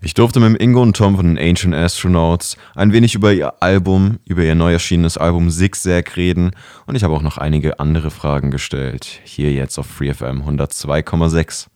Ich 0.00 0.14
durfte 0.14 0.38
mit 0.38 0.62
Ingo 0.62 0.80
und 0.80 0.96
Tom 0.96 1.16
von 1.16 1.26
den 1.26 1.38
Ancient 1.38 1.74
Astronauts 1.74 2.56
ein 2.76 2.92
wenig 2.92 3.16
über 3.16 3.32
ihr 3.32 3.60
Album, 3.60 4.20
über 4.26 4.44
ihr 4.44 4.54
neu 4.54 4.72
erschienenes 4.72 5.18
Album 5.18 5.50
Zigzag 5.50 6.16
reden 6.16 6.52
und 6.86 6.94
ich 6.94 7.02
habe 7.02 7.14
auch 7.14 7.22
noch 7.22 7.36
einige 7.36 7.80
andere 7.80 8.12
Fragen 8.12 8.52
gestellt. 8.52 9.20
Hier 9.24 9.52
jetzt 9.52 9.76
auf 9.76 9.86
FreeFM 9.88 10.42
102,6. 10.46 11.66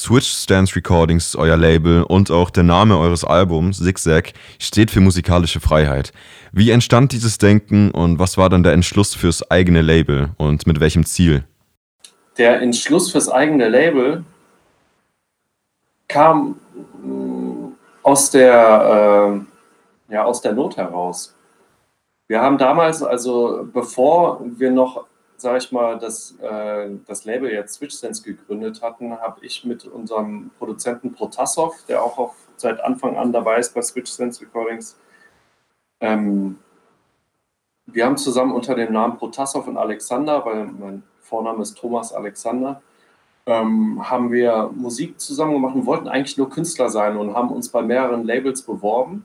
Switch 0.00 0.26
Stance 0.26 0.76
Recordings 0.76 1.26
ist 1.26 1.36
euer 1.36 1.58
Label 1.58 2.04
und 2.04 2.30
auch 2.30 2.48
der 2.48 2.62
Name 2.62 2.96
eures 2.96 3.22
Albums, 3.24 3.80
Zigzag, 3.80 4.32
steht 4.58 4.90
für 4.90 5.00
musikalische 5.00 5.60
Freiheit. 5.60 6.12
Wie 6.52 6.70
entstand 6.70 7.12
dieses 7.12 7.36
Denken 7.36 7.90
und 7.90 8.18
was 8.18 8.38
war 8.38 8.48
dann 8.48 8.62
der 8.62 8.72
Entschluss 8.72 9.14
fürs 9.14 9.50
eigene 9.50 9.82
Label 9.82 10.30
und 10.38 10.66
mit 10.66 10.80
welchem 10.80 11.04
Ziel? 11.04 11.44
Der 12.38 12.62
Entschluss 12.62 13.12
fürs 13.12 13.28
eigene 13.28 13.68
Label 13.68 14.24
kam 16.08 16.56
aus 18.02 18.30
der, 18.30 19.44
äh, 20.08 20.12
ja, 20.14 20.24
aus 20.24 20.40
der 20.40 20.52
Not 20.52 20.76
heraus. 20.76 21.34
Wir 22.28 22.40
haben 22.40 22.58
damals, 22.58 23.02
also 23.02 23.68
bevor 23.72 24.40
wir 24.42 24.70
noch, 24.70 25.06
sage 25.36 25.58
ich 25.58 25.72
mal, 25.72 25.98
das, 25.98 26.36
äh, 26.40 26.90
das 27.06 27.24
Label 27.24 27.50
jetzt 27.50 27.74
SwitchSense 27.74 28.22
gegründet 28.22 28.82
hatten, 28.82 29.12
habe 29.18 29.44
ich 29.44 29.64
mit 29.64 29.84
unserem 29.86 30.50
Produzenten 30.58 31.12
Protasov, 31.12 31.74
der 31.88 32.02
auch 32.02 32.18
auf, 32.18 32.34
seit 32.56 32.80
Anfang 32.80 33.16
an 33.16 33.32
dabei 33.32 33.58
ist 33.58 33.74
bei 33.74 33.82
SwitchSense 33.82 34.40
Recordings, 34.42 34.98
ähm, 36.00 36.58
wir 37.86 38.04
haben 38.04 38.16
zusammen 38.16 38.52
unter 38.52 38.74
dem 38.74 38.92
Namen 38.92 39.16
Protasov 39.16 39.68
und 39.68 39.76
Alexander, 39.76 40.44
weil 40.44 40.66
mein 40.66 41.02
Vorname 41.20 41.62
ist 41.62 41.78
Thomas 41.78 42.12
Alexander, 42.12 42.82
ähm, 43.46 44.10
haben 44.10 44.32
wir 44.32 44.70
Musik 44.74 45.20
zusammen 45.20 45.54
gemacht 45.54 45.74
und 45.76 45.86
wollten 45.86 46.08
eigentlich 46.08 46.36
nur 46.36 46.50
Künstler 46.50 46.90
sein 46.90 47.16
und 47.16 47.34
haben 47.34 47.50
uns 47.50 47.68
bei 47.68 47.80
mehreren 47.80 48.24
Labels 48.24 48.62
beworben 48.62 49.24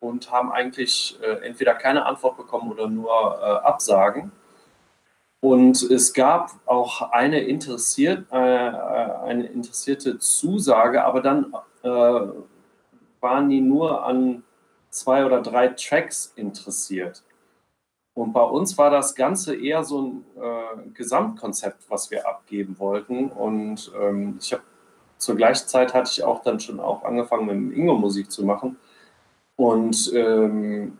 und 0.00 0.30
haben 0.30 0.50
eigentlich 0.50 1.18
äh, 1.22 1.46
entweder 1.46 1.74
keine 1.74 2.06
Antwort 2.06 2.36
bekommen 2.36 2.70
oder 2.72 2.88
nur 2.88 3.10
äh, 3.10 3.66
Absagen. 3.66 4.32
Und 5.40 5.82
es 5.82 6.14
gab 6.14 6.52
auch 6.64 7.12
eine, 7.12 7.40
interessiert, 7.40 8.26
äh, 8.32 8.36
äh 8.36 8.70
eine 9.26 9.46
interessierte 9.46 10.18
Zusage, 10.18 11.04
aber 11.04 11.20
dann 11.20 11.54
äh, 11.82 11.90
waren 13.20 13.50
die 13.50 13.60
nur 13.60 14.04
an 14.04 14.42
zwei 14.88 15.26
oder 15.26 15.42
drei 15.42 15.68
Tracks 15.68 16.32
interessiert. 16.36 17.22
Und 18.14 18.32
bei 18.32 18.42
uns 18.42 18.78
war 18.78 18.90
das 18.90 19.14
Ganze 19.16 19.56
eher 19.56 19.82
so 19.82 20.02
ein 20.02 20.24
äh, 20.40 20.88
Gesamtkonzept, 20.94 21.90
was 21.90 22.10
wir 22.12 22.28
abgeben 22.28 22.76
wollten. 22.78 23.28
Und 23.28 23.90
ähm, 24.00 24.38
ich 24.40 24.52
habe 24.52 24.62
zur 25.18 25.36
gleichen 25.36 25.66
Zeit 25.66 25.94
hatte 25.94 26.10
ich 26.12 26.22
auch 26.22 26.42
dann 26.42 26.60
schon 26.60 26.78
auch 26.78 27.02
angefangen 27.04 27.66
mit 27.66 27.76
Ingo 27.76 27.94
Musik 27.94 28.30
zu 28.30 28.44
machen. 28.44 28.76
Und 29.56 30.12
ähm, 30.14 30.98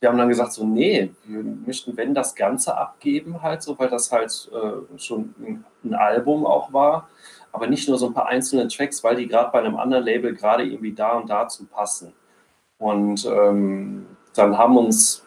wir 0.00 0.10
haben 0.10 0.18
dann 0.18 0.28
gesagt, 0.28 0.52
so, 0.52 0.66
nee, 0.66 1.10
wir 1.24 1.42
möchten, 1.42 1.96
wenn 1.96 2.14
das 2.14 2.34
Ganze 2.34 2.76
abgeben, 2.76 3.42
halt 3.42 3.62
so, 3.62 3.78
weil 3.78 3.88
das 3.88 4.12
halt 4.12 4.50
äh, 4.52 4.98
schon 4.98 5.34
ein, 5.40 5.64
ein, 5.82 5.94
Album 5.94 6.44
auch 6.44 6.72
war, 6.72 7.08
aber 7.52 7.66
nicht 7.68 7.88
nur 7.88 7.96
so 7.96 8.08
ein 8.08 8.14
paar 8.14 8.26
einzelne 8.26 8.68
Tracks, 8.68 9.02
weil 9.02 9.16
die 9.16 9.26
gerade 9.26 9.50
bei 9.50 9.60
einem 9.60 9.76
anderen 9.76 10.04
Label 10.04 10.34
gerade 10.34 10.64
irgendwie 10.64 10.92
da 10.92 11.12
und 11.12 11.30
dazu 11.30 11.64
passen. 11.64 12.12
Und 12.78 13.24
ähm, 13.24 14.06
dann 14.34 14.58
haben 14.58 14.76
uns 14.76 15.24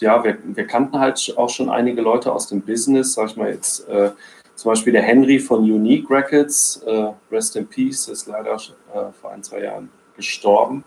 ja, 0.00 0.22
wir, 0.22 0.38
wir, 0.44 0.66
kannten 0.66 0.98
halt 0.98 1.34
auch 1.36 1.48
schon 1.48 1.68
einige 1.68 2.02
Leute 2.02 2.32
aus 2.32 2.46
dem 2.46 2.60
Business, 2.60 3.14
sag 3.14 3.30
ich 3.30 3.36
mal 3.36 3.50
jetzt, 3.50 3.88
äh, 3.88 4.10
zum 4.54 4.70
Beispiel 4.70 4.92
der 4.92 5.02
Henry 5.02 5.38
von 5.38 5.60
Unique 5.60 6.10
Records, 6.10 6.82
äh, 6.86 7.12
Rest 7.30 7.56
in 7.56 7.66
Peace, 7.66 8.08
ist 8.08 8.26
leider 8.26 8.54
äh, 8.54 9.12
vor 9.20 9.30
ein, 9.30 9.42
zwei 9.42 9.62
Jahren 9.62 9.88
gestorben. 10.16 10.84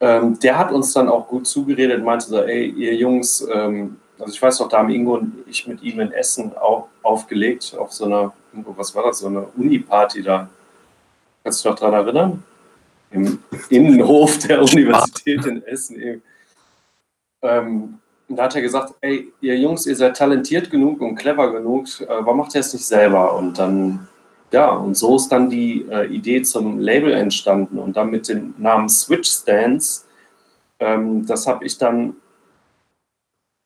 Ähm, 0.00 0.38
der 0.38 0.56
hat 0.56 0.72
uns 0.72 0.92
dann 0.92 1.08
auch 1.08 1.28
gut 1.28 1.46
zugeredet 1.46 1.98
und 1.98 2.04
meinte 2.04 2.26
so, 2.26 2.42
ey, 2.42 2.70
ihr 2.70 2.94
Jungs, 2.94 3.46
ähm, 3.52 3.98
also 4.18 4.32
ich 4.32 4.40
weiß 4.40 4.60
noch, 4.60 4.68
da 4.68 4.78
haben 4.78 4.90
Ingo 4.90 5.14
und 5.14 5.44
ich 5.46 5.66
mit 5.66 5.82
ihm 5.82 6.00
in 6.00 6.12
Essen 6.12 6.56
auf, 6.56 6.84
aufgelegt, 7.02 7.74
auf 7.76 7.92
so 7.92 8.04
einer, 8.04 8.32
was 8.52 8.94
war 8.94 9.04
das, 9.04 9.18
so 9.18 9.26
eine 9.26 9.42
Uni-Party 9.56 10.22
da. 10.22 10.48
Kannst 11.42 11.64
du 11.64 11.68
dich 11.68 11.72
noch 11.72 11.80
daran 11.80 12.06
erinnern? 12.06 12.42
Im 13.10 13.42
Innenhof 13.68 14.38
der 14.38 14.62
Universität 14.62 15.44
in 15.44 15.62
Essen 15.64 16.00
eben. 16.00 16.22
Ähm, 17.42 17.98
da 18.28 18.44
hat 18.44 18.54
er 18.54 18.62
gesagt, 18.62 18.94
ey, 19.00 19.32
ihr 19.40 19.58
Jungs, 19.58 19.86
ihr 19.86 19.96
seid 19.96 20.16
talentiert 20.16 20.70
genug 20.70 21.00
und 21.00 21.16
clever 21.16 21.52
genug, 21.52 21.86
äh, 22.00 22.06
warum 22.08 22.38
macht 22.38 22.54
ihr 22.54 22.60
es 22.60 22.72
nicht 22.72 22.86
selber? 22.86 23.34
Und 23.34 23.58
dann, 23.58 24.08
ja, 24.52 24.70
und 24.70 24.96
so 24.96 25.16
ist 25.16 25.28
dann 25.28 25.50
die 25.50 25.86
äh, 25.90 26.06
Idee 26.06 26.42
zum 26.42 26.78
Label 26.78 27.12
entstanden 27.12 27.78
und 27.78 27.96
dann 27.96 28.10
mit 28.10 28.28
dem 28.28 28.54
Namen 28.58 28.88
Switch 28.88 29.28
Stance, 29.28 30.02
ähm, 30.78 31.26
das 31.26 31.46
habe 31.46 31.64
ich 31.64 31.76
dann 31.76 32.16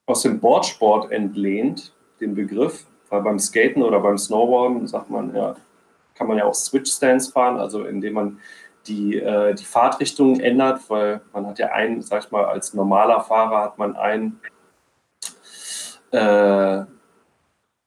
aus 0.06 0.22
dem 0.22 0.40
Boardsport 0.40 1.10
entlehnt, 1.12 1.92
den 2.20 2.34
Begriff, 2.34 2.86
weil 3.10 3.22
beim 3.22 3.38
Skaten 3.38 3.82
oder 3.82 4.00
beim 4.00 4.18
Snowboarden 4.18 4.86
sagt 4.86 5.10
man 5.10 5.34
ja, 5.34 5.56
kann 6.14 6.26
man 6.26 6.38
ja 6.38 6.44
auch 6.44 6.54
Switch 6.54 6.90
Stance 6.90 7.32
fahren, 7.32 7.58
also 7.58 7.84
indem 7.84 8.14
man 8.14 8.38
die, 8.86 9.18
äh, 9.18 9.54
die 9.54 9.64
Fahrtrichtung 9.64 10.40
ändert, 10.40 10.80
weil 10.88 11.20
man 11.32 11.46
hat 11.46 11.58
ja 11.58 11.68
einen, 11.68 12.02
sag 12.02 12.24
ich 12.24 12.30
mal, 12.30 12.44
als 12.44 12.74
normaler 12.74 13.20
Fahrer 13.20 13.62
hat 13.62 13.78
man 13.78 13.96
ein, 13.96 14.40
äh, 16.10 16.84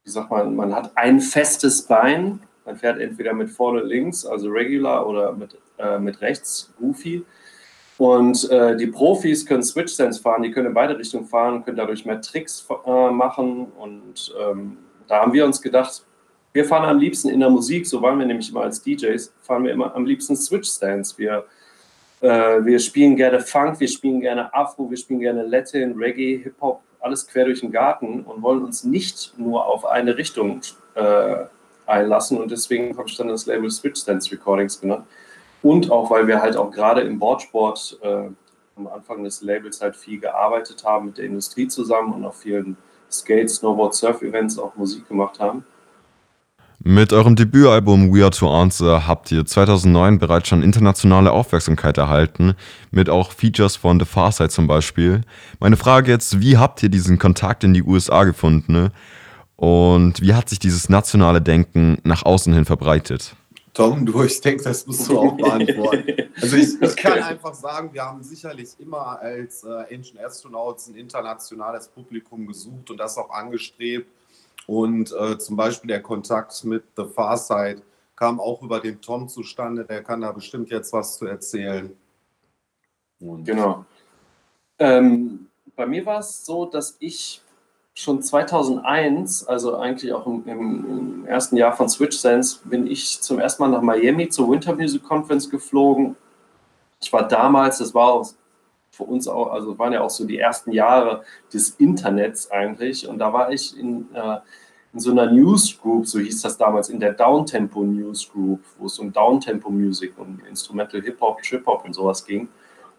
wie 0.03 0.09
sagt 0.09 0.31
man, 0.31 0.55
man 0.55 0.75
hat 0.75 0.91
ein 0.95 1.19
festes 1.19 1.83
Bein, 1.83 2.41
man 2.65 2.77
fährt 2.77 2.99
entweder 2.99 3.33
mit 3.33 3.49
vorne 3.49 3.81
links, 3.81 4.25
also 4.25 4.49
regular, 4.49 5.07
oder 5.07 5.33
mit, 5.33 5.57
äh, 5.77 5.99
mit 5.99 6.21
rechts, 6.21 6.73
goofy. 6.79 7.25
Und 7.97 8.49
äh, 8.51 8.75
die 8.77 8.87
Profis 8.87 9.45
können 9.45 9.63
Switch 9.63 9.93
Sense 9.93 10.21
fahren, 10.21 10.43
die 10.43 10.51
können 10.51 10.67
in 10.67 10.73
beide 10.73 10.97
Richtungen 10.97 11.25
fahren, 11.25 11.63
können 11.63 11.77
dadurch 11.77 12.05
mehr 12.05 12.21
Tricks 12.21 12.67
äh, 12.85 13.09
machen. 13.09 13.71
Und 13.77 14.33
ähm, 14.39 14.77
da 15.07 15.21
haben 15.21 15.33
wir 15.33 15.45
uns 15.45 15.61
gedacht, 15.61 16.05
wir 16.57 16.65
fahren 16.65 16.89
am 16.89 16.97
liebsten 16.97 17.29
in 17.29 17.39
der 17.39 17.51
Musik, 17.51 17.85
so 17.85 18.01
waren 18.01 18.17
wir 18.17 18.25
nämlich 18.25 18.49
immer 18.49 18.61
als 18.61 18.81
DJs, 18.81 19.31
fahren 19.43 19.63
wir 19.63 19.71
immer 19.71 19.93
am 19.93 20.07
liebsten 20.07 20.35
Switch-Stands. 20.35 21.15
Wir, 21.19 21.45
äh, 22.19 22.65
wir 22.65 22.79
spielen 22.79 23.15
gerne 23.15 23.41
Funk, 23.41 23.79
wir 23.79 23.87
spielen 23.87 24.21
gerne 24.21 24.51
Afro, 24.55 24.89
wir 24.89 24.97
spielen 24.97 25.19
gerne 25.19 25.43
Latin, 25.43 25.95
Reggae, 25.95 26.41
Hip-Hop, 26.41 26.81
alles 26.99 27.27
quer 27.27 27.45
durch 27.45 27.59
den 27.59 27.71
Garten 27.71 28.21
und 28.21 28.41
wollen 28.41 28.63
uns 28.63 28.83
nicht 28.83 29.37
nur 29.37 29.67
auf 29.67 29.85
eine 29.85 30.17
Richtung 30.17 30.61
äh, 30.95 31.45
einlassen. 31.85 32.39
Und 32.39 32.49
deswegen 32.49 32.97
habe 32.97 33.07
ich 33.07 33.15
dann 33.15 33.27
das 33.27 33.45
Label 33.45 33.69
Switch 33.69 34.01
Stands 34.01 34.31
Recordings 34.31 34.81
genannt. 34.81 35.05
Und 35.61 35.91
auch, 35.91 36.09
weil 36.09 36.25
wir 36.25 36.41
halt 36.41 36.57
auch 36.57 36.71
gerade 36.71 37.01
im 37.01 37.19
Boardsport 37.19 37.99
äh, 38.01 38.29
am 38.77 38.87
Anfang 38.87 39.23
des 39.23 39.43
Labels 39.43 39.79
halt 39.79 39.95
viel 39.95 40.19
gearbeitet 40.19 40.83
haben 40.83 41.05
mit 41.05 41.19
der 41.19 41.25
Industrie 41.25 41.67
zusammen 41.67 42.13
und 42.13 42.25
auf 42.25 42.37
vielen 42.37 42.77
Skate, 43.11 43.51
Snowboard, 43.51 43.93
Surf-Events 43.93 44.57
auch 44.57 44.75
Musik 44.75 45.07
gemacht 45.07 45.39
haben. 45.39 45.63
Mit 46.89 47.11
eurem 47.11 47.35
Debütalbum 47.35 48.15
We 48.15 48.23
Are 48.23 48.31
To 48.31 48.49
Answer 48.49 49.05
habt 49.05 49.29
ihr 49.33 49.45
2009 49.45 50.19
bereits 50.19 50.47
schon 50.47 50.63
internationale 50.63 51.33
Aufmerksamkeit 51.33 51.97
erhalten, 51.97 52.55
mit 52.91 53.09
auch 53.09 53.33
Features 53.33 53.75
von 53.75 53.99
The 53.99 54.05
Far 54.05 54.31
Side 54.31 54.47
zum 54.47 54.67
Beispiel. 54.67 55.19
Meine 55.59 55.75
Frage 55.75 56.09
jetzt, 56.09 56.39
wie 56.39 56.55
habt 56.55 56.81
ihr 56.81 56.87
diesen 56.87 57.19
Kontakt 57.19 57.65
in 57.65 57.73
die 57.73 57.83
USA 57.83 58.23
gefunden 58.23 58.91
und 59.57 60.21
wie 60.21 60.33
hat 60.33 60.47
sich 60.47 60.59
dieses 60.59 60.87
nationale 60.87 61.41
Denken 61.41 61.97
nach 62.05 62.23
außen 62.23 62.53
hin 62.53 62.63
verbreitet? 62.63 63.35
Tom, 63.73 64.05
du, 64.05 64.23
ich 64.23 64.39
denke, 64.39 64.63
das 64.63 64.87
musst 64.87 65.09
du 65.09 65.19
auch 65.19 65.35
beantworten. 65.35 66.05
Also 66.39 66.55
ich, 66.55 66.81
ich 66.81 66.95
kann 66.95 67.21
einfach 67.21 67.53
sagen, 67.53 67.89
wir 67.91 68.03
haben 68.03 68.23
sicherlich 68.23 68.69
immer 68.79 69.19
als 69.19 69.65
äh, 69.65 69.93
Ancient 69.93 70.21
Astronauts 70.23 70.87
ein 70.87 70.95
internationales 70.95 71.89
Publikum 71.89 72.47
gesucht 72.47 72.89
und 72.89 72.97
das 72.97 73.17
auch 73.17 73.29
angestrebt 73.29 74.07
und 74.67 75.13
äh, 75.13 75.39
zum 75.39 75.55
Beispiel 75.55 75.87
der 75.87 76.03
Kontakt 76.03 76.63
mit 76.65 76.83
The 76.95 77.05
Far 77.05 77.37
Side 77.37 77.81
kam 78.15 78.39
auch 78.39 78.61
über 78.61 78.81
den 78.81 79.01
Tom 79.01 79.29
zustande. 79.29 79.85
Der 79.85 80.03
kann 80.03 80.21
da 80.21 80.31
bestimmt 80.31 80.69
jetzt 80.69 80.91
was 80.91 81.17
zu 81.17 81.25
erzählen. 81.25 81.95
Und 83.19 83.45
genau. 83.45 83.85
Ähm, 84.77 85.47
bei 85.75 85.85
mir 85.85 86.05
war 86.05 86.19
es 86.19 86.45
so, 86.45 86.65
dass 86.65 86.97
ich 86.99 87.41
schon 87.93 88.21
2001, 88.21 89.47
also 89.47 89.77
eigentlich 89.77 90.13
auch 90.13 90.27
im, 90.27 90.43
im, 90.45 91.25
ersten 91.25 91.57
Jahr 91.57 91.75
von 91.75 91.89
Switch 91.89 92.17
Sense, 92.17 92.59
bin 92.63 92.87
ich 92.87 93.21
zum 93.21 93.39
ersten 93.39 93.63
Mal 93.63 93.69
nach 93.69 93.81
Miami 93.81 94.29
zur 94.29 94.51
Winter 94.51 94.75
Music 94.75 95.03
Conference 95.03 95.49
geflogen. 95.49 96.15
Ich 97.01 97.11
war 97.11 97.27
damals, 97.27 97.79
das 97.79 97.93
war 97.93 98.27
für 98.97 99.03
uns 99.03 99.27
auch, 99.27 99.51
also 99.51 99.77
waren 99.77 99.93
ja 99.93 100.01
auch 100.01 100.09
so 100.09 100.25
die 100.25 100.39
ersten 100.39 100.71
Jahre 100.71 101.23
des 101.53 101.69
Internets 101.71 102.49
eigentlich. 102.51 103.07
Und 103.07 103.19
da 103.19 103.31
war 103.31 103.51
ich 103.51 103.77
in, 103.79 104.07
äh, 104.13 104.37
in 104.93 104.99
so 104.99 105.11
einer 105.11 105.31
Newsgroup, 105.31 106.07
so 106.07 106.19
hieß 106.19 106.41
das 106.41 106.57
damals, 106.57 106.89
in 106.89 106.99
der 106.99 107.13
Downtempo 107.13 107.83
Newsgroup, 107.83 108.61
wo 108.79 108.87
es 108.87 108.97
um 108.97 109.13
Downtempo 109.13 109.69
Music 109.69 110.17
und 110.17 110.41
Instrumental 110.49 111.01
Hip-Hop, 111.01 111.41
Trip-Hop 111.43 111.85
und 111.85 111.93
sowas 111.93 112.25
ging. 112.25 112.49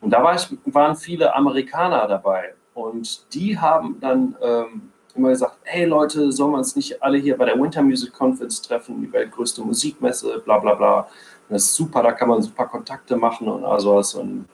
Und 0.00 0.10
da 0.10 0.22
war 0.22 0.36
ich, 0.36 0.48
waren 0.66 0.94
viele 0.94 1.34
Amerikaner 1.34 2.06
dabei. 2.06 2.54
Und 2.74 3.34
die 3.34 3.58
haben 3.58 3.98
dann 4.00 4.36
ähm, 4.40 4.92
immer 5.16 5.30
gesagt, 5.30 5.56
hey 5.64 5.84
Leute, 5.84 6.30
sollen 6.30 6.52
wir 6.52 6.58
uns 6.58 6.76
nicht 6.76 7.02
alle 7.02 7.18
hier 7.18 7.36
bei 7.36 7.46
der 7.46 7.60
Winter 7.60 7.82
Music 7.82 8.12
Conference 8.12 8.62
treffen, 8.62 9.02
die 9.02 9.12
weltgrößte 9.12 9.62
Musikmesse, 9.62 10.40
bla 10.44 10.58
bla 10.58 10.74
bla. 10.74 11.08
Das 11.48 11.64
ist 11.64 11.74
super, 11.74 12.02
da 12.04 12.12
kann 12.12 12.28
man 12.28 12.40
super 12.40 12.66
Kontakte 12.66 13.16
machen 13.16 13.48
und 13.48 13.64
all 13.64 13.80
sowas. 13.80 14.14
Und 14.14 14.44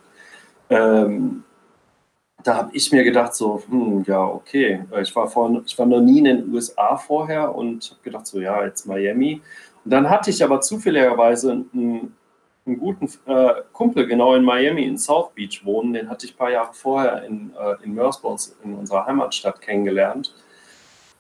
ähm, 0.71 1.45
da 2.43 2.57
habe 2.57 2.71
ich 2.75 2.93
mir 2.93 3.05
gedacht, 3.05 3.35
so, 3.35 3.63
hm, 3.69 4.05
ja, 4.07 4.23
okay. 4.23 4.85
Ich 5.01 5.15
war, 5.17 5.29
vor, 5.29 5.63
ich 5.65 5.79
war 5.79 5.87
noch 5.87 6.01
nie 6.01 6.19
in 6.19 6.25
den 6.25 6.53
USA 6.53 6.97
vorher 6.97 7.55
und 7.55 7.91
habe 7.91 8.03
gedacht, 8.03 8.27
so, 8.27 8.41
ja, 8.41 8.65
jetzt 8.65 8.87
Miami. 8.87 9.41
Und 9.85 9.91
dann 9.91 10.09
hatte 10.09 10.31
ich 10.31 10.45
aber 10.45 10.61
zufälligerweise 10.61 11.53
einen, 11.53 12.15
einen 12.67 12.79
guten 12.79 13.09
äh, 13.27 13.55
Kumpel 13.73 14.07
genau 14.07 14.35
in 14.35 14.45
Miami, 14.45 14.85
in 14.85 14.99
South 14.99 15.33
Beach 15.35 15.65
wohnen. 15.65 15.95
Den 15.95 16.09
hatte 16.11 16.27
ich 16.27 16.35
ein 16.35 16.39
paar 16.39 16.51
Jahre 16.51 16.75
vorher 16.75 17.25
in, 17.25 17.53
äh, 17.59 17.83
in 17.83 17.95
Mersey, 17.95 18.53
in 18.63 18.75
unserer 18.75 19.07
Heimatstadt, 19.07 19.61
kennengelernt. 19.61 20.35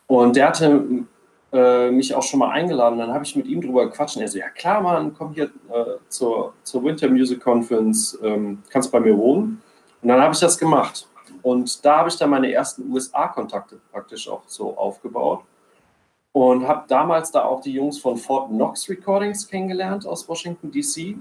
Und 0.06 0.36
der 0.36 0.48
hatte 0.48 1.06
äh, 1.54 1.90
mich 1.90 2.14
auch 2.14 2.22
schon 2.22 2.40
mal 2.40 2.50
eingeladen. 2.50 2.98
Dann 2.98 3.12
habe 3.12 3.24
ich 3.24 3.36
mit 3.36 3.46
ihm 3.46 3.60
drüber 3.60 3.86
gequatscht. 3.86 4.16
Und 4.16 4.22
er 4.22 4.28
so, 4.28 4.38
ja 4.38 4.50
klar, 4.50 4.82
Mann, 4.82 5.14
komm 5.16 5.32
hier 5.32 5.44
äh, 5.44 5.98
zur, 6.08 6.52
zur 6.64 6.82
Winter 6.82 7.08
Music 7.08 7.40
Conference, 7.40 8.18
ähm, 8.22 8.62
kannst 8.68 8.90
bei 8.90 8.98
mir 9.00 9.16
wohnen. 9.16 9.62
Und 10.02 10.08
dann 10.08 10.20
habe 10.20 10.34
ich 10.34 10.40
das 10.40 10.58
gemacht. 10.58 11.08
Und 11.42 11.84
da 11.84 11.98
habe 11.98 12.08
ich 12.08 12.16
dann 12.16 12.30
meine 12.30 12.52
ersten 12.52 12.90
USA-Kontakte 12.90 13.78
praktisch 13.92 14.28
auch 14.28 14.42
so 14.46 14.76
aufgebaut. 14.76 15.44
Und 16.32 16.66
habe 16.66 16.84
damals 16.88 17.30
da 17.30 17.44
auch 17.44 17.60
die 17.60 17.72
Jungs 17.72 17.98
von 17.98 18.16
Fort 18.16 18.48
Knox 18.48 18.88
Recordings 18.88 19.46
kennengelernt 19.46 20.04
aus 20.06 20.28
Washington, 20.28 20.72
D.C. 20.72 21.16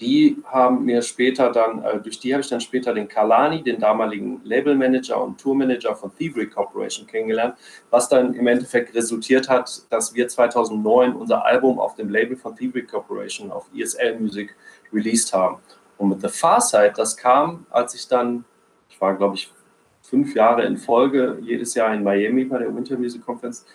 Die 0.00 0.42
haben 0.44 0.84
mir 0.86 1.02
später 1.02 1.50
dann, 1.50 1.84
äh, 1.84 2.00
durch 2.00 2.18
die 2.18 2.32
habe 2.32 2.40
ich 2.40 2.48
dann 2.48 2.60
später 2.60 2.94
den 2.94 3.06
Kalani, 3.06 3.62
den 3.62 3.78
damaligen 3.78 4.40
Labelmanager 4.44 5.22
und 5.22 5.38
Tourmanager 5.38 5.94
von 5.94 6.14
Thievery 6.16 6.48
Corporation 6.48 7.06
kennengelernt, 7.06 7.54
was 7.90 8.08
dann 8.08 8.32
im 8.32 8.46
Endeffekt 8.46 8.94
resultiert 8.94 9.48
hat, 9.48 9.82
dass 9.90 10.14
wir 10.14 10.26
2009 10.26 11.14
unser 11.14 11.44
Album 11.44 11.78
auf 11.78 11.96
dem 11.96 12.08
Label 12.08 12.36
von 12.36 12.56
Thievery 12.56 12.84
Corporation 12.84 13.50
auf 13.50 13.66
ESL 13.76 14.18
Music 14.18 14.56
released 14.90 15.34
haben. 15.34 15.58
Und 15.98 16.08
mit 16.08 16.22
The 16.22 16.28
Far 16.28 16.62
Side, 16.62 16.94
das 16.96 17.14
kam, 17.14 17.66
als 17.68 17.94
ich 17.94 18.08
dann, 18.08 18.44
ich 18.88 18.98
war 19.00 19.14
glaube 19.16 19.34
ich 19.34 19.52
fünf 20.02 20.34
Jahre 20.34 20.64
in 20.64 20.78
Folge, 20.78 21.38
jedes 21.42 21.74
Jahr 21.74 21.92
in 21.94 22.02
Miami 22.02 22.44
bei 22.44 22.58
der 22.58 22.74
Winter 22.74 22.96
Music 22.96 23.24
Conference, 23.24 23.66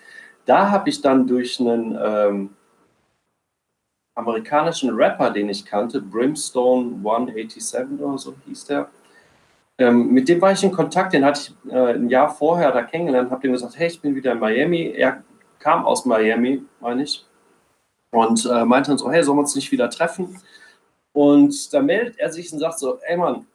da 0.45 0.71
habe 0.71 0.89
ich 0.89 1.01
dann 1.01 1.27
durch 1.27 1.59
einen 1.59 1.97
ähm, 2.03 2.49
amerikanischen 4.15 4.95
Rapper, 4.95 5.29
den 5.29 5.49
ich 5.49 5.65
kannte, 5.65 6.01
Brimstone 6.01 6.95
187 7.03 7.99
oder 7.99 8.17
so 8.17 8.33
hieß 8.45 8.65
der. 8.65 8.89
Ähm, 9.77 10.07
mit 10.11 10.29
dem 10.29 10.41
war 10.41 10.53
ich 10.53 10.63
in 10.63 10.71
Kontakt, 10.71 11.13
den 11.13 11.25
hatte 11.25 11.41
ich 11.41 11.71
äh, 11.71 11.93
ein 11.93 12.09
Jahr 12.09 12.33
vorher 12.33 12.71
da 12.71 12.81
kennengelernt, 12.81 13.29
habe 13.29 13.41
dem 13.41 13.51
gesagt, 13.51 13.77
hey, 13.77 13.87
ich 13.87 14.01
bin 14.01 14.15
wieder 14.15 14.31
in 14.31 14.39
Miami. 14.39 14.93
Er 14.95 15.23
kam 15.59 15.85
aus 15.85 16.05
Miami, 16.05 16.63
meine 16.79 17.03
ich, 17.03 17.25
und 18.11 18.45
äh, 18.45 18.63
meinte 18.63 18.91
dann 18.91 18.97
so, 18.97 19.11
hey, 19.11 19.21
sollen 19.21 19.37
wir 19.37 19.41
uns 19.41 19.55
nicht 19.55 19.71
wieder 19.71 19.89
treffen? 19.89 20.39
Und 21.11 21.73
da 21.73 21.81
meldet 21.81 22.17
er 22.19 22.31
sich 22.31 22.51
und 22.53 22.59
sagt 22.59 22.79
so, 22.79 22.99
ey 23.07 23.17
Mann, 23.17 23.45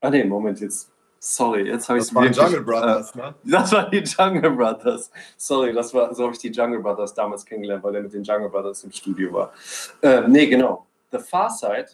ah 0.00 0.10
nee, 0.10 0.24
Moment, 0.24 0.60
jetzt 0.60 0.90
Sorry, 1.20 1.66
jetzt 1.66 1.88
habe 1.88 1.98
ich 1.98 2.04
es 2.04 2.08
Das 2.08 2.16
waren 2.16 2.32
Jungle 2.32 2.62
Brothers, 2.62 3.14
äh, 3.14 3.18
ne? 3.18 3.34
Das 3.44 3.72
waren 3.72 3.90
die 3.90 3.98
Jungle 3.98 4.50
Brothers. 4.52 5.10
Sorry, 5.36 5.72
das 5.72 5.92
war, 5.92 6.14
so 6.14 6.24
habe 6.24 6.32
ich 6.32 6.38
die 6.38 6.50
Jungle 6.50 6.78
Brothers 6.78 7.12
damals 7.12 7.44
kennengelernt, 7.44 7.82
weil 7.82 7.96
er 7.96 8.02
mit 8.02 8.12
den 8.12 8.22
Jungle 8.22 8.48
Brothers 8.48 8.84
im 8.84 8.92
Studio 8.92 9.32
war. 9.32 9.52
Äh, 10.00 10.28
nee, 10.28 10.46
genau. 10.46 10.86
The 11.10 11.18
Far 11.18 11.50
Side, 11.50 11.88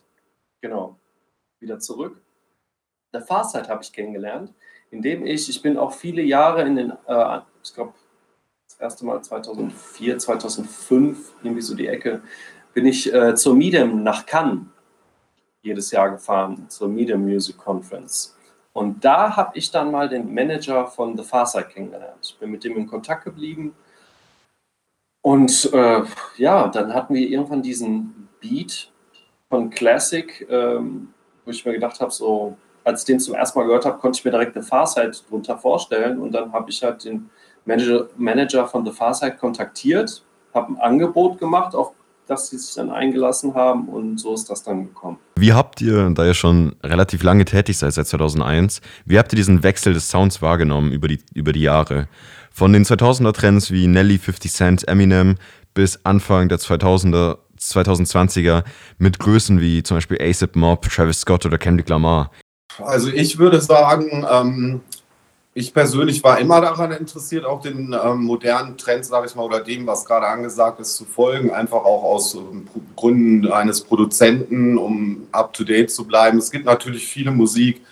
genau, 0.60 0.98
wieder 1.58 1.78
zurück. 1.78 2.20
The 3.12 3.20
Far 3.20 3.44
Side 3.44 3.68
habe 3.68 3.82
ich 3.82 3.92
kennengelernt, 3.92 4.52
indem 4.90 5.24
ich, 5.24 5.48
ich 5.48 5.62
bin 5.62 5.78
auch 5.78 5.92
viele 5.92 6.22
Jahre 6.22 6.62
in 6.62 6.76
den, 6.76 6.90
äh, 7.06 7.40
ich 7.62 7.72
glaube, 7.72 7.94
das 8.66 8.78
erste 8.78 9.06
Mal 9.06 9.22
2004, 9.22 10.18
2005, 10.18 11.32
irgendwie 11.42 11.62
so 11.62 11.74
die 11.74 11.86
Ecke, 11.86 12.22
bin 12.74 12.86
ich 12.86 13.12
äh, 13.12 13.34
zur 13.36 13.54
Medium 13.54 14.02
nach 14.02 14.26
Cannes 14.26 14.66
jedes 15.62 15.90
Jahr 15.92 16.10
gefahren, 16.10 16.68
zur 16.68 16.88
Medium 16.88 17.22
Music 17.22 17.56
Conference. 17.56 18.33
Und 18.74 19.04
da 19.04 19.36
habe 19.36 19.56
ich 19.56 19.70
dann 19.70 19.92
mal 19.92 20.08
den 20.08 20.34
Manager 20.34 20.88
von 20.88 21.16
The 21.16 21.22
Farside 21.22 21.66
kennengelernt. 21.66 22.18
Ich 22.22 22.36
bin 22.38 22.50
mit 22.50 22.64
dem 22.64 22.76
in 22.76 22.88
Kontakt 22.88 23.24
geblieben. 23.24 23.72
Und 25.22 25.72
äh, 25.72 26.02
ja, 26.36 26.68
dann 26.68 26.92
hatten 26.92 27.14
wir 27.14 27.26
irgendwann 27.26 27.62
diesen 27.62 28.28
Beat 28.40 28.90
von 29.48 29.70
Classic, 29.70 30.44
ähm, 30.50 31.14
wo 31.44 31.52
ich 31.52 31.64
mir 31.64 31.72
gedacht 31.72 32.00
habe, 32.00 32.10
so, 32.10 32.56
als 32.82 33.02
ich 33.02 33.06
den 33.06 33.20
zum 33.20 33.34
ersten 33.34 33.60
Mal 33.60 33.66
gehört 33.66 33.86
habe, 33.86 33.98
konnte 33.98 34.18
ich 34.18 34.24
mir 34.24 34.32
direkt 34.32 34.54
The 34.54 34.62
Farside 34.62 35.12
drunter 35.28 35.56
vorstellen. 35.56 36.18
Und 36.18 36.32
dann 36.32 36.52
habe 36.52 36.68
ich 36.68 36.82
halt 36.82 37.04
den 37.04 37.30
Manager, 37.64 38.08
Manager 38.16 38.66
von 38.66 38.84
The 38.84 38.90
Farside 38.90 39.36
kontaktiert, 39.36 40.24
habe 40.52 40.72
ein 40.72 40.80
Angebot 40.80 41.38
gemacht 41.38 41.76
auf 41.76 41.92
dass 42.26 42.48
sie 42.48 42.58
sich 42.58 42.74
dann 42.74 42.90
eingelassen 42.90 43.54
haben 43.54 43.88
und 43.88 44.18
so 44.18 44.34
ist 44.34 44.48
das 44.50 44.62
dann 44.62 44.84
gekommen. 44.84 45.18
Wie 45.36 45.52
habt 45.52 45.80
ihr, 45.80 46.10
da 46.10 46.24
ihr 46.24 46.34
schon 46.34 46.76
relativ 46.82 47.22
lange 47.22 47.44
tätig 47.44 47.78
seid, 47.78 47.92
seit 47.92 48.06
2001, 48.06 48.80
wie 49.04 49.18
habt 49.18 49.32
ihr 49.32 49.36
diesen 49.36 49.62
Wechsel 49.62 49.92
des 49.92 50.08
Sounds 50.08 50.40
wahrgenommen 50.42 50.92
über 50.92 51.08
die, 51.08 51.20
über 51.34 51.52
die 51.52 51.62
Jahre? 51.62 52.08
Von 52.52 52.72
den 52.72 52.84
2000er 52.84 53.32
Trends 53.32 53.70
wie 53.70 53.86
Nelly, 53.86 54.18
50 54.18 54.52
Cent, 54.52 54.88
Eminem 54.88 55.36
bis 55.74 56.04
Anfang 56.04 56.48
der 56.48 56.58
2000er, 56.58 57.38
2020er 57.58 58.64
mit 58.98 59.18
Größen 59.18 59.60
wie 59.60 59.82
zum 59.82 59.96
Beispiel 59.96 60.18
ASAP 60.20 60.54
Mob, 60.54 60.88
Travis 60.88 61.20
Scott 61.20 61.46
oder 61.46 61.58
Kendrick 61.58 61.88
Lamar. 61.88 62.30
Also 62.78 63.08
ich 63.08 63.38
würde 63.38 63.60
sagen, 63.60 64.26
ähm, 64.30 64.80
ich 65.56 65.72
persönlich 65.72 66.22
war 66.24 66.40
immer 66.40 66.60
daran 66.60 66.90
interessiert, 66.90 67.44
auch 67.44 67.60
den 67.60 67.94
ähm, 68.04 68.24
modernen 68.24 68.76
Trends, 68.76 69.06
sage 69.06 69.28
ich 69.28 69.36
mal, 69.36 69.44
oder 69.44 69.60
dem, 69.60 69.86
was 69.86 70.04
gerade 70.04 70.26
angesagt 70.26 70.80
ist, 70.80 70.96
zu 70.96 71.04
folgen. 71.04 71.52
Einfach 71.52 71.84
auch 71.84 72.02
aus 72.02 72.34
ähm, 72.34 72.66
Gründen 72.96 73.50
eines 73.52 73.80
Produzenten, 73.80 74.76
um 74.76 75.28
up-to-date 75.30 75.92
zu 75.92 76.04
bleiben. 76.06 76.38
Es 76.38 76.50
gibt 76.50 76.64
natürlich 76.64 77.06
viele 77.06 77.30
Musik, 77.30 77.82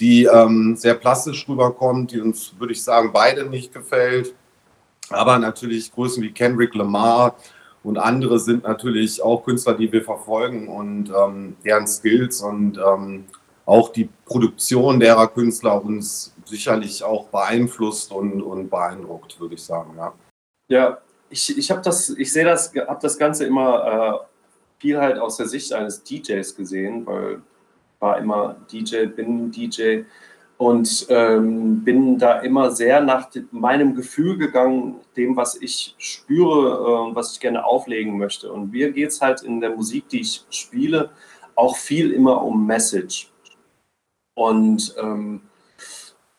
die 0.00 0.24
ähm, 0.24 0.76
sehr 0.76 0.94
plastisch 0.94 1.46
rüberkommt, 1.46 2.10
die 2.10 2.20
uns, 2.20 2.54
würde 2.58 2.72
ich 2.72 2.82
sagen, 2.82 3.10
beide 3.12 3.44
nicht 3.44 3.74
gefällt. 3.74 4.34
Aber 5.10 5.38
natürlich 5.38 5.92
Größen 5.92 6.22
wie 6.22 6.32
Kendrick 6.32 6.74
Lamar 6.74 7.36
und 7.82 7.98
andere 7.98 8.38
sind 8.38 8.64
natürlich 8.64 9.22
auch 9.22 9.44
Künstler, 9.44 9.74
die 9.74 9.92
wir 9.92 10.02
verfolgen 10.02 10.68
und 10.68 11.12
ähm, 11.14 11.56
deren 11.62 11.86
Skills 11.86 12.40
und 12.40 12.78
ähm, 12.78 13.24
auch 13.66 13.90
die 13.90 14.08
Produktion 14.24 15.00
derer 15.00 15.28
Künstler 15.28 15.84
uns 15.84 16.33
sicherlich 16.44 17.02
auch 17.02 17.28
beeinflusst 17.28 18.12
und, 18.12 18.42
und 18.42 18.68
beeindruckt, 18.70 19.40
würde 19.40 19.54
ich 19.54 19.62
sagen. 19.62 19.94
Ja, 19.96 20.14
ja 20.68 20.98
ich, 21.30 21.56
ich 21.56 21.70
habe 21.70 21.82
das, 21.82 22.10
ich 22.10 22.32
sehe 22.32 22.44
das, 22.44 22.72
habe 22.74 23.00
das 23.00 23.18
Ganze 23.18 23.46
immer 23.46 24.24
äh, 24.24 24.80
viel 24.80 24.98
halt 24.98 25.18
aus 25.18 25.36
der 25.36 25.48
Sicht 25.48 25.72
eines 25.72 26.02
DJs 26.02 26.54
gesehen, 26.56 27.06
weil 27.06 27.42
war 28.04 28.18
immer 28.18 28.56
DJ, 28.70 29.06
bin 29.06 29.50
DJ 29.50 30.02
und 30.58 31.06
ähm, 31.08 31.82
bin 31.82 32.18
da 32.18 32.40
immer 32.40 32.70
sehr 32.70 33.00
nach 33.00 33.30
meinem 33.50 33.94
Gefühl 33.94 34.36
gegangen, 34.36 35.00
dem, 35.16 35.36
was 35.36 35.60
ich 35.60 35.94
spüre 35.98 37.10
äh, 37.10 37.14
was 37.14 37.32
ich 37.32 37.40
gerne 37.40 37.64
auflegen 37.64 38.18
möchte. 38.18 38.52
Und 38.52 38.72
mir 38.72 38.92
geht 38.92 39.08
es 39.08 39.20
halt 39.20 39.42
in 39.42 39.60
der 39.60 39.70
Musik, 39.70 40.08
die 40.10 40.20
ich 40.20 40.44
spiele, 40.50 41.10
auch 41.54 41.76
viel 41.76 42.12
immer 42.12 42.42
um 42.42 42.66
Message. 42.66 43.32
Und 44.34 44.94
ähm, 45.00 45.40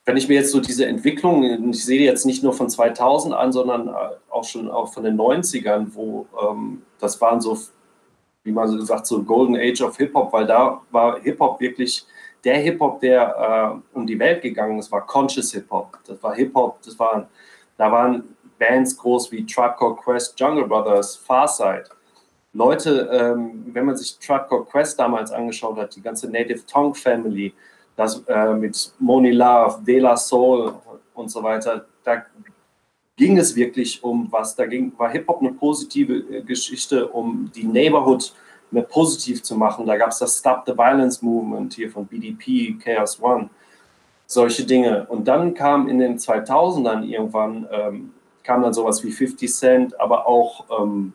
wenn 0.05 0.17
ich 0.17 0.27
mir 0.27 0.35
jetzt 0.35 0.51
so 0.51 0.59
diese 0.59 0.85
Entwicklung, 0.85 1.71
ich 1.71 1.83
sehe 1.83 2.01
jetzt 2.01 2.25
nicht 2.25 2.43
nur 2.43 2.53
von 2.53 2.69
2000 2.69 3.33
an, 3.33 3.51
sondern 3.51 3.87
äh, 3.87 3.91
auch 4.29 4.43
schon 4.43 4.69
auch 4.69 4.93
von 4.93 5.03
den 5.03 5.17
90ern, 5.17 5.87
wo 5.93 6.27
ähm, 6.39 6.83
das 6.99 7.19
waren 7.19 7.41
so, 7.41 7.57
wie 8.43 8.51
man 8.51 8.67
so 8.67 8.79
sagt, 8.81 9.07
so 9.07 9.23
Golden 9.23 9.55
Age 9.55 9.81
of 9.81 9.97
Hip-Hop, 9.97 10.31
weil 10.31 10.45
da 10.45 10.81
war 10.91 11.19
Hip-Hop 11.21 11.59
wirklich 11.59 12.05
der 12.43 12.57
Hip-Hop, 12.59 13.01
der 13.01 13.81
äh, 13.93 13.97
um 13.97 14.05
die 14.05 14.19
Welt 14.19 14.43
gegangen 14.43 14.77
ist, 14.77 14.91
war 14.91 15.05
Conscious 15.05 15.51
Hip-Hop. 15.53 15.97
Das 16.05 16.21
war 16.21 16.35
Hip-Hop, 16.35 16.81
das 16.83 16.97
waren, 16.99 17.25
da 17.75 17.91
waren 17.91 18.35
Bands 18.59 18.95
groß 18.95 19.31
wie 19.31 19.43
Tribe 19.45 19.75
Called 19.79 19.97
Quest, 19.97 20.39
Jungle 20.39 20.67
Brothers, 20.67 21.15
Farside. 21.15 21.85
Leute, 22.53 23.09
ähm, 23.11 23.65
wenn 23.73 23.85
man 23.85 23.97
sich 23.97 24.17
Tribe 24.19 24.45
Called 24.47 24.69
Quest 24.69 24.99
damals 24.99 25.31
angeschaut 25.31 25.77
hat, 25.77 25.95
die 25.95 26.01
ganze 26.01 26.29
Native 26.29 26.63
Tongue 26.67 26.93
Family, 26.93 27.53
das 27.95 28.21
äh, 28.27 28.53
mit 28.53 28.93
Moni 28.99 29.31
Love, 29.31 29.81
De 29.85 29.99
La 29.99 30.17
Soul 30.17 30.73
und 31.13 31.29
so 31.29 31.41
weiter, 31.41 31.85
da 32.03 32.23
ging 33.15 33.37
es 33.37 33.55
wirklich 33.55 34.03
um 34.03 34.27
was. 34.31 34.55
Da 34.55 34.65
ging, 34.65 34.91
war 34.97 35.09
Hip-Hop 35.09 35.41
eine 35.41 35.53
positive 35.53 36.13
äh, 36.13 36.41
Geschichte, 36.41 37.07
um 37.07 37.49
die 37.55 37.63
Neighborhood 37.63 38.33
mehr 38.71 38.83
positiv 38.83 39.43
zu 39.43 39.55
machen. 39.55 39.85
Da 39.85 39.97
gab 39.97 40.09
es 40.09 40.19
das 40.19 40.37
Stop 40.37 40.63
the 40.65 40.73
Violence 40.73 41.21
Movement 41.21 41.73
hier 41.73 41.89
von 41.89 42.05
BDP, 42.05 42.75
Chaos 42.83 43.21
One, 43.21 43.49
solche 44.25 44.65
Dinge. 44.65 45.05
Und 45.07 45.27
dann 45.27 45.53
kam 45.53 45.87
in 45.87 45.99
den 45.99 46.17
2000ern 46.17 47.03
irgendwann, 47.03 47.67
ähm, 47.71 48.13
kam 48.43 48.61
dann 48.61 48.73
sowas 48.73 49.03
wie 49.03 49.11
50 49.11 49.53
Cent, 49.53 49.99
aber 49.99 50.27
auch, 50.27 50.65
ähm, 50.81 51.13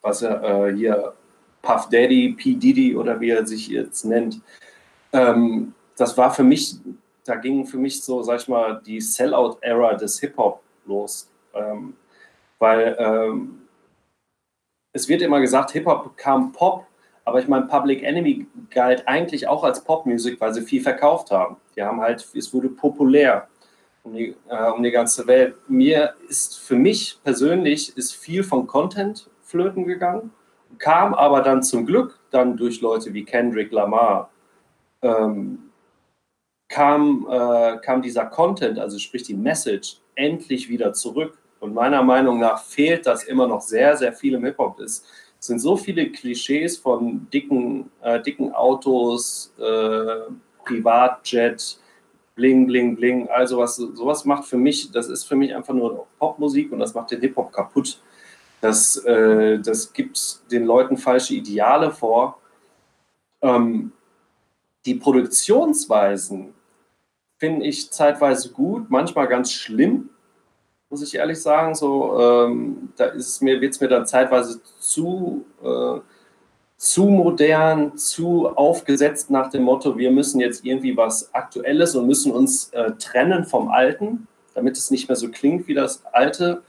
was 0.00 0.22
er 0.22 0.68
äh, 0.68 0.74
hier, 0.74 1.14
Puff 1.62 1.88
Daddy, 1.88 2.34
P. 2.36 2.54
Diddy 2.54 2.94
oder 2.94 3.18
wie 3.20 3.30
er 3.30 3.46
sich 3.46 3.68
jetzt 3.68 4.04
nennt, 4.04 4.42
ähm, 5.14 5.72
das 5.96 6.18
war 6.18 6.34
für 6.34 6.42
mich, 6.42 6.76
da 7.24 7.36
ging 7.36 7.64
für 7.66 7.78
mich 7.78 8.02
so, 8.02 8.22
sag 8.22 8.40
ich 8.40 8.48
mal, 8.48 8.82
die 8.84 9.00
Sellout-Era 9.00 9.94
des 9.94 10.20
Hip-Hop 10.20 10.60
los. 10.86 11.30
Ähm, 11.54 11.94
weil 12.58 12.96
ähm, 12.98 13.62
es 14.92 15.08
wird 15.08 15.22
immer 15.22 15.40
gesagt, 15.40 15.70
Hip-Hop 15.70 16.16
kam 16.16 16.52
Pop, 16.52 16.84
aber 17.24 17.38
ich 17.38 17.48
meine, 17.48 17.66
Public 17.66 18.02
Enemy 18.02 18.46
galt 18.70 19.06
eigentlich 19.06 19.48
auch 19.48 19.64
als 19.64 19.82
Popmusik, 19.82 20.40
weil 20.40 20.52
sie 20.52 20.62
viel 20.62 20.82
verkauft 20.82 21.30
haben. 21.30 21.56
Die 21.74 21.82
haben 21.82 22.00
halt, 22.00 22.28
es 22.34 22.52
wurde 22.52 22.68
populär 22.68 23.48
um 24.02 24.14
die, 24.14 24.36
äh, 24.48 24.70
um 24.70 24.82
die 24.82 24.90
ganze 24.90 25.26
Welt. 25.26 25.54
Mir 25.68 26.14
ist, 26.28 26.58
für 26.58 26.76
mich 26.76 27.18
persönlich, 27.22 27.96
ist 27.96 28.14
viel 28.14 28.42
von 28.42 28.66
Content 28.66 29.30
flöten 29.42 29.86
gegangen, 29.86 30.32
kam 30.78 31.14
aber 31.14 31.40
dann 31.40 31.62
zum 31.62 31.86
Glück 31.86 32.18
dann 32.30 32.56
durch 32.56 32.80
Leute 32.80 33.14
wie 33.14 33.24
Kendrick 33.24 33.72
Lamar, 33.72 34.30
ähm, 35.04 35.70
kam, 36.68 37.26
äh, 37.30 37.78
kam 37.78 38.02
dieser 38.02 38.26
Content, 38.26 38.78
also 38.78 38.98
sprich 38.98 39.22
die 39.22 39.34
Message, 39.34 39.98
endlich 40.16 40.68
wieder 40.68 40.92
zurück. 40.92 41.38
Und 41.60 41.74
meiner 41.74 42.02
Meinung 42.02 42.40
nach 42.40 42.62
fehlt 42.62 43.06
das 43.06 43.24
immer 43.24 43.46
noch 43.46 43.60
sehr, 43.60 43.96
sehr 43.96 44.12
viel 44.12 44.34
im 44.34 44.44
Hip-Hop. 44.44 44.80
Es 44.80 45.04
sind 45.38 45.60
so 45.60 45.76
viele 45.76 46.10
Klischees 46.10 46.78
von 46.78 47.28
dicken, 47.32 47.90
äh, 48.02 48.20
dicken 48.20 48.52
Autos, 48.52 49.52
äh, 49.58 50.32
Privatjet, 50.64 51.78
Bling, 52.34 52.66
Bling, 52.66 52.96
Bling, 52.96 53.28
also 53.28 53.58
was, 53.58 53.76
sowas 53.76 54.24
macht 54.24 54.44
für 54.44 54.56
mich, 54.56 54.90
das 54.90 55.08
ist 55.08 55.24
für 55.24 55.36
mich 55.36 55.54
einfach 55.54 55.74
nur 55.74 56.06
Popmusik 56.18 56.72
und 56.72 56.80
das 56.80 56.94
macht 56.94 57.12
den 57.12 57.20
Hip-Hop 57.20 57.52
kaputt. 57.52 58.00
Das, 58.60 58.96
äh, 59.04 59.58
das 59.58 59.92
gibt 59.92 60.50
den 60.50 60.64
Leuten 60.64 60.96
falsche 60.96 61.34
Ideale 61.34 61.90
vor. 61.90 62.40
Ähm, 63.42 63.92
die 64.86 64.94
Produktionsweisen 64.94 66.54
finde 67.38 67.66
ich 67.66 67.90
zeitweise 67.90 68.50
gut, 68.50 68.90
manchmal 68.90 69.26
ganz 69.26 69.52
schlimm, 69.52 70.10
muss 70.90 71.02
ich 71.02 71.14
ehrlich 71.14 71.40
sagen. 71.40 71.74
So, 71.74 72.18
ähm, 72.18 72.92
da 72.96 73.06
ist 73.06 73.42
mir, 73.42 73.60
wird 73.60 73.74
es 73.74 73.80
mir 73.80 73.88
dann 73.88 74.06
zeitweise 74.06 74.60
zu, 74.78 75.44
äh, 75.62 76.00
zu 76.76 77.04
modern, 77.06 77.96
zu 77.96 78.48
aufgesetzt 78.48 79.30
nach 79.30 79.50
dem 79.50 79.62
Motto, 79.62 79.96
wir 79.96 80.10
müssen 80.10 80.40
jetzt 80.40 80.64
irgendwie 80.64 80.96
was 80.96 81.34
Aktuelles 81.34 81.94
und 81.96 82.06
müssen 82.06 82.32
uns 82.32 82.70
äh, 82.70 82.92
trennen 82.98 83.44
vom 83.44 83.68
Alten, 83.70 84.28
damit 84.54 84.76
es 84.76 84.90
nicht 84.90 85.08
mehr 85.08 85.16
so 85.16 85.30
klingt 85.30 85.66
wie 85.66 85.74
das 85.74 86.04
Alte. 86.12 86.62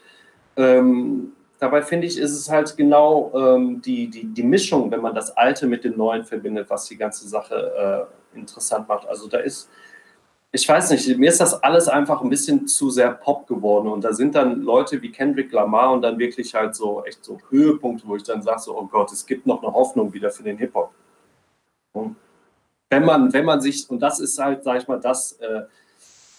Ähm, 0.57 1.33
dabei 1.65 1.81
finde 1.81 2.07
ich, 2.07 2.17
ist 2.17 2.31
es 2.31 2.49
halt 2.49 2.77
genau 2.77 3.31
ähm, 3.35 3.81
die, 3.81 4.07
die, 4.07 4.25
die 4.25 4.43
Mischung, 4.43 4.91
wenn 4.91 5.01
man 5.01 5.15
das 5.15 5.35
Alte 5.35 5.67
mit 5.67 5.83
dem 5.83 5.97
Neuen 5.97 6.23
verbindet, 6.23 6.69
was 6.69 6.85
die 6.85 6.97
ganze 6.97 7.27
Sache 7.27 8.07
äh, 8.33 8.37
interessant 8.37 8.87
macht. 8.87 9.07
Also 9.07 9.27
da 9.27 9.39
ist 9.39 9.69
ich 10.55 10.69
weiß 10.69 10.91
nicht, 10.91 11.17
mir 11.17 11.29
ist 11.29 11.41
das 11.41 11.61
alles 11.63 11.89
einfach 11.89 12.21
ein 12.21 12.29
bisschen 12.29 12.65
zu 12.65 12.89
sehr 12.89 13.11
Pop 13.11 13.45
geworden 13.45 13.89
und 13.89 14.05
da 14.05 14.13
sind 14.13 14.35
dann 14.35 14.61
Leute 14.61 15.01
wie 15.01 15.11
Kendrick 15.11 15.51
Lamar 15.51 15.91
und 15.91 16.01
dann 16.01 16.17
wirklich 16.17 16.55
halt 16.55 16.75
so 16.75 17.03
echt 17.03 17.25
so 17.25 17.37
Höhepunkte, 17.49 18.07
wo 18.07 18.15
ich 18.15 18.23
dann 18.23 18.41
sage 18.41 18.61
so, 18.61 18.77
oh 18.77 18.85
Gott, 18.85 19.11
es 19.11 19.25
gibt 19.25 19.45
noch 19.45 19.61
eine 19.61 19.73
Hoffnung 19.73 20.13
wieder 20.13 20.31
für 20.31 20.43
den 20.43 20.57
Hip-Hop. 20.57 20.91
Wenn 22.89 23.03
man, 23.03 23.33
wenn 23.33 23.43
man 23.43 23.59
sich, 23.59 23.89
und 23.89 23.99
das 23.99 24.21
ist 24.21 24.39
halt, 24.39 24.63
sag 24.63 24.81
ich 24.81 24.87
mal, 24.87 24.99
das, 24.99 25.33
äh, 25.33 25.63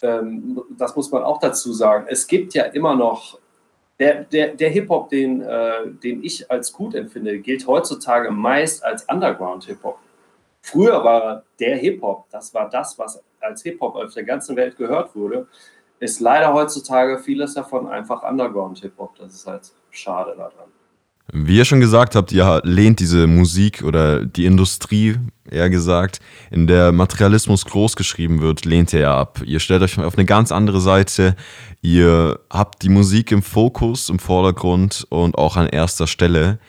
ähm, 0.00 0.62
das 0.70 0.96
muss 0.96 1.10
man 1.10 1.22
auch 1.22 1.38
dazu 1.38 1.74
sagen, 1.74 2.06
es 2.08 2.26
gibt 2.26 2.54
ja 2.54 2.64
immer 2.64 2.96
noch, 2.96 3.38
der, 3.98 4.24
der, 4.24 4.54
der 4.54 4.68
Hip-Hop, 4.70 5.08
den, 5.08 5.40
äh, 5.40 5.88
den 5.88 6.22
ich 6.22 6.50
als 6.50 6.72
gut 6.72 6.94
empfinde, 6.94 7.38
gilt 7.38 7.66
heutzutage 7.66 8.30
meist 8.30 8.84
als 8.84 9.04
Underground-Hip-Hop. 9.08 9.98
Früher 10.60 11.04
war 11.04 11.44
der 11.60 11.76
Hip-Hop, 11.76 12.26
das 12.30 12.52
war 12.52 12.68
das, 12.68 12.98
was 12.98 13.22
als 13.40 13.62
Hip-Hop 13.62 13.94
auf 13.94 14.12
der 14.12 14.24
ganzen 14.24 14.56
Welt 14.56 14.76
gehört 14.76 15.14
wurde, 15.14 15.46
ist 15.98 16.20
leider 16.20 16.52
heutzutage 16.52 17.18
vieles 17.18 17.54
davon 17.54 17.86
einfach 17.86 18.22
Underground-Hip-Hop. 18.22 19.16
Das 19.16 19.32
ist 19.32 19.46
halt 19.46 19.72
schade 19.90 20.34
daran. 20.36 20.75
Wie 21.32 21.56
ihr 21.56 21.64
schon 21.64 21.80
gesagt 21.80 22.14
habt, 22.14 22.30
ihr 22.30 22.60
lehnt 22.64 23.00
diese 23.00 23.26
Musik 23.26 23.82
oder 23.82 24.24
die 24.24 24.46
Industrie, 24.46 25.16
eher 25.50 25.68
gesagt, 25.70 26.20
in 26.50 26.68
der 26.68 26.92
Materialismus 26.92 27.64
großgeschrieben 27.64 28.40
wird, 28.40 28.64
lehnt 28.64 28.92
ihr 28.92 29.00
ja 29.00 29.18
ab. 29.18 29.40
Ihr 29.44 29.58
stellt 29.58 29.82
euch 29.82 29.98
auf 29.98 30.16
eine 30.16 30.24
ganz 30.24 30.52
andere 30.52 30.80
Seite. 30.80 31.34
Ihr 31.82 32.38
habt 32.48 32.82
die 32.82 32.88
Musik 32.88 33.32
im 33.32 33.42
Fokus, 33.42 34.08
im 34.08 34.20
Vordergrund 34.20 35.06
und 35.08 35.36
auch 35.36 35.56
an 35.56 35.68
erster 35.68 36.06
Stelle. 36.06 36.60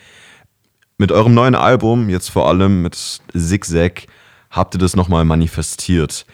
Mit 0.97 1.11
eurem 1.11 1.35
neuen 1.35 1.55
Album, 1.55 2.09
jetzt 2.09 2.29
vor 2.29 2.47
allem 2.47 2.81
mit 2.81 3.21
Zigzag, 3.35 4.07
habt 4.49 4.73
ihr 4.73 4.79
das 4.79 4.95
nochmal 4.95 5.25
manifestiert. 5.25 6.25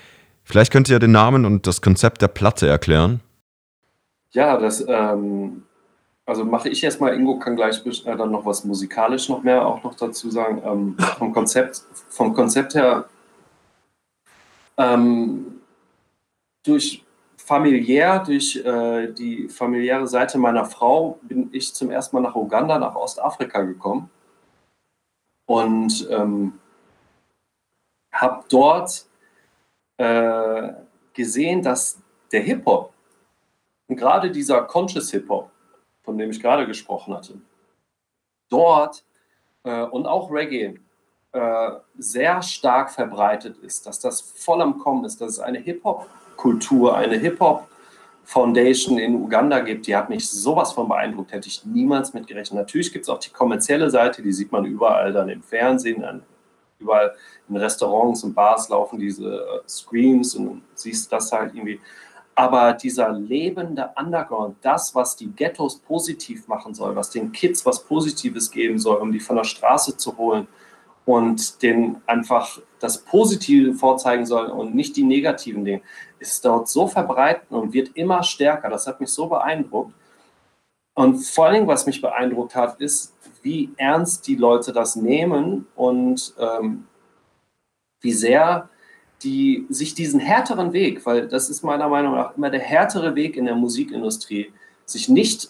Vielleicht 0.45 0.71
könnt 0.71 0.87
ihr 0.87 0.99
den 0.99 1.11
Namen 1.11 1.45
und 1.45 1.67
das 1.67 1.81
Konzept 1.81 2.21
der 2.21 2.29
Platte 2.29 2.67
erklären. 2.67 3.19
Ja, 4.31 4.57
das, 4.57 4.83
ähm, 4.87 5.63
also 6.25 6.45
mache 6.45 6.69
ich 6.69 6.83
erstmal, 6.83 7.15
Ingo 7.15 7.37
kann 7.39 7.55
gleich 7.55 7.85
äh, 7.85 8.15
dann 8.15 8.31
noch 8.31 8.45
was 8.45 8.63
musikalisch 8.63 9.29
noch 9.29 9.43
mehr 9.43 9.65
auch 9.65 9.83
noch 9.83 9.95
dazu 9.95 10.29
sagen. 10.29 10.61
Ähm, 10.65 10.97
vom, 11.17 11.33
Konzept, 11.33 11.83
vom 12.09 12.33
Konzept 12.33 12.75
her, 12.75 13.05
ähm, 14.77 15.61
durch 16.63 17.03
familiär, 17.35 18.19
durch 18.19 18.55
äh, 18.55 19.11
die 19.11 19.49
familiäre 19.49 20.07
Seite 20.07 20.37
meiner 20.37 20.65
Frau 20.65 21.19
bin 21.23 21.49
ich 21.51 21.73
zum 21.73 21.91
ersten 21.91 22.15
Mal 22.15 22.21
nach 22.21 22.35
Uganda, 22.35 22.79
nach 22.79 22.95
Ostafrika 22.95 23.61
gekommen 23.63 24.09
und 25.45 26.07
ähm, 26.09 26.53
habe 28.13 28.45
dort 28.49 29.05
äh, 29.97 30.69
gesehen, 31.13 31.61
dass 31.61 31.99
der 32.31 32.41
Hip-Hop, 32.41 32.93
gerade 33.89 34.31
dieser 34.31 34.61
Conscious 34.63 35.11
Hip-Hop, 35.11 35.51
von 36.03 36.17
dem 36.17 36.29
ich 36.29 36.41
gerade 36.41 36.67
gesprochen 36.67 37.13
hatte, 37.13 37.35
dort 38.49 39.03
äh, 39.63 39.83
und 39.83 40.05
auch 40.05 40.31
Reggae 40.31 40.79
äh, 41.31 41.71
sehr 41.97 42.41
stark 42.41 42.91
verbreitet 42.91 43.57
ist, 43.57 43.85
dass 43.87 43.99
das 43.99 44.21
voll 44.21 44.61
am 44.61 44.79
Kommen 44.79 45.05
ist, 45.05 45.19
dass 45.21 45.31
es 45.31 45.39
eine 45.39 45.59
Hip-Hop-Kultur, 45.59 46.95
eine 46.95 47.17
Hip-Hop- 47.17 47.67
Foundation 48.25 48.97
in 48.97 49.15
Uganda 49.15 49.59
gibt, 49.59 49.85
die 49.85 49.95
hat 49.95 50.09
mich 50.09 50.29
sowas 50.29 50.71
von 50.71 50.87
beeindruckt, 50.87 51.33
hätte 51.33 51.47
ich 51.49 51.65
niemals 51.65 52.13
mitgerechnet. 52.13 52.57
Natürlich 52.57 52.91
gibt 52.93 53.03
es 53.03 53.09
auch 53.09 53.19
die 53.19 53.29
kommerzielle 53.29 53.89
Seite, 53.89 54.21
die 54.21 54.31
sieht 54.31 54.51
man 54.51 54.65
überall 54.65 55.11
dann 55.11 55.29
im 55.29 55.43
Fernsehen, 55.43 56.03
an, 56.03 56.23
überall 56.79 57.13
in 57.49 57.57
Restaurants 57.57 58.23
und 58.23 58.33
Bars 58.33 58.69
laufen 58.69 58.97
diese 58.97 59.27
äh, 59.27 59.67
Screams 59.67 60.35
und 60.35 60.63
siehst 60.73 61.11
das 61.11 61.31
halt 61.31 61.53
irgendwie. 61.53 61.79
Aber 62.35 62.73
dieser 62.73 63.11
lebende 63.11 63.91
Underground, 63.95 64.57
das, 64.61 64.95
was 64.95 65.15
die 65.15 65.31
Ghettos 65.31 65.77
positiv 65.79 66.47
machen 66.47 66.73
soll, 66.73 66.95
was 66.95 67.11
den 67.11 67.31
Kids 67.31 67.65
was 67.65 67.83
Positives 67.83 68.49
geben 68.49 68.79
soll, 68.79 68.97
um 68.97 69.11
die 69.11 69.19
von 69.19 69.35
der 69.35 69.43
Straße 69.43 69.97
zu 69.97 70.17
holen 70.17 70.47
und 71.05 71.61
denen 71.61 72.01
einfach 72.07 72.59
das 72.79 72.97
Positive 72.97 73.73
vorzeigen 73.75 74.25
soll 74.25 74.47
und 74.47 74.73
nicht 74.73 74.95
die 74.95 75.03
negativen 75.03 75.63
Dinge, 75.63 75.81
ist 76.19 76.43
dort 76.43 76.67
so 76.69 76.87
verbreitet 76.87 77.51
und 77.51 77.73
wird 77.73 77.95
immer 77.95 78.23
stärker. 78.23 78.69
Das 78.69 78.87
hat 78.87 78.99
mich 78.99 79.09
so 79.09 79.27
beeindruckt. 79.27 79.93
Und 80.95 81.23
vor 81.23 81.51
Dingen, 81.51 81.67
was 81.67 81.85
mich 81.85 82.01
beeindruckt 82.01 82.55
hat, 82.55 82.79
ist, 82.79 83.13
wie 83.41 83.71
ernst 83.77 84.27
die 84.27 84.35
Leute 84.35 84.71
das 84.71 84.95
nehmen 84.95 85.67
und 85.75 86.33
ähm, 86.39 86.87
wie 87.99 88.13
sehr 88.13 88.69
die 89.23 89.65
sich 89.69 89.93
diesen 89.93 90.19
härteren 90.19 90.73
Weg, 90.73 91.05
weil 91.05 91.27
das 91.27 91.49
ist 91.49 91.63
meiner 91.63 91.87
Meinung 91.87 92.15
nach 92.15 92.35
immer 92.35 92.49
der 92.49 92.59
härtere 92.59 93.15
Weg 93.15 93.37
in 93.37 93.45
der 93.45 93.55
Musikindustrie, 93.55 94.51
sich 94.85 95.09
nicht 95.09 95.49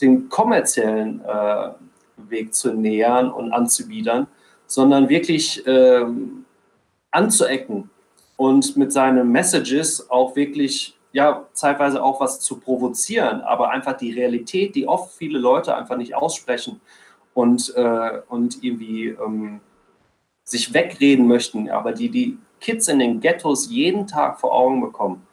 den 0.00 0.28
kommerziellen 0.28 1.22
äh, 1.24 1.70
Weg 2.16 2.54
zu 2.54 2.72
nähern 2.72 3.30
und 3.30 3.52
anzubiedern, 3.52 4.26
sondern 4.66 5.08
wirklich 5.08 5.62
ähm, 5.66 6.44
anzuecken 7.10 7.90
und 8.36 8.76
mit 8.76 8.92
seinen 8.92 9.30
Messages 9.30 10.10
auch 10.10 10.36
wirklich, 10.36 10.98
ja, 11.12 11.46
zeitweise 11.52 12.02
auch 12.02 12.20
was 12.20 12.40
zu 12.40 12.58
provozieren, 12.58 13.40
aber 13.40 13.70
einfach 13.70 13.96
die 13.96 14.12
Realität, 14.12 14.74
die 14.74 14.86
oft 14.86 15.14
viele 15.14 15.38
Leute 15.38 15.74
einfach 15.74 15.96
nicht 15.96 16.14
aussprechen 16.14 16.80
und, 17.32 17.72
äh, 17.76 18.20
und 18.28 18.62
irgendwie 18.62 19.08
ähm, 19.08 19.60
sich 20.44 20.74
wegreden 20.74 21.26
möchten, 21.26 21.70
aber 21.70 21.92
die 21.92 22.08
die 22.08 22.38
Kids 22.60 22.88
in 22.88 22.98
den 22.98 23.20
Ghettos 23.20 23.70
jeden 23.70 24.06
Tag 24.06 24.40
vor 24.40 24.54
Augen 24.54 24.80
bekommen, 24.80 25.26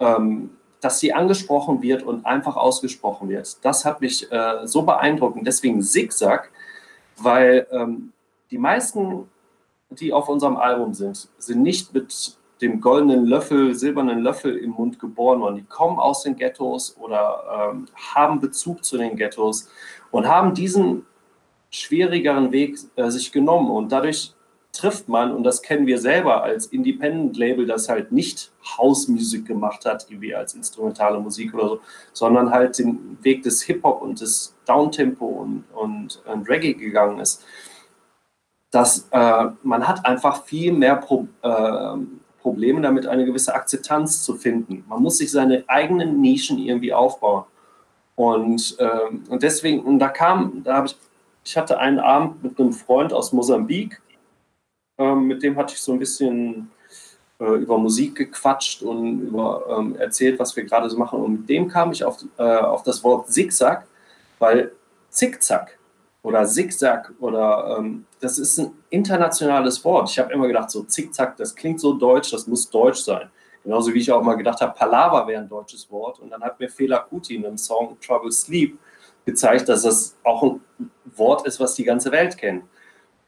ähm, 0.00 0.50
dass 0.80 1.00
sie 1.00 1.12
angesprochen 1.12 1.82
wird 1.82 2.02
und 2.02 2.24
einfach 2.26 2.56
ausgesprochen 2.56 3.28
wird. 3.28 3.64
Das 3.64 3.84
hat 3.84 4.00
mich 4.00 4.30
äh, 4.30 4.66
so 4.66 4.82
beeindruckt 4.82 5.38
deswegen 5.42 5.82
Zigzag, 5.82 6.50
weil 7.16 7.66
ähm, 7.72 8.12
die 8.50 8.58
meisten, 8.58 9.28
die 9.90 10.12
auf 10.12 10.28
unserem 10.28 10.56
Album 10.56 10.94
sind, 10.94 11.28
sind 11.38 11.62
nicht 11.62 11.92
mit 11.94 12.38
dem 12.60 12.80
goldenen 12.80 13.26
Löffel, 13.26 13.74
silbernen 13.74 14.20
Löffel 14.20 14.56
im 14.56 14.70
Mund 14.70 14.98
geboren 14.98 15.40
worden. 15.40 15.56
Die 15.56 15.64
kommen 15.64 15.98
aus 15.98 16.22
den 16.22 16.36
Ghettos 16.36 16.96
oder 16.98 17.72
ähm, 17.72 17.86
haben 18.14 18.40
Bezug 18.40 18.84
zu 18.84 18.98
den 18.98 19.16
Ghettos 19.16 19.68
und 20.10 20.26
haben 20.26 20.54
diesen 20.54 21.06
schwierigeren 21.70 22.50
Weg 22.50 22.78
äh, 22.96 23.10
sich 23.10 23.30
genommen 23.30 23.70
und 23.70 23.92
dadurch 23.92 24.34
trifft 24.72 25.08
man, 25.08 25.32
und 25.32 25.44
das 25.44 25.62
kennen 25.62 25.86
wir 25.86 25.98
selber 25.98 26.42
als 26.42 26.66
Independent-Label, 26.66 27.66
das 27.66 27.88
halt 27.88 28.12
nicht 28.12 28.52
House-Musik 28.76 29.46
gemacht 29.46 29.84
hat, 29.84 30.06
wie 30.08 30.34
als 30.34 30.54
instrumentale 30.54 31.18
Musik 31.18 31.54
oder 31.54 31.68
so, 31.68 31.80
sondern 32.12 32.50
halt 32.50 32.78
den 32.78 33.18
Weg 33.22 33.42
des 33.42 33.62
Hip-Hop 33.62 34.02
und 34.02 34.20
des 34.20 34.54
Downtempo 34.66 35.26
und, 35.26 35.64
und, 35.74 36.22
und 36.26 36.48
Reggae 36.48 36.74
gegangen 36.74 37.18
ist, 37.18 37.44
dass 38.70 39.08
äh, 39.10 39.46
man 39.62 39.88
hat 39.88 40.04
einfach 40.04 40.44
viel 40.44 40.72
mehr 40.72 40.96
Pro, 40.96 41.26
äh, 41.42 41.96
Probleme 42.40 42.80
damit, 42.80 43.06
eine 43.06 43.24
gewisse 43.24 43.54
Akzeptanz 43.54 44.22
zu 44.22 44.36
finden. 44.36 44.84
Man 44.88 45.02
muss 45.02 45.18
sich 45.18 45.30
seine 45.30 45.64
eigenen 45.66 46.20
Nischen 46.20 46.58
irgendwie 46.58 46.92
aufbauen. 46.92 47.44
Und, 48.14 48.76
äh, 48.78 49.30
und 49.30 49.42
deswegen, 49.42 49.80
und 49.80 49.98
da 49.98 50.08
kam, 50.08 50.62
da 50.64 50.76
habe 50.76 50.86
ich, 50.88 50.96
ich 51.44 51.56
hatte 51.56 51.78
einen 51.78 51.98
Abend 51.98 52.42
mit 52.42 52.60
einem 52.60 52.72
Freund 52.72 53.12
aus 53.12 53.32
Mosambik, 53.32 54.02
ähm, 54.98 55.26
mit 55.26 55.42
dem 55.42 55.56
hatte 55.56 55.74
ich 55.74 55.80
so 55.80 55.92
ein 55.92 55.98
bisschen 55.98 56.70
äh, 57.40 57.44
über 57.44 57.78
Musik 57.78 58.16
gequatscht 58.16 58.82
und 58.82 59.20
über, 59.28 59.64
ähm, 59.78 59.96
erzählt, 59.96 60.38
was 60.38 60.54
wir 60.56 60.64
gerade 60.64 60.90
so 60.90 60.98
machen. 60.98 61.20
Und 61.20 61.32
mit 61.32 61.48
dem 61.48 61.68
kam 61.68 61.92
ich 61.92 62.04
auf, 62.04 62.18
äh, 62.36 62.42
auf 62.42 62.82
das 62.82 63.02
Wort 63.04 63.28
Zigzag, 63.30 63.86
weil 64.38 64.72
Zickzack 65.10 65.78
oder 66.22 66.44
Zigzag 66.46 67.12
oder 67.20 67.76
ähm, 67.78 68.06
das 68.20 68.38
ist 68.38 68.58
ein 68.58 68.72
internationales 68.90 69.84
Wort. 69.84 70.10
Ich 70.10 70.18
habe 70.18 70.32
immer 70.32 70.46
gedacht, 70.48 70.70
so 70.70 70.82
Zickzack, 70.82 71.36
das 71.36 71.54
klingt 71.54 71.80
so 71.80 71.94
deutsch, 71.94 72.32
das 72.32 72.46
muss 72.46 72.68
deutsch 72.68 73.00
sein. 73.00 73.30
Genauso 73.62 73.92
wie 73.92 73.98
ich 73.98 74.10
auch 74.10 74.22
mal 74.22 74.34
gedacht 74.34 74.60
habe, 74.60 74.74
Palaver 74.74 75.26
wäre 75.26 75.42
ein 75.42 75.48
deutsches 75.48 75.90
Wort. 75.90 76.20
Und 76.20 76.30
dann 76.30 76.42
hat 76.42 76.58
mir 76.58 76.68
Fela 76.68 76.98
Kuti 77.00 77.36
in 77.36 77.46
einem 77.46 77.58
Song 77.58 77.96
Trouble 78.00 78.32
Sleep 78.32 78.78
gezeigt, 79.24 79.68
dass 79.68 79.82
das 79.82 80.16
auch 80.24 80.42
ein 80.42 80.60
Wort 81.16 81.46
ist, 81.46 81.60
was 81.60 81.74
die 81.74 81.84
ganze 81.84 82.10
Welt 82.10 82.36
kennt. 82.36 82.64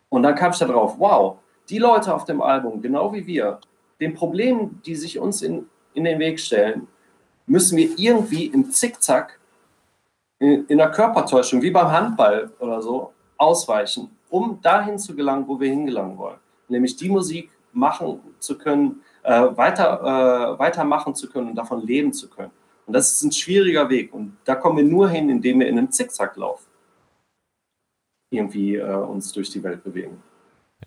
Und 0.08 0.22
dann 0.22 0.34
kam 0.34 0.50
ich 0.50 0.58
da 0.58 0.66
drauf, 0.66 0.94
wow, 0.98 1.38
die 1.70 1.78
Leute 1.78 2.14
auf 2.14 2.24
dem 2.24 2.42
Album, 2.42 2.82
genau 2.82 3.12
wie 3.12 3.26
wir, 3.26 3.60
den 4.00 4.14
Problemen, 4.14 4.80
die 4.84 4.94
sich 4.94 5.18
uns 5.18 5.42
in, 5.42 5.66
in 5.94 6.04
den 6.04 6.18
Weg 6.18 6.40
stellen, 6.40 6.88
müssen 7.46 7.76
wir 7.76 7.90
irgendwie 7.96 8.46
im 8.46 8.70
Zickzack, 8.70 9.38
in, 10.38 10.66
in 10.66 10.78
der 10.78 10.90
Körpertäuschung, 10.90 11.62
wie 11.62 11.70
beim 11.70 11.90
Handball 11.90 12.50
oder 12.58 12.80
so, 12.80 13.12
ausweichen, 13.36 14.10
um 14.28 14.60
dahin 14.62 14.98
zu 14.98 15.14
gelangen, 15.14 15.46
wo 15.46 15.58
wir 15.58 15.68
hingelangen 15.68 16.16
wollen. 16.18 16.38
Nämlich 16.68 16.96
die 16.96 17.08
Musik 17.08 17.50
machen 17.72 18.20
zu 18.38 18.56
können, 18.56 19.02
äh, 19.22 19.46
weiter, 19.56 20.54
äh, 20.54 20.58
weitermachen 20.58 21.14
zu 21.14 21.28
können 21.28 21.50
und 21.50 21.54
davon 21.56 21.86
leben 21.86 22.12
zu 22.12 22.28
können. 22.28 22.52
Und 22.86 22.94
das 22.94 23.12
ist 23.12 23.22
ein 23.22 23.32
schwieriger 23.32 23.88
Weg. 23.88 24.12
Und 24.12 24.36
da 24.44 24.54
kommen 24.54 24.78
wir 24.78 24.84
nur 24.84 25.08
hin, 25.08 25.28
indem 25.30 25.60
wir 25.60 25.68
in 25.68 25.78
einem 25.78 25.90
Zickzacklauf 25.90 26.66
irgendwie 28.30 28.76
äh, 28.76 28.94
uns 28.94 29.32
durch 29.32 29.50
die 29.50 29.62
Welt 29.62 29.82
bewegen. 29.84 30.22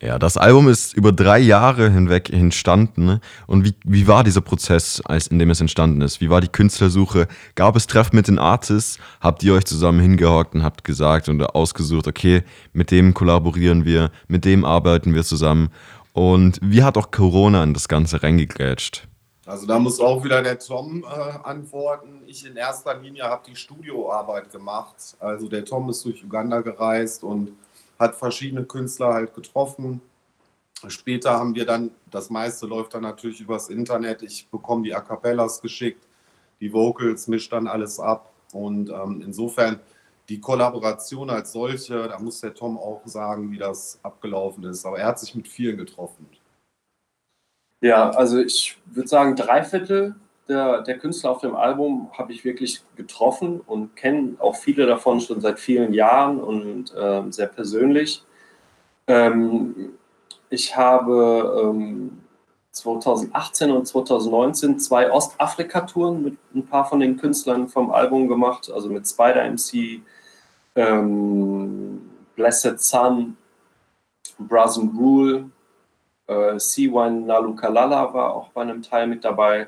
Ja, 0.01 0.17
das 0.17 0.37
Album 0.37 0.69
ist 0.69 0.93
über 0.93 1.11
drei 1.11 1.39
Jahre 1.39 1.89
hinweg 1.89 2.31
entstanden. 2.31 3.19
Und 3.45 3.63
wie, 3.63 3.75
wie 3.85 4.07
war 4.07 4.23
dieser 4.23 4.41
Prozess, 4.41 5.01
als, 5.05 5.27
in 5.27 5.39
dem 5.39 5.49
es 5.51 5.61
entstanden 5.61 6.01
ist? 6.01 6.19
Wie 6.19 6.29
war 6.29 6.41
die 6.41 6.47
Künstlersuche? 6.47 7.27
Gab 7.55 7.75
es 7.75 7.87
Treffen 7.87 8.15
mit 8.15 8.27
den 8.27 8.39
Artists? 8.39 8.97
Habt 9.21 9.43
ihr 9.43 9.53
euch 9.53 9.65
zusammen 9.65 9.99
hingehockt 9.99 10.55
und 10.55 10.63
habt 10.63 10.83
gesagt 10.83 11.29
und 11.29 11.41
ausgesucht, 11.43 12.07
okay, 12.07 12.43
mit 12.73 12.91
dem 12.91 13.13
kollaborieren 13.13 13.85
wir, 13.85 14.11
mit 14.27 14.45
dem 14.45 14.65
arbeiten 14.65 15.13
wir 15.13 15.23
zusammen? 15.23 15.69
Und 16.11 16.59
wie 16.61 16.83
hat 16.83 16.97
auch 16.97 17.11
Corona 17.11 17.63
in 17.63 17.73
das 17.73 17.87
Ganze 17.87 18.23
reingegrätscht? 18.23 19.07
Also 19.45 19.67
da 19.67 19.77
muss 19.77 19.99
auch 19.99 20.23
wieder 20.23 20.41
der 20.41 20.57
Tom 20.57 21.03
äh, 21.03 21.47
antworten. 21.47 22.21
Ich 22.27 22.45
in 22.45 22.55
erster 22.55 22.97
Linie 22.97 23.23
habe 23.23 23.43
die 23.45 23.55
Studioarbeit 23.55 24.51
gemacht. 24.51 24.95
Also 25.19 25.49
der 25.49 25.65
Tom 25.65 25.89
ist 25.89 26.03
durch 26.05 26.23
Uganda 26.23 26.61
gereist 26.61 27.23
und 27.23 27.51
hat 28.03 28.15
verschiedene 28.15 28.65
Künstler 28.65 29.13
halt 29.13 29.33
getroffen. 29.33 30.01
Später 30.87 31.31
haben 31.31 31.55
wir 31.55 31.65
dann, 31.65 31.91
das 32.11 32.29
meiste 32.29 32.65
läuft 32.65 32.93
dann 32.93 33.03
natürlich 33.03 33.41
übers 33.41 33.69
Internet. 33.69 34.21
Ich 34.21 34.47
bekomme 34.49 34.83
die 34.83 34.93
A 34.93 35.01
Cappellas 35.01 35.61
geschickt, 35.61 36.05
die 36.59 36.73
Vocals, 36.73 37.27
mische 37.27 37.49
dann 37.49 37.67
alles 37.67 37.99
ab. 37.99 38.31
Und 38.51 38.89
ähm, 38.89 39.21
insofern 39.25 39.79
die 40.29 40.39
Kollaboration 40.39 41.29
als 41.29 41.51
solche, 41.51 42.07
da 42.07 42.19
muss 42.19 42.41
der 42.41 42.53
Tom 42.53 42.77
auch 42.77 43.01
sagen, 43.05 43.51
wie 43.51 43.57
das 43.57 43.99
abgelaufen 44.03 44.63
ist. 44.65 44.85
Aber 44.85 44.99
er 44.99 45.07
hat 45.07 45.19
sich 45.19 45.35
mit 45.35 45.47
vielen 45.47 45.77
getroffen. 45.77 46.27
Ja, 47.81 48.11
also 48.11 48.39
ich 48.39 48.77
würde 48.85 49.09
sagen, 49.09 49.35
drei 49.35 49.63
Viertel 49.63 50.15
der, 50.47 50.81
der 50.81 50.97
Künstler 50.97 51.31
auf 51.31 51.41
dem 51.41 51.55
Album 51.55 52.09
habe 52.17 52.33
ich 52.33 52.43
wirklich 52.43 52.81
getroffen 52.95 53.61
und 53.65 53.95
kenne 53.95 54.35
auch 54.39 54.55
viele 54.55 54.85
davon 54.85 55.19
schon 55.21 55.41
seit 55.41 55.59
vielen 55.59 55.93
Jahren 55.93 56.39
und 56.39 56.93
äh, 56.93 57.23
sehr 57.29 57.47
persönlich. 57.47 58.23
Ähm, 59.07 59.93
ich 60.49 60.75
habe 60.75 61.63
ähm, 61.63 62.23
2018 62.71 63.71
und 63.71 63.87
2019 63.87 64.79
zwei 64.79 65.11
Ostafrika-Touren 65.11 66.23
mit 66.23 66.37
ein 66.53 66.65
paar 66.65 66.85
von 66.85 66.99
den 66.99 67.17
Künstlern 67.17 67.67
vom 67.69 67.91
Album 67.91 68.27
gemacht, 68.27 68.71
also 68.73 68.89
mit 68.89 69.07
Spider 69.07 69.49
MC, 69.49 70.01
ähm, 70.75 72.09
Blessed 72.35 72.79
Sun, 72.79 73.37
Brazen 74.39 74.89
Rule, 74.97 75.49
äh, 76.27 76.55
C1 76.55 77.25
Nalukalala 77.25 78.13
war 78.13 78.33
auch 78.33 78.49
bei 78.49 78.61
einem 78.61 78.81
Teil 78.81 79.07
mit 79.07 79.23
dabei 79.23 79.67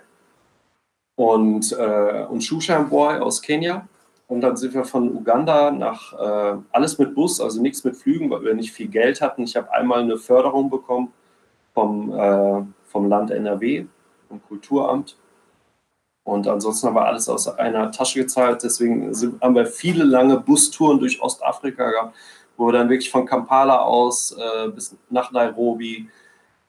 und, 1.16 1.72
äh, 1.72 2.26
und 2.30 2.42
Shushan 2.44 2.90
Boy 2.90 3.18
aus 3.18 3.42
Kenia. 3.42 3.88
Und 4.28 4.42
dann 4.42 4.58
sind 4.58 4.74
wir 4.74 4.86
von 4.86 5.16
Uganda 5.16 5.72
nach, 5.72 6.14
äh, 6.14 6.58
alles 6.72 6.98
mit 6.98 7.14
Bus, 7.14 7.40
also 7.40 7.62
nichts 7.62 7.84
mit 7.84 7.96
Flügen, 7.96 8.30
weil 8.32 8.44
wir 8.44 8.54
nicht 8.56 8.72
viel 8.72 8.88
Geld 8.88 9.22
hatten. 9.22 9.44
Ich 9.44 9.56
habe 9.56 9.72
einmal 9.72 10.02
eine 10.02 10.18
Förderung 10.18 10.70
bekommen 10.70 11.14
vom, 11.74 12.12
äh, 12.12 12.64
vom 12.86 13.08
Land 13.08 13.30
NRW, 13.30 13.86
vom 14.28 14.42
Kulturamt. 14.48 15.16
Und 16.24 16.48
ansonsten 16.48 16.88
haben 16.88 16.96
wir 16.96 17.06
alles 17.06 17.30
aus 17.30 17.48
einer 17.48 17.92
Tasche 17.92 18.22
gezahlt. 18.22 18.64
Deswegen 18.64 19.14
sind, 19.14 19.40
haben 19.42 19.54
wir 19.54 19.68
viele 19.68 20.04
lange 20.04 20.40
Bustouren 20.40 21.00
durch 21.00 21.22
Ostafrika 21.22 21.92
gehabt, 21.92 22.16
wo 22.58 22.66
wir 22.66 22.74
dann 22.74 22.90
wirklich 22.90 23.12
von 23.12 23.28
Kampala 23.28 23.80
aus 23.82 24.32
äh, 24.32 24.70
bis 24.70 24.96
nach 25.12 25.32
Nairobi 25.32 26.10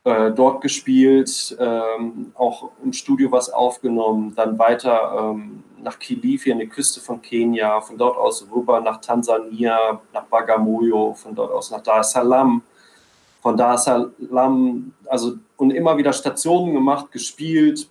äh, 0.07 0.31
dort 0.31 0.61
gespielt, 0.61 1.57
ähm, 1.59 2.31
auch 2.37 2.71
im 2.85 2.93
Studio 2.93 3.33
was 3.33 3.51
aufgenommen, 3.51 4.33
dann 4.37 4.57
weiter 4.57 5.33
ähm, 5.35 5.65
nach 5.83 5.99
Kilifi 5.99 6.53
an 6.53 6.61
die 6.61 6.69
Küste 6.69 7.01
von 7.01 7.21
Kenia, 7.21 7.81
von 7.81 7.99
dort 7.99 8.17
aus 8.17 8.47
rüber 8.55 8.81
nach 8.81 9.01
Tansania, 9.01 10.01
nach 10.13 10.23
Bagamoyo, 10.27 11.13
von 11.15 11.35
dort 11.35 11.51
aus 11.51 11.73
nach 11.73 11.83
Dar 11.83 12.01
es 12.03 12.13
Salaam, 12.13 12.63
von 13.43 13.57
Dar 13.57 13.75
es 13.75 13.83
Salaam, 13.83 14.95
also 15.07 15.39
und 15.57 15.73
immer 15.73 15.99
wieder 15.99 16.13
Stationen 16.13 16.75
gemacht, 16.75 17.11
gespielt, 17.11 17.91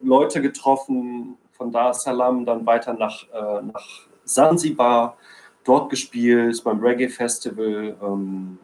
Leute 0.00 0.42
getroffen, 0.42 1.38
von 1.52 1.72
Dar 1.72 1.92
es 1.92 2.02
Salaam 2.02 2.44
dann 2.44 2.66
weiter 2.66 2.92
nach, 2.92 3.22
äh, 3.32 3.62
nach 3.62 3.88
Sansibar, 4.26 5.16
dort 5.64 5.88
gespielt 5.88 6.62
beim 6.62 6.78
Reggae 6.80 7.08
Festival 7.08 7.96
ähm, 8.02 8.58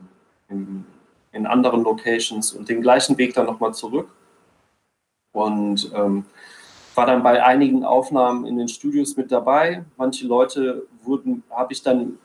im 0.51 0.85
in 1.33 1.47
anderen 1.47 1.83
Locations 1.83 2.53
und 2.53 2.69
den 2.69 2.83
gleichen 2.83 3.17
Weg 3.19 3.35
dann 3.35 3.47
nochmal 3.47 3.75
zurück. 3.75 4.09
Und 5.33 5.93
ähm, 5.95 6.25
war 6.95 7.07
dann 7.07 7.23
bei 7.23 7.43
einigen 7.43 7.85
Aufnahmen 7.85 8.47
in 8.47 8.59
den 8.59 8.69
Studios 8.69 9.17
mit 9.17 9.31
dabei. 9.31 9.85
Manche 9.97 10.27
Leute 10.27 10.87
wurden, 11.03 11.43
habe 11.51 11.73
ich 11.73 11.83
dann 11.83 12.19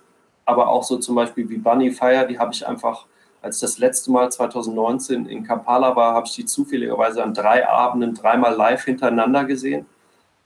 aber 0.46 0.70
auch 0.70 0.84
so 0.84 0.98
zum 0.98 1.16
Beispiel 1.16 1.50
wie 1.50 1.58
Bunny 1.58 1.92
Fire, 1.92 2.28
die 2.28 2.40
habe 2.40 2.54
ich 2.54 2.68
einfach, 2.68 3.06
als 3.42 3.60
das 3.60 3.78
letzte 3.78 4.12
Mal 4.12 4.32
2019 4.32 5.28
in 5.28 5.44
Kampala 5.44 5.96
war, 5.96 6.14
habe 6.14 6.28
ich 6.28 6.34
die 6.34 6.46
zufälligerweise 6.46 7.24
an 7.24 7.34
drei 7.34 7.68
Abenden 7.68 8.14
dreimal 8.14 8.56
live 8.56 8.84
hintereinander 8.84 9.46
gesehen. 9.46 9.86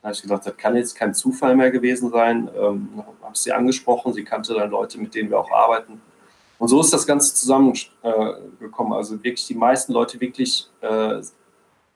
Da 0.02 0.08
habe 0.08 0.16
ich 0.16 0.22
gedacht, 0.22 0.46
das 0.46 0.56
kann 0.56 0.76
jetzt 0.76 0.96
kein 0.96 1.14
Zufall 1.14 1.56
mehr 1.56 1.72
gewesen 1.72 2.10
sein. 2.12 2.50
Ähm, 2.58 3.04
habe 3.22 3.38
sie 3.38 3.52
angesprochen, 3.52 4.14
sie 4.14 4.24
kannte 4.24 4.54
dann 4.54 4.70
Leute, 4.70 4.98
mit 4.98 5.14
denen 5.14 5.30
wir 5.30 5.40
auch 5.40 5.52
arbeiten. 5.52 6.02
Und 6.60 6.68
so 6.68 6.82
ist 6.82 6.94
das 6.94 7.08
Ganze 7.08 7.34
zusammengekommen. 7.34 8.94
Äh, 8.94 8.96
also 8.96 9.24
wirklich 9.24 9.48
die 9.48 9.56
meisten 9.56 9.94
Leute 9.94 10.20
wirklich 10.22 10.70
äh, 10.82 11.22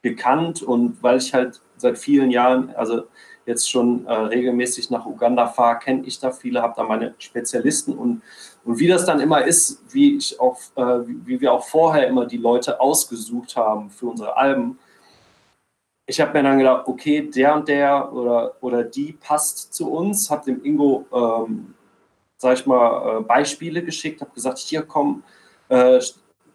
gekannt 0.02 0.62
und 0.62 1.02
weil 1.02 1.18
ich 1.18 1.32
halt 1.32 1.60
seit 1.76 1.98
vielen 1.98 2.30
Jahren, 2.30 2.74
also 2.74 3.04
jetzt 3.46 3.70
schon 3.70 4.06
äh, 4.06 4.12
regelmäßig 4.12 4.90
nach 4.90 5.04
Uganda 5.04 5.46
fahre, 5.46 5.78
kenne 5.78 6.02
ich 6.06 6.18
da 6.18 6.30
viele, 6.30 6.62
habe 6.62 6.74
da 6.76 6.82
meine 6.82 7.14
Spezialisten 7.18 7.96
und, 7.96 8.22
und 8.64 8.78
wie 8.78 8.86
das 8.88 9.04
dann 9.04 9.20
immer 9.20 9.44
ist, 9.44 9.82
wie 9.92 10.16
ich 10.16 10.40
auch, 10.40 10.58
äh, 10.76 11.00
wie 11.06 11.40
wir 11.40 11.52
auch 11.52 11.64
vorher 11.64 12.08
immer 12.08 12.26
die 12.26 12.38
Leute 12.38 12.80
ausgesucht 12.80 13.56
haben 13.56 13.90
für 13.90 14.06
unsere 14.06 14.36
Alben. 14.36 14.78
Ich 16.06 16.20
habe 16.20 16.32
mir 16.32 16.42
dann 16.42 16.58
gedacht, 16.58 16.86
okay, 16.86 17.30
der 17.30 17.54
und 17.54 17.68
der 17.68 18.12
oder, 18.12 18.56
oder 18.62 18.82
die 18.82 19.12
passt 19.12 19.74
zu 19.74 19.90
uns, 19.90 20.30
habe 20.30 20.44
dem 20.46 20.64
Ingo 20.64 21.06
ähm, 21.12 21.74
sag 22.36 22.54
ich 22.58 22.66
mal, 22.66 23.18
äh, 23.18 23.22
Beispiele 23.22 23.82
geschickt, 23.84 24.20
habe 24.20 24.32
gesagt, 24.32 24.58
hier 24.58 24.82
komm, 24.82 25.22
äh, 25.68 26.00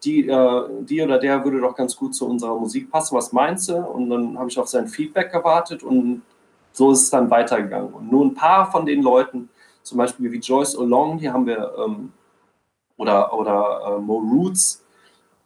die, 0.03 0.27
äh, 0.27 0.67
die 0.81 1.01
oder 1.01 1.19
der 1.19 1.43
würde 1.43 1.59
doch 1.61 1.75
ganz 1.75 1.95
gut 1.95 2.15
zu 2.15 2.27
unserer 2.27 2.55
Musik 2.55 2.89
passen, 2.91 3.15
was 3.15 3.33
meinst 3.33 3.69
du? 3.69 3.77
Und 3.77 4.09
dann 4.09 4.37
habe 4.37 4.49
ich 4.49 4.57
auf 4.59 4.67
sein 4.69 4.87
Feedback 4.87 5.31
gewartet 5.31 5.83
und 5.83 6.21
so 6.71 6.91
ist 6.91 7.03
es 7.03 7.09
dann 7.09 7.29
weitergegangen. 7.29 7.93
Und 7.93 8.11
nur 8.11 8.25
ein 8.25 8.33
paar 8.33 8.71
von 8.71 8.85
den 8.85 9.01
Leuten, 9.01 9.49
zum 9.83 9.97
Beispiel 9.97 10.31
wie 10.31 10.39
Joyce 10.39 10.77
Along, 10.77 11.17
die 11.17 11.29
haben 11.29 11.45
wir, 11.45 11.73
ähm, 11.77 12.13
oder, 12.97 13.33
oder 13.33 13.97
äh, 13.97 14.01
Mo 14.01 14.17
Roots, 14.19 14.83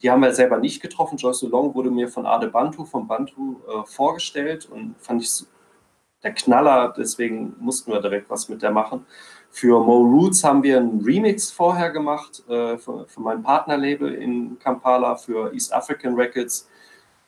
Die 0.03 0.11
haben 0.11 0.21
wir 0.21 0.33
selber 0.33 0.57
nicht 0.57 0.81
getroffen. 0.81 1.17
Joyce 1.17 1.43
Long 1.43 1.73
wurde 1.73 1.89
mir 1.89 2.09
von 2.09 2.25
Ade 2.25 2.49
Bantu, 2.49 2.83
von 2.85 3.07
Bantu 3.07 3.61
äh, 3.67 3.85
vorgestellt 3.85 4.67
und 4.69 4.95
fand 4.99 5.23
ich 5.23 5.45
der 6.23 6.33
Knaller, 6.33 6.93
deswegen 6.95 7.55
mussten 7.59 7.91
wir 7.91 8.01
direkt 8.01 8.29
was 8.29 8.49
mit 8.49 8.61
der 8.61 8.71
machen. 8.71 9.05
Für 9.55 9.79
Mo 9.79 9.99
Roots 9.99 10.43
haben 10.43 10.63
wir 10.63 10.77
einen 10.77 10.99
Remix 11.01 11.51
vorher 11.51 11.91
gemacht, 11.91 12.41
äh, 12.49 12.75
für, 12.75 13.05
für, 13.07 13.21
mein 13.21 13.43
Partnerlabel 13.43 14.15
in 14.15 14.57
Kampala, 14.57 15.15
für 15.15 15.53
East 15.53 15.71
African 15.71 16.15
Records. 16.15 16.67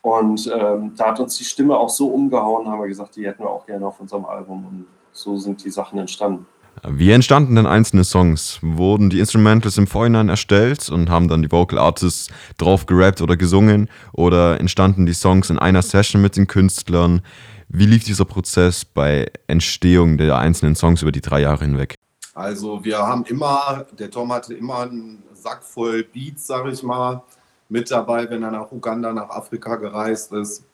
Und 0.02 0.52
ähm, 0.52 0.94
da 0.98 1.10
hat 1.10 1.20
uns 1.20 1.38
die 1.38 1.44
Stimme 1.44 1.78
auch 1.78 1.90
so 1.90 2.08
umgehauen, 2.08 2.68
haben 2.68 2.82
wir 2.82 2.88
gesagt, 2.88 3.16
die 3.16 3.28
hätten 3.28 3.44
wir 3.44 3.50
auch 3.52 3.68
gerne 3.68 3.86
auf 3.86 4.00
unserem 4.00 4.26
Album. 4.26 4.66
Und 4.66 4.86
so 5.12 5.38
sind 5.38 5.64
die 5.64 5.70
Sachen 5.70 6.00
entstanden. 6.00 6.48
Wie 6.84 7.12
entstanden 7.12 7.58
denn 7.58 7.68
einzelne 7.68 8.04
Songs? 8.04 8.58
Wurden 8.64 9.12
die 9.12 9.20
Instrumentals 9.20 9.78
im 9.78 9.86
Vorhinein 9.86 10.28
erstellt 10.28 10.90
und 10.90 11.12
haben 11.12 11.28
dann 11.28 11.44
die 11.44 11.52
Vocal 11.52 11.78
Artists 11.78 12.32
drauf 12.58 12.88
gerappt 12.88 13.22
oder 13.22 13.38
gesungen? 13.38 13.88
Oder 14.14 14.60
entstanden 14.60 15.06
die 15.06 15.14
Songs 15.14 15.52
in 15.52 15.60
einer 15.60 15.84
Session 15.84 16.24
mit 16.24 16.38
den 16.38 16.48
Künstlern? 16.48 17.22
Wie 17.70 17.86
lief 17.86 18.04
dieser 18.04 18.26
Prozess 18.26 18.84
bei 18.84 19.28
Entstehung 19.46 20.18
der 20.18 20.40
einzelnen 20.40 20.76
Songs 20.76 21.04
über 21.04 21.12
die 21.12 21.22
drei 21.22 21.42
Jahre 21.42 21.66
hinweg? 21.66 21.96
Also 22.36 22.84
wir 22.84 22.98
haben 23.00 23.24
immer, 23.24 23.86
der 23.98 24.12
Tom 24.12 24.32
hatte 24.34 24.54
immer 24.54 24.80
einen 24.80 25.24
Sack 25.34 25.63
voll 25.63 26.04
Beats, 26.04 26.45
sag 26.45 26.67
ich 26.67 26.84
mal, 26.84 27.24
mit 27.69 27.89
dabei, 27.89 28.30
wenn 28.30 28.43
er 28.43 28.52
nach 28.52 28.71
Uganda, 28.74 29.13
nach 29.13 29.30
Afrika 29.30 29.78
gereist 29.78 30.34
ist. 30.34 30.65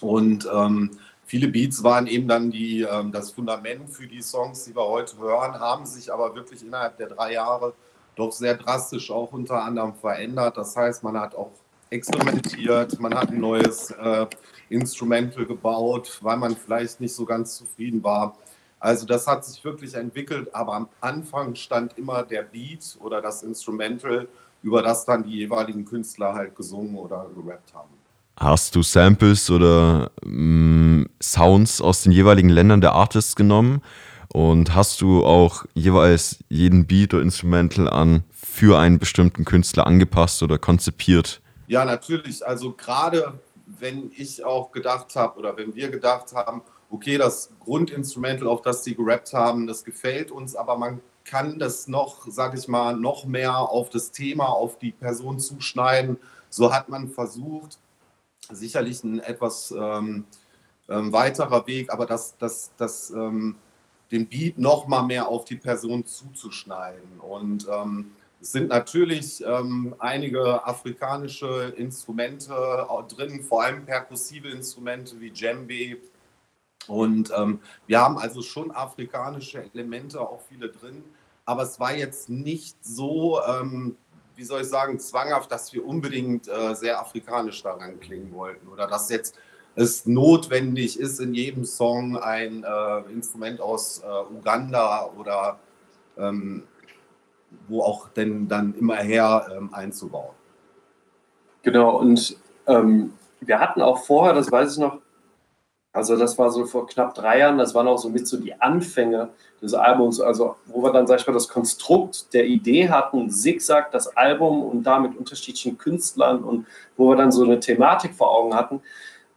Und 0.00 0.48
ähm, 0.52 0.90
viele 1.24 1.46
Beats 1.46 1.84
waren 1.84 2.08
eben 2.08 2.26
dann 2.26 2.50
die, 2.50 2.82
ähm, 2.82 3.12
das 3.12 3.30
Fundament 3.30 3.88
für 3.90 4.08
die 4.08 4.20
Songs, 4.20 4.64
die 4.64 4.74
wir 4.74 4.84
heute 4.84 5.16
hören, 5.18 5.60
haben 5.60 5.86
sich 5.86 6.12
aber 6.12 6.34
wirklich 6.34 6.64
innerhalb 6.64 6.96
der 6.96 7.10
drei 7.10 7.34
Jahre 7.34 7.74
doch 8.16 8.32
sehr 8.32 8.56
drastisch 8.56 9.12
auch 9.12 9.32
unter 9.32 9.62
anderem 9.62 9.94
verändert. 9.94 10.56
Das 10.56 10.76
heißt, 10.76 11.04
man 11.04 11.16
hat 11.16 11.36
auch 11.36 11.52
experimentiert, 11.90 12.98
man 12.98 13.14
hat 13.14 13.30
ein 13.30 13.40
neues 13.40 13.92
äh, 13.92 14.26
Instrumental 14.68 15.46
gebaut, 15.46 16.18
weil 16.22 16.36
man 16.36 16.56
vielleicht 16.56 17.00
nicht 17.00 17.14
so 17.14 17.24
ganz 17.24 17.56
zufrieden 17.56 18.02
war. 18.02 18.36
Also 18.80 19.06
das 19.06 19.26
hat 19.26 19.44
sich 19.44 19.62
wirklich 19.64 19.94
entwickelt, 19.94 20.54
aber 20.54 20.74
am 20.74 20.88
Anfang 21.00 21.54
stand 21.54 21.98
immer 21.98 22.22
der 22.22 22.42
Beat 22.42 22.96
oder 23.00 23.20
das 23.20 23.42
Instrumental, 23.42 24.28
über 24.62 24.82
das 24.82 25.04
dann 25.04 25.24
die 25.24 25.36
jeweiligen 25.36 25.84
Künstler 25.84 26.34
halt 26.34 26.54
gesungen 26.56 26.96
oder 26.96 27.26
gerappt 27.34 27.74
haben. 27.74 27.90
Hast 28.36 28.76
du 28.76 28.82
Samples 28.82 29.50
oder 29.50 30.10
mh, 30.24 31.02
mm, 31.02 31.08
Sounds 31.20 31.80
aus 31.80 32.02
den 32.02 32.12
jeweiligen 32.12 32.48
Ländern 32.48 32.80
der 32.80 32.92
Artists 32.92 33.34
genommen? 33.34 33.82
Und 34.32 34.74
hast 34.74 35.00
du 35.00 35.24
auch 35.24 35.64
jeweils 35.74 36.38
jeden 36.48 36.86
Beat 36.86 37.14
oder 37.14 37.22
Instrumental 37.22 37.88
an 37.88 38.24
für 38.30 38.78
einen 38.78 38.98
bestimmten 38.98 39.44
Künstler 39.44 39.86
angepasst 39.86 40.42
oder 40.42 40.58
konzipiert? 40.58 41.40
Ja, 41.66 41.84
natürlich. 41.84 42.46
Also 42.46 42.72
gerade 42.72 43.40
wenn 43.66 44.10
ich 44.16 44.44
auch 44.44 44.70
gedacht 44.70 45.16
habe 45.16 45.38
oder 45.38 45.56
wenn 45.56 45.74
wir 45.74 45.90
gedacht 45.90 46.32
haben, 46.34 46.62
okay, 46.90 47.18
das 47.18 47.50
Grundinstrumental, 47.60 48.48
auf 48.48 48.62
das 48.62 48.84
sie 48.84 48.94
gerappt 48.94 49.32
haben, 49.32 49.66
das 49.66 49.84
gefällt 49.84 50.30
uns, 50.30 50.56
aber 50.56 50.78
man 50.78 51.00
kann 51.24 51.58
das 51.58 51.88
noch, 51.88 52.26
sag 52.28 52.56
ich 52.56 52.68
mal, 52.68 52.96
noch 52.96 53.26
mehr 53.26 53.54
auf 53.58 53.90
das 53.90 54.10
Thema, 54.10 54.46
auf 54.46 54.78
die 54.78 54.92
Person 54.92 55.38
zuschneiden. 55.38 56.18
So 56.48 56.72
hat 56.72 56.88
man 56.88 57.10
versucht, 57.10 57.78
sicherlich 58.50 59.04
ein 59.04 59.20
etwas 59.20 59.70
ähm, 59.70 60.24
ähm, 60.88 61.12
weiterer 61.12 61.66
Weg, 61.66 61.92
aber 61.92 62.06
das, 62.06 62.36
das, 62.38 62.70
das, 62.78 63.10
ähm, 63.10 63.56
den 64.10 64.26
Beat 64.26 64.58
noch 64.58 64.86
mal 64.86 65.02
mehr 65.02 65.28
auf 65.28 65.44
die 65.44 65.56
Person 65.56 66.06
zuzuschneiden. 66.06 67.20
Und 67.20 67.66
ähm, 67.70 68.12
es 68.40 68.52
sind 68.52 68.68
natürlich 68.68 69.44
ähm, 69.44 69.94
einige 69.98 70.64
afrikanische 70.66 71.74
Instrumente 71.76 72.86
drin, 73.08 73.42
vor 73.42 73.64
allem 73.64 73.84
perkussive 73.84 74.48
Instrumente 74.48 75.20
wie 75.20 75.30
Djembe. 75.30 75.98
Und 76.88 77.32
ähm, 77.36 77.60
wir 77.86 78.00
haben 78.00 78.18
also 78.18 78.42
schon 78.42 78.70
afrikanische 78.70 79.62
Elemente, 79.72 80.20
auch 80.20 80.40
viele 80.48 80.68
drin. 80.68 81.04
Aber 81.44 81.62
es 81.62 81.78
war 81.80 81.94
jetzt 81.94 82.28
nicht 82.28 82.76
so, 82.84 83.40
ähm, 83.42 83.96
wie 84.36 84.44
soll 84.44 84.62
ich 84.62 84.68
sagen, 84.68 84.98
zwanghaft, 84.98 85.50
dass 85.50 85.72
wir 85.72 85.86
unbedingt 85.86 86.48
äh, 86.48 86.74
sehr 86.74 87.00
afrikanisch 87.00 87.62
daran 87.62 88.00
klingen 88.00 88.32
wollten 88.34 88.68
oder 88.68 88.86
dass 88.86 89.08
jetzt 89.08 89.36
es 89.74 90.06
notwendig 90.06 90.98
ist, 90.98 91.20
in 91.20 91.34
jedem 91.34 91.64
Song 91.64 92.16
ein 92.16 92.64
äh, 92.64 93.12
Instrument 93.12 93.60
aus 93.60 94.02
äh, 94.02 94.34
Uganda 94.34 95.08
oder 95.16 95.58
ähm, 96.16 96.64
wo 97.68 97.82
auch 97.82 98.08
denn 98.08 98.48
dann 98.48 98.74
immer 98.74 98.96
her 98.96 99.46
ähm, 99.56 99.72
einzubauen. 99.72 100.34
Genau, 101.62 101.96
und 101.96 102.36
ähm, 102.66 103.12
wir 103.40 103.60
hatten 103.60 103.82
auch 103.82 104.04
vorher, 104.04 104.34
das 104.34 104.50
weiß 104.50 104.72
ich 104.72 104.78
noch, 104.78 104.98
also 105.98 106.16
das 106.16 106.38
war 106.38 106.52
so 106.52 106.64
vor 106.64 106.86
knapp 106.86 107.16
drei 107.16 107.40
Jahren, 107.40 107.58
das 107.58 107.74
waren 107.74 107.88
auch 107.88 107.98
so 107.98 108.08
mit 108.08 108.28
so 108.28 108.36
die 108.36 108.54
Anfänge 108.60 109.30
des 109.60 109.74
Albums, 109.74 110.20
also 110.20 110.54
wo 110.66 110.80
wir 110.80 110.92
dann, 110.92 111.08
sag 111.08 111.18
ich 111.18 111.26
mal, 111.26 111.32
das 111.32 111.48
Konstrukt 111.48 112.32
der 112.32 112.46
Idee 112.46 112.88
hatten, 112.88 113.28
Zigzag, 113.30 113.90
das 113.90 114.16
Album 114.16 114.62
und 114.62 114.84
da 114.84 115.00
mit 115.00 115.16
unterschiedlichen 115.16 115.76
Künstlern 115.76 116.44
und 116.44 116.66
wo 116.96 117.10
wir 117.10 117.16
dann 117.16 117.32
so 117.32 117.42
eine 117.42 117.58
Thematik 117.58 118.14
vor 118.14 118.30
Augen 118.30 118.54
hatten. 118.54 118.80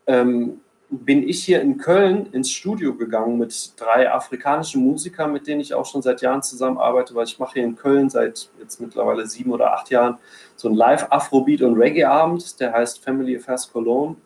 Ähm, 0.05 0.61
bin 0.91 1.27
ich 1.27 1.43
hier 1.43 1.61
in 1.61 1.79
Köln 1.79 2.27
ins 2.31 2.51
Studio 2.51 2.93
gegangen 2.93 3.39
mit 3.39 3.73
drei 3.77 4.11
afrikanischen 4.11 4.83
Musikern, 4.83 5.33
mit 5.33 5.47
denen 5.47 5.61
ich 5.61 5.73
auch 5.73 5.87
schon 5.87 6.03
seit 6.03 6.21
Jahren 6.21 6.43
zusammenarbeite, 6.43 7.15
weil 7.15 7.23
ich 7.23 7.39
mache 7.39 7.53
hier 7.53 7.63
in 7.63 7.75
Köln 7.75 8.09
seit 8.09 8.49
jetzt 8.59 8.79
mittlerweile 8.79 9.25
sieben 9.25 9.51
oder 9.51 9.73
acht 9.73 9.89
Jahren 9.89 10.19
so 10.55 10.67
einen 10.67 10.77
Live-Afrobeat- 10.77 11.63
und 11.63 11.75
Reggae-Abend, 11.75 12.59
der 12.59 12.73
heißt 12.73 13.03
Family 13.03 13.37
Affairs 13.37 13.71
Cologne. 13.71 14.17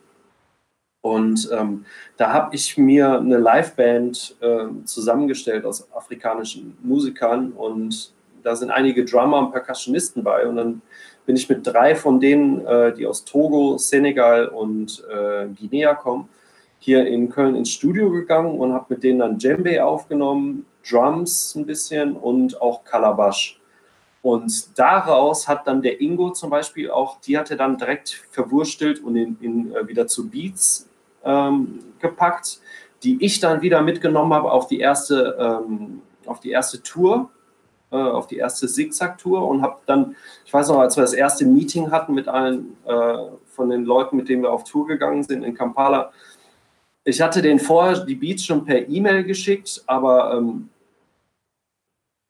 Und 1.05 1.51
ähm, 1.51 1.85
da 2.17 2.33
habe 2.33 2.55
ich 2.55 2.79
mir 2.79 3.19
eine 3.19 3.37
Liveband 3.37 4.37
äh, 4.39 4.65
zusammengestellt 4.85 5.63
aus 5.63 5.87
afrikanischen 5.93 6.75
Musikern 6.81 7.51
und 7.51 8.11
da 8.41 8.55
sind 8.55 8.71
einige 8.71 9.05
Drummer 9.05 9.37
und 9.37 9.51
Percussionisten 9.51 10.23
bei 10.23 10.47
und 10.47 10.55
dann 10.55 10.81
bin 11.27 11.35
ich 11.35 11.47
mit 11.47 11.67
drei 11.67 11.93
von 11.93 12.19
denen, 12.19 12.65
äh, 12.65 12.91
die 12.91 13.05
aus 13.05 13.23
Togo, 13.23 13.77
Senegal 13.77 14.47
und 14.47 15.03
äh, 15.07 15.45
Guinea 15.49 15.93
kommen, 15.93 16.27
hier 16.79 17.05
in 17.05 17.29
Köln 17.29 17.55
ins 17.55 17.69
Studio 17.69 18.09
gegangen 18.09 18.57
und 18.57 18.73
habe 18.73 18.85
mit 18.89 19.03
denen 19.03 19.19
dann 19.19 19.37
Djembe 19.37 19.85
aufgenommen, 19.85 20.65
Drums 20.89 21.53
ein 21.53 21.67
bisschen 21.67 22.13
und 22.13 22.59
auch 22.59 22.83
Calabash. 22.83 23.61
Und 24.23 24.79
daraus 24.79 25.47
hat 25.47 25.67
dann 25.67 25.83
der 25.83 26.01
Ingo 26.01 26.31
zum 26.31 26.49
Beispiel 26.49 26.89
auch, 26.89 27.21
die 27.21 27.37
hat 27.37 27.51
er 27.51 27.57
dann 27.57 27.77
direkt 27.77 28.09
verwurstelt 28.31 29.03
und 29.03 29.15
in, 29.15 29.37
in 29.39 29.75
äh, 29.75 29.87
wieder 29.87 30.07
zu 30.07 30.27
Beats 30.27 30.89
ähm, 31.25 31.79
gepackt, 31.99 32.59
die 33.03 33.23
ich 33.23 33.39
dann 33.39 33.61
wieder 33.61 33.81
mitgenommen 33.81 34.33
habe 34.33 34.51
auf 34.51 34.67
die 34.67 34.79
erste, 34.79 35.35
ähm, 35.39 36.01
auf 36.25 36.39
die 36.39 36.51
erste 36.51 36.81
Tour, 36.81 37.29
äh, 37.91 37.97
auf 37.97 38.27
die 38.27 38.37
erste 38.37 38.67
Zigzag-Tour 38.67 39.47
und 39.47 39.61
habe 39.61 39.77
dann, 39.85 40.15
ich 40.45 40.53
weiß 40.53 40.69
noch, 40.69 40.79
als 40.79 40.97
wir 40.97 41.01
das 41.01 41.13
erste 41.13 41.45
Meeting 41.45 41.91
hatten 41.91 42.13
mit 42.13 42.27
allen 42.27 42.77
äh, 42.85 43.17
von 43.47 43.69
den 43.69 43.85
Leuten, 43.85 44.17
mit 44.17 44.29
denen 44.29 44.43
wir 44.43 44.51
auf 44.51 44.63
Tour 44.63 44.87
gegangen 44.87 45.23
sind 45.23 45.43
in 45.43 45.53
Kampala, 45.53 46.11
ich 47.07 47.21
hatte 47.21 47.43
den 47.43 47.59
vorher 47.59 48.03
die 48.03 48.15
Beats 48.15 48.43
schon 48.43 48.65
per 48.65 48.89
E-Mail 48.89 49.23
geschickt, 49.23 49.83
aber 49.85 50.33
ähm, 50.35 50.69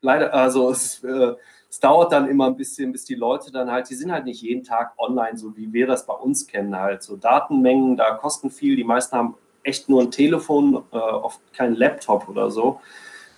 leider, 0.02 0.34
also 0.34 0.70
es, 0.72 1.04
äh, 1.04 1.36
es, 1.76 1.80
dauert 1.80 2.12
dann 2.12 2.30
immer 2.30 2.48
ein 2.48 2.56
bisschen, 2.56 2.92
bis 2.92 3.04
die 3.04 3.16
Leute 3.16 3.52
dann 3.52 3.70
halt, 3.70 3.90
die 3.90 3.96
sind 3.96 4.12
halt 4.12 4.26
nicht 4.26 4.42
jeden 4.42 4.64
Tag 4.64 4.94
online, 4.98 5.38
so 5.38 5.56
wie 5.58 5.72
wir 5.74 5.88
das 5.88 6.06
bei 6.06 6.14
uns 6.14 6.48
kennen 6.48 6.76
halt. 6.76 7.04
So 7.04 7.18
Datenmengen, 7.18 7.98
da 7.98 8.12
kosten 8.12 8.50
viel. 8.50 8.76
Die 8.76 8.84
meisten 8.84 9.16
haben 9.16 9.36
echt 9.64 9.90
nur 9.90 10.02
ein 10.02 10.12
Telefon, 10.12 10.84
äh, 10.92 10.98
oft 10.98 11.40
kein 11.54 11.76
Laptop 11.76 12.30
oder 12.30 12.50
so. 12.50 12.80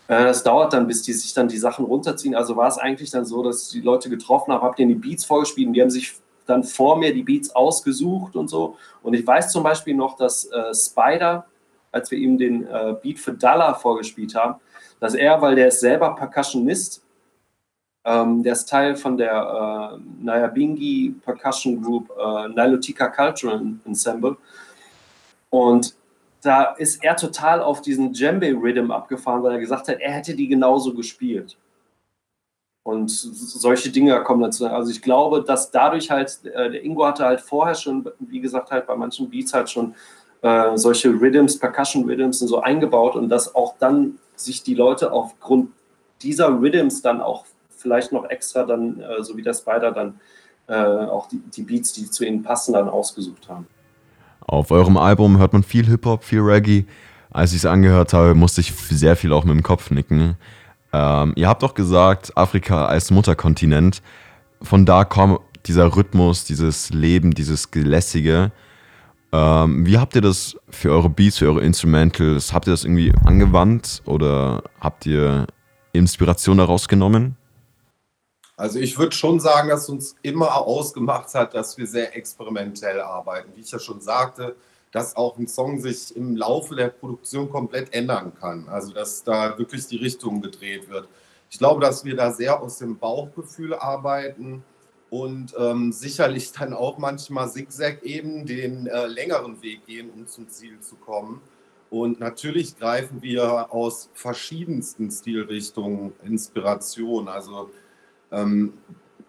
Äh, 0.07 0.25
das 0.25 0.43
dauert 0.43 0.73
dann, 0.73 0.85
bis 0.87 1.01
die 1.01 1.13
sich 1.13 1.33
dann 1.33 1.47
die 1.47 1.57
Sachen 1.57 1.85
runterziehen. 1.85 2.35
Also 2.35 2.55
war 2.55 2.67
es 2.67 2.77
eigentlich 2.77 3.09
dann 3.09 3.25
so, 3.25 3.41
dass 3.41 3.69
die 3.69 3.81
Leute 3.81 4.09
getroffen 4.09 4.53
haben, 4.53 4.61
habt 4.61 4.79
ihr 4.79 4.87
die 4.87 4.95
Beats 4.95 5.25
vorgespielt 5.25 5.67
und 5.67 5.73
die 5.73 5.81
haben 5.81 5.89
sich 5.89 6.13
dann 6.45 6.63
vor 6.63 6.97
mir 6.97 7.13
die 7.13 7.23
Beats 7.23 7.55
ausgesucht 7.55 8.35
und 8.35 8.49
so. 8.49 8.77
Und 9.01 9.13
ich 9.13 9.25
weiß 9.25 9.51
zum 9.51 9.63
Beispiel 9.63 9.95
noch, 9.95 10.15
dass 10.15 10.45
äh, 10.45 10.73
Spider, 10.73 11.45
als 11.91 12.11
wir 12.11 12.17
ihm 12.17 12.37
den 12.37 12.67
äh, 12.67 12.95
Beat 13.01 13.19
für 13.19 13.33
Dollar 13.33 13.75
vorgespielt 13.75 14.35
haben, 14.35 14.59
dass 14.99 15.13
er, 15.13 15.41
weil 15.41 15.55
der 15.55 15.67
ist 15.67 15.79
selber 15.79 16.15
Percussionist, 16.15 17.03
ähm, 18.07 18.41
der 18.41 18.53
ist 18.53 18.69
Teil 18.69 18.95
von 18.95 19.17
der 19.17 19.99
äh, 19.99 20.23
Nyabingi 20.23 21.15
Percussion 21.25 21.81
Group 21.81 22.09
äh, 22.17 22.47
Nilotika 22.47 23.09
Cultural 23.09 23.61
Ensemble. 23.85 24.37
Und 25.49 25.93
da 26.41 26.63
ist 26.77 27.03
er 27.03 27.17
total 27.17 27.61
auf 27.61 27.81
diesen 27.81 28.13
Djembe-Rhythm 28.13 28.91
abgefahren, 28.91 29.43
weil 29.43 29.53
er 29.53 29.59
gesagt 29.59 29.89
hat, 29.89 29.99
er 29.99 30.11
hätte 30.13 30.35
die 30.35 30.47
genauso 30.47 30.93
gespielt. 30.93 31.57
Und 32.83 33.09
solche 33.11 33.91
Dinge 33.91 34.23
kommen 34.23 34.41
dazu. 34.41 34.65
Also 34.67 34.89
ich 34.91 35.01
glaube, 35.01 35.43
dass 35.43 35.71
dadurch 35.71 36.09
halt, 36.09 36.45
äh, 36.45 36.71
der 36.71 36.83
Ingo 36.85 37.05
hatte 37.05 37.25
halt 37.25 37.41
vorher 37.41 37.75
schon, 37.75 38.09
wie 38.19 38.39
gesagt, 38.39 38.71
halt 38.71 38.87
bei 38.87 38.95
manchen 38.95 39.29
Beats 39.29 39.53
halt 39.53 39.69
schon 39.69 39.93
äh, 40.41 40.77
solche 40.77 41.09
Rhythms, 41.09 41.59
Percussion 41.59 42.05
Rhythms 42.05 42.41
und 42.41 42.47
so 42.47 42.61
eingebaut 42.61 43.17
und 43.17 43.27
dass 43.27 43.53
auch 43.53 43.75
dann 43.79 44.17
sich 44.37 44.63
die 44.63 44.75
Leute 44.75 45.11
aufgrund 45.11 45.71
dieser 46.21 46.47
Rhythms 46.47 47.01
dann 47.01 47.19
auch 47.19 47.45
vielleicht 47.77 48.11
noch 48.11 48.29
extra 48.29 48.63
dann, 48.63 48.99
äh, 48.99 49.23
so 49.23 49.37
wie 49.37 49.41
der 49.41 49.53
Spider 49.53 49.91
dann 49.91 50.19
äh, 50.67 50.73
auch 50.73 51.27
die, 51.27 51.39
die 51.39 51.63
Beats, 51.63 51.93
die 51.93 52.09
zu 52.09 52.25
ihnen 52.25 52.43
passen, 52.43 52.73
dann 52.73 52.89
ausgesucht 52.89 53.47
haben. 53.49 53.67
Auf 54.41 54.71
eurem 54.71 54.97
Album 54.97 55.37
hört 55.37 55.53
man 55.53 55.63
viel 55.63 55.85
Hip-Hop, 55.85 56.23
viel 56.23 56.41
Reggae. 56.41 56.85
Als 57.31 57.51
ich 57.51 57.59
es 57.59 57.65
angehört 57.65 58.13
habe, 58.13 58.35
musste 58.35 58.61
ich 58.61 58.73
sehr 58.73 59.15
viel 59.15 59.33
auch 59.33 59.43
mit 59.43 59.53
dem 59.53 59.63
Kopf 59.63 59.91
nicken. 59.91 60.35
Ähm, 60.93 61.33
ihr 61.35 61.47
habt 61.47 61.63
doch 61.63 61.73
gesagt, 61.73 62.35
Afrika 62.35 62.85
als 62.85 63.11
Mutterkontinent. 63.11 64.01
Von 64.61 64.85
da 64.85 65.03
kommt 65.03 65.39
dieser 65.65 65.95
Rhythmus, 65.95 66.45
dieses 66.45 66.89
Leben, 66.89 67.31
dieses 67.31 67.71
Gelässige. 67.71 68.51
Ähm, 69.31 69.85
wie 69.85 69.97
habt 69.97 70.15
ihr 70.15 70.21
das 70.21 70.57
für 70.69 70.91
eure 70.91 71.09
Beats, 71.09 71.37
für 71.37 71.47
eure 71.47 71.61
Instrumentals? 71.61 72.53
Habt 72.53 72.67
ihr 72.67 72.71
das 72.71 72.85
irgendwie 72.85 73.13
angewandt 73.25 74.01
oder 74.05 74.63
habt 74.79 75.05
ihr 75.05 75.47
Inspiration 75.91 76.57
daraus 76.57 76.87
genommen? 76.87 77.36
Also 78.57 78.79
ich 78.79 78.97
würde 78.97 79.15
schon 79.15 79.39
sagen, 79.39 79.69
dass 79.69 79.87
uns 79.87 80.15
immer 80.23 80.57
ausgemacht 80.57 81.33
hat, 81.35 81.53
dass 81.53 81.77
wir 81.77 81.85
sehr 81.85 82.15
experimentell 82.17 82.99
arbeiten. 82.99 83.51
Wie 83.55 83.61
ich 83.61 83.71
ja 83.71 83.77
schon 83.77 84.01
sagte, 84.01 84.55
dass 84.91 85.15
auch 85.15 85.37
ein 85.37 85.47
Song 85.47 85.79
sich 85.79 86.15
im 86.15 86.35
Laufe 86.35 86.75
der 86.75 86.87
Produktion 86.87 87.51
komplett 87.51 87.93
ändern 87.93 88.33
kann. 88.33 88.67
Also 88.67 88.93
dass 88.93 89.23
da 89.23 89.57
wirklich 89.59 89.85
die 89.85 89.97
Richtung 89.97 90.41
gedreht 90.41 90.89
wird. 90.89 91.07
Ich 91.51 91.59
glaube, 91.59 91.81
dass 91.81 92.03
wir 92.03 92.15
da 92.15 92.31
sehr 92.31 92.59
aus 92.59 92.79
dem 92.79 92.97
Bauchgefühl 92.97 93.75
arbeiten 93.75 94.63
und 95.11 95.53
ähm, 95.57 95.91
sicherlich 95.91 96.51
dann 96.51 96.73
auch 96.73 96.97
manchmal 96.97 97.49
Zigzag 97.51 98.01
eben 98.01 98.47
den 98.47 98.87
äh, 98.87 99.05
längeren 99.05 99.61
Weg 99.61 99.85
gehen, 99.85 100.09
um 100.09 100.27
zum 100.27 100.49
Ziel 100.49 100.79
zu 100.81 100.95
kommen. 100.95 101.41
Und 101.91 102.19
natürlich 102.19 102.77
greifen 102.77 103.21
wir 103.21 103.71
aus 103.71 104.09
verschiedensten 104.13 105.11
Stilrichtungen 105.11 106.13
Inspiration. 106.23 107.27
Also 107.27 107.69
ähm, 108.31 108.73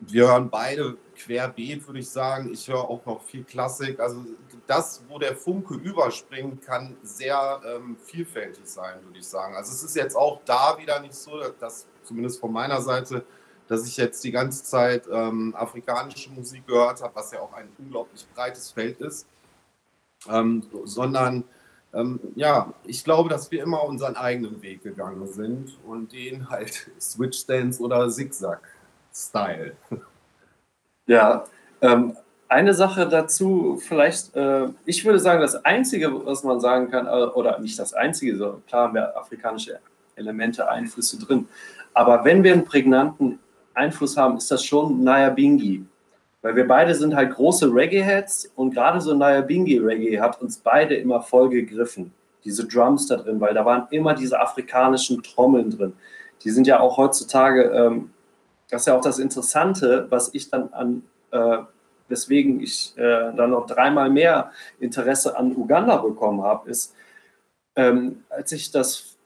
wir 0.00 0.28
hören 0.28 0.48
beide 0.48 0.96
querbeet, 1.16 1.86
würde 1.86 1.98
ich 1.98 2.08
sagen. 2.08 2.52
Ich 2.52 2.68
höre 2.68 2.88
auch 2.88 3.04
noch 3.04 3.22
viel 3.22 3.44
Klassik. 3.44 3.98
Also 3.98 4.24
das, 4.66 5.02
wo 5.08 5.18
der 5.18 5.34
Funke 5.34 5.74
überspringt, 5.74 6.62
kann 6.62 6.96
sehr 7.02 7.60
ähm, 7.66 7.96
vielfältig 8.04 8.66
sein, 8.66 9.02
würde 9.04 9.18
ich 9.18 9.26
sagen. 9.26 9.56
Also 9.56 9.72
es 9.72 9.82
ist 9.82 9.96
jetzt 9.96 10.16
auch 10.16 10.40
da 10.44 10.78
wieder 10.78 11.00
nicht 11.00 11.14
so, 11.14 11.40
dass 11.58 11.86
zumindest 12.04 12.40
von 12.40 12.52
meiner 12.52 12.80
Seite, 12.80 13.24
dass 13.66 13.86
ich 13.86 13.96
jetzt 13.96 14.22
die 14.24 14.30
ganze 14.30 14.62
Zeit 14.64 15.06
ähm, 15.10 15.54
afrikanische 15.56 16.30
Musik 16.30 16.66
gehört 16.66 17.02
habe, 17.02 17.14
was 17.16 17.32
ja 17.32 17.40
auch 17.40 17.52
ein 17.52 17.68
unglaublich 17.78 18.26
breites 18.34 18.70
Feld 18.70 19.00
ist, 19.00 19.26
ähm, 20.28 20.64
sondern 20.84 21.44
ähm, 21.92 22.20
ja, 22.34 22.72
ich 22.84 23.02
glaube, 23.02 23.28
dass 23.28 23.50
wir 23.50 23.62
immer 23.62 23.82
unseren 23.84 24.16
eigenen 24.16 24.62
Weg 24.62 24.82
gegangen 24.82 25.26
sind 25.26 25.78
und 25.86 26.12
den 26.12 26.48
halt 26.48 26.90
Switch 27.00 27.46
Dance 27.46 27.82
oder 27.82 28.08
Zigzag 28.10 28.60
Style. 29.18 29.72
Ja, 31.06 31.44
ähm, 31.80 32.14
eine 32.48 32.74
Sache 32.74 33.08
dazu, 33.08 33.80
vielleicht, 33.82 34.34
äh, 34.36 34.68
ich 34.84 35.04
würde 35.04 35.18
sagen, 35.18 35.40
das 35.40 35.64
Einzige, 35.64 36.24
was 36.26 36.44
man 36.44 36.60
sagen 36.60 36.90
kann, 36.90 37.06
äh, 37.06 37.10
oder 37.10 37.58
nicht 37.58 37.78
das 37.78 37.94
Einzige, 37.94 38.36
so 38.36 38.62
klar 38.68 38.84
haben 38.84 38.94
wir 38.94 39.16
afrikanische 39.16 39.80
Elemente, 40.16 40.68
Einflüsse 40.68 41.18
drin, 41.18 41.48
aber 41.94 42.24
wenn 42.24 42.44
wir 42.44 42.52
einen 42.52 42.64
prägnanten 42.64 43.38
Einfluss 43.74 44.16
haben, 44.16 44.36
ist 44.36 44.50
das 44.50 44.64
schon 44.64 45.02
Naya 45.02 45.30
Bingi. 45.30 45.84
Weil 46.42 46.54
wir 46.54 46.68
beide 46.68 46.94
sind 46.94 47.16
halt 47.16 47.34
große 47.34 47.72
Reggae-Heads 47.72 48.52
und 48.54 48.72
gerade 48.72 49.00
so 49.00 49.14
Naya 49.14 49.40
Bingi 49.40 49.78
Reggae 49.78 50.20
hat 50.20 50.40
uns 50.40 50.58
beide 50.58 50.94
immer 50.94 51.20
voll 51.20 51.48
gegriffen. 51.48 52.12
Diese 52.44 52.66
Drums 52.66 53.06
da 53.08 53.16
drin, 53.16 53.40
weil 53.40 53.54
da 53.54 53.64
waren 53.64 53.88
immer 53.90 54.14
diese 54.14 54.38
afrikanischen 54.38 55.22
Trommeln 55.22 55.70
drin. 55.70 55.92
Die 56.44 56.50
sind 56.50 56.66
ja 56.66 56.80
auch 56.80 56.96
heutzutage 56.96 57.64
ähm, 57.64 58.10
das 58.70 58.82
ist 58.82 58.86
ja 58.86 58.96
auch 58.96 59.00
das 59.00 59.18
Interessante, 59.18 60.06
was 60.10 60.34
ich 60.34 60.50
dann 60.50 60.72
an, 60.72 61.02
äh, 61.30 61.58
weswegen 62.08 62.60
ich 62.60 62.96
äh, 62.96 63.32
dann 63.34 63.50
noch 63.50 63.66
dreimal 63.66 64.10
mehr 64.10 64.52
Interesse 64.80 65.36
an 65.36 65.56
Uganda 65.56 65.96
bekommen 65.96 66.42
habe, 66.42 66.70
ist, 66.70 66.94
ähm, 67.76 68.24
als 68.28 68.52
ich 68.52 68.70
das 68.70 69.18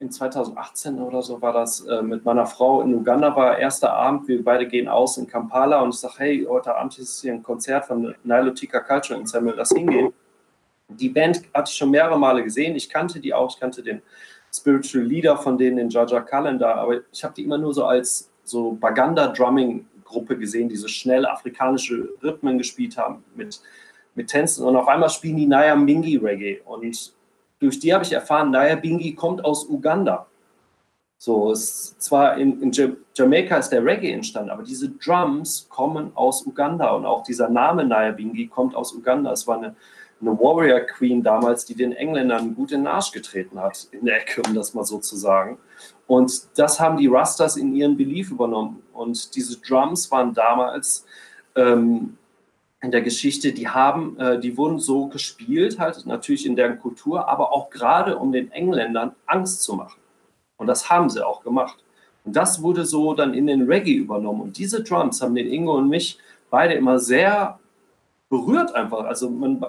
in 0.00 0.12
2018 0.12 1.00
oder 1.00 1.22
so 1.22 1.42
war 1.42 1.52
das 1.52 1.84
äh, 1.84 2.02
mit 2.02 2.24
meiner 2.24 2.46
Frau 2.46 2.82
in 2.82 2.94
Uganda 2.94 3.34
war, 3.34 3.58
erster 3.58 3.92
Abend, 3.92 4.28
wir 4.28 4.44
beide 4.44 4.66
gehen 4.66 4.88
aus 4.88 5.16
in 5.16 5.26
Kampala 5.26 5.80
und 5.80 5.90
ich 5.90 6.00
sage, 6.00 6.14
hey, 6.18 6.46
heute 6.48 6.76
Abend 6.76 6.96
ist 6.98 7.20
hier 7.20 7.32
ein 7.32 7.42
Konzert 7.42 7.86
von 7.86 8.14
Nilotica 8.22 8.80
Culture 8.80 9.18
Ensemble, 9.18 9.54
lass 9.56 9.70
hingehen. 9.70 10.12
Die 10.88 11.08
Band 11.08 11.42
hatte 11.52 11.70
ich 11.70 11.76
schon 11.76 11.90
mehrere 11.90 12.18
Male 12.18 12.44
gesehen, 12.44 12.76
ich 12.76 12.88
kannte 12.88 13.18
die 13.20 13.34
auch, 13.34 13.50
ich 13.52 13.58
kannte 13.60 13.82
den 13.82 14.00
Spiritual 14.54 15.04
Leader 15.04 15.36
von 15.36 15.58
denen, 15.58 15.76
den 15.76 15.90
Jaja 15.90 16.20
Calendar, 16.20 16.76
aber 16.76 17.00
ich 17.12 17.24
habe 17.24 17.34
die 17.34 17.42
immer 17.44 17.58
nur 17.58 17.74
so 17.74 17.84
als 17.84 18.30
so 18.48 18.72
Baganda-Drumming-Gruppe 18.72 20.38
gesehen, 20.38 20.68
die 20.68 20.76
so 20.76 20.88
schnell 20.88 21.26
afrikanische 21.26 22.08
Rhythmen 22.22 22.58
gespielt 22.58 22.96
haben 22.96 23.24
mit, 23.34 23.60
mit 24.14 24.28
Tänzen. 24.28 24.66
Und 24.66 24.76
auf 24.76 24.88
einmal 24.88 25.10
spielen 25.10 25.36
die 25.36 25.46
Naya 25.46 25.76
Mingi 25.76 26.16
Reggae. 26.16 26.60
Und 26.64 26.84
durch 27.60 27.78
die 27.78 27.92
habe 27.92 28.04
ich 28.04 28.12
erfahren, 28.12 28.50
Naya 28.50 28.76
Bingi 28.76 29.14
kommt 29.14 29.44
aus 29.44 29.68
Uganda. 29.68 30.26
So, 31.20 31.50
es 31.50 31.98
zwar 31.98 32.36
in, 32.36 32.62
in 32.62 32.96
Jamaika 33.14 33.56
ist 33.56 33.70
der 33.70 33.84
Reggae 33.84 34.12
entstanden, 34.12 34.50
aber 34.50 34.62
diese 34.62 34.90
Drums 34.90 35.66
kommen 35.68 36.12
aus 36.14 36.46
Uganda 36.46 36.90
und 36.90 37.04
auch 37.04 37.24
dieser 37.24 37.48
Name 37.48 37.84
Naya 37.84 38.12
Bingi 38.12 38.46
kommt 38.46 38.76
aus 38.76 38.94
Uganda. 38.94 39.32
Es 39.32 39.44
war 39.48 39.58
eine, 39.58 39.74
eine 40.20 40.38
Warrior 40.38 40.80
Queen 40.80 41.20
damals, 41.24 41.64
die 41.64 41.74
den 41.74 41.90
Engländern 41.90 42.54
gut 42.54 42.70
in 42.70 42.82
den 42.82 42.86
Arsch 42.86 43.10
getreten 43.10 43.60
hat, 43.60 43.88
in 43.90 44.04
der 44.06 44.20
Ecke, 44.20 44.42
um 44.46 44.54
das 44.54 44.74
mal 44.74 44.84
so 44.84 44.98
zu 44.98 45.16
sagen. 45.16 45.58
Und 46.08 46.58
das 46.58 46.80
haben 46.80 46.96
die 46.96 47.06
Rastas 47.06 47.56
in 47.56 47.74
ihren 47.74 47.96
Belief 47.96 48.30
übernommen. 48.30 48.82
Und 48.94 49.36
diese 49.36 49.60
Drums 49.60 50.10
waren 50.10 50.32
damals 50.32 51.04
ähm, 51.54 52.16
in 52.80 52.90
der 52.90 53.02
Geschichte, 53.02 53.52
die 53.52 53.68
haben, 53.68 54.18
äh, 54.18 54.40
die 54.40 54.56
wurden 54.56 54.78
so 54.78 55.08
gespielt, 55.08 55.78
halt 55.78 56.06
natürlich 56.06 56.46
in 56.46 56.56
deren 56.56 56.80
Kultur, 56.80 57.28
aber 57.28 57.52
auch 57.52 57.68
gerade 57.68 58.16
um 58.16 58.32
den 58.32 58.50
Engländern 58.52 59.14
Angst 59.26 59.62
zu 59.62 59.74
machen. 59.74 60.00
Und 60.56 60.66
das 60.66 60.88
haben 60.88 61.10
sie 61.10 61.24
auch 61.24 61.42
gemacht. 61.42 61.76
Und 62.24 62.34
das 62.34 62.62
wurde 62.62 62.86
so 62.86 63.12
dann 63.12 63.34
in 63.34 63.46
den 63.46 63.70
Reggae 63.70 63.94
übernommen. 63.94 64.40
Und 64.40 64.56
diese 64.56 64.82
Drums 64.82 65.20
haben 65.20 65.34
den 65.34 65.52
Ingo 65.52 65.76
und 65.76 65.90
mich 65.90 66.18
beide 66.48 66.72
immer 66.72 66.98
sehr 66.98 67.58
berührt 68.30 68.74
einfach. 68.74 69.04
Also 69.04 69.28
man, 69.28 69.62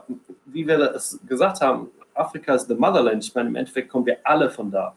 wie 0.46 0.66
wir 0.66 0.78
das 0.78 1.20
gesagt 1.28 1.60
haben, 1.60 1.88
Afrika 2.14 2.56
ist 2.56 2.70
the 2.70 2.76
Motherland. 2.76 3.26
Ich 3.26 3.36
meine, 3.36 3.50
im 3.50 3.56
Endeffekt 3.56 3.90
kommen 3.90 4.06
wir 4.06 4.20
alle 4.24 4.50
von 4.50 4.72
da. 4.72 4.96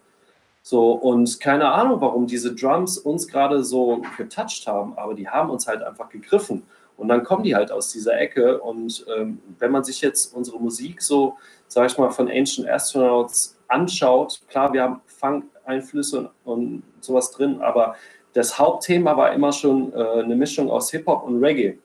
So, 0.62 0.92
und 0.92 1.40
keine 1.40 1.72
Ahnung, 1.72 2.00
warum 2.00 2.26
diese 2.26 2.54
Drums 2.54 2.96
uns 2.96 3.26
gerade 3.26 3.64
so 3.64 4.02
getoucht 4.16 4.66
haben, 4.66 4.96
aber 4.96 5.14
die 5.14 5.28
haben 5.28 5.50
uns 5.50 5.66
halt 5.66 5.82
einfach 5.82 6.08
gegriffen. 6.08 6.62
Und 6.96 7.08
dann 7.08 7.24
kommen 7.24 7.42
die 7.42 7.56
halt 7.56 7.72
aus 7.72 7.90
dieser 7.90 8.18
Ecke. 8.18 8.60
Und 8.60 9.04
ähm, 9.16 9.40
wenn 9.58 9.72
man 9.72 9.82
sich 9.82 10.00
jetzt 10.00 10.34
unsere 10.34 10.60
Musik 10.60 11.02
so, 11.02 11.36
sag 11.66 11.90
ich 11.90 11.98
mal, 11.98 12.10
von 12.10 12.30
Ancient 12.30 12.68
Astronauts 12.68 13.58
anschaut, 13.66 14.40
klar, 14.48 14.72
wir 14.72 14.84
haben 14.84 15.00
Funk-Einflüsse 15.06 16.30
und, 16.44 16.62
und, 16.62 16.82
sowas 17.00 17.32
drin, 17.32 17.60
aber 17.60 17.96
das 18.34 18.56
Hauptthema 18.58 19.16
war 19.16 19.32
immer 19.32 19.52
schon 19.52 19.92
äh, 19.92 20.22
eine 20.22 20.36
Mischung 20.36 20.70
aus 20.70 20.90
Hip-Hop 20.92 21.24
und 21.24 21.42
Reggae. 21.42 21.78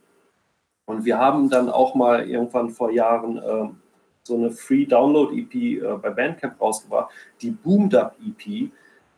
Und 0.85 1.03
wir 1.03 1.17
haben 1.17 1.49
dann 1.49 1.69
auch 1.69 1.95
mal 1.95 2.29
irgendwann 2.29 2.69
vor 2.69 2.91
Jahren 2.91 3.37
äh, 3.37 3.69
so 4.27 4.35
eine 4.35 4.51
Free 4.51 4.85
Download 4.85 5.33
EP 5.35 5.55
äh, 5.55 5.97
bei 6.01 6.09
Bandcamp 6.09 6.59
rausgebracht, 6.61 7.11
die 7.41 7.51
Boom 7.51 7.89
Up 7.93 8.15
EP. 8.25 8.69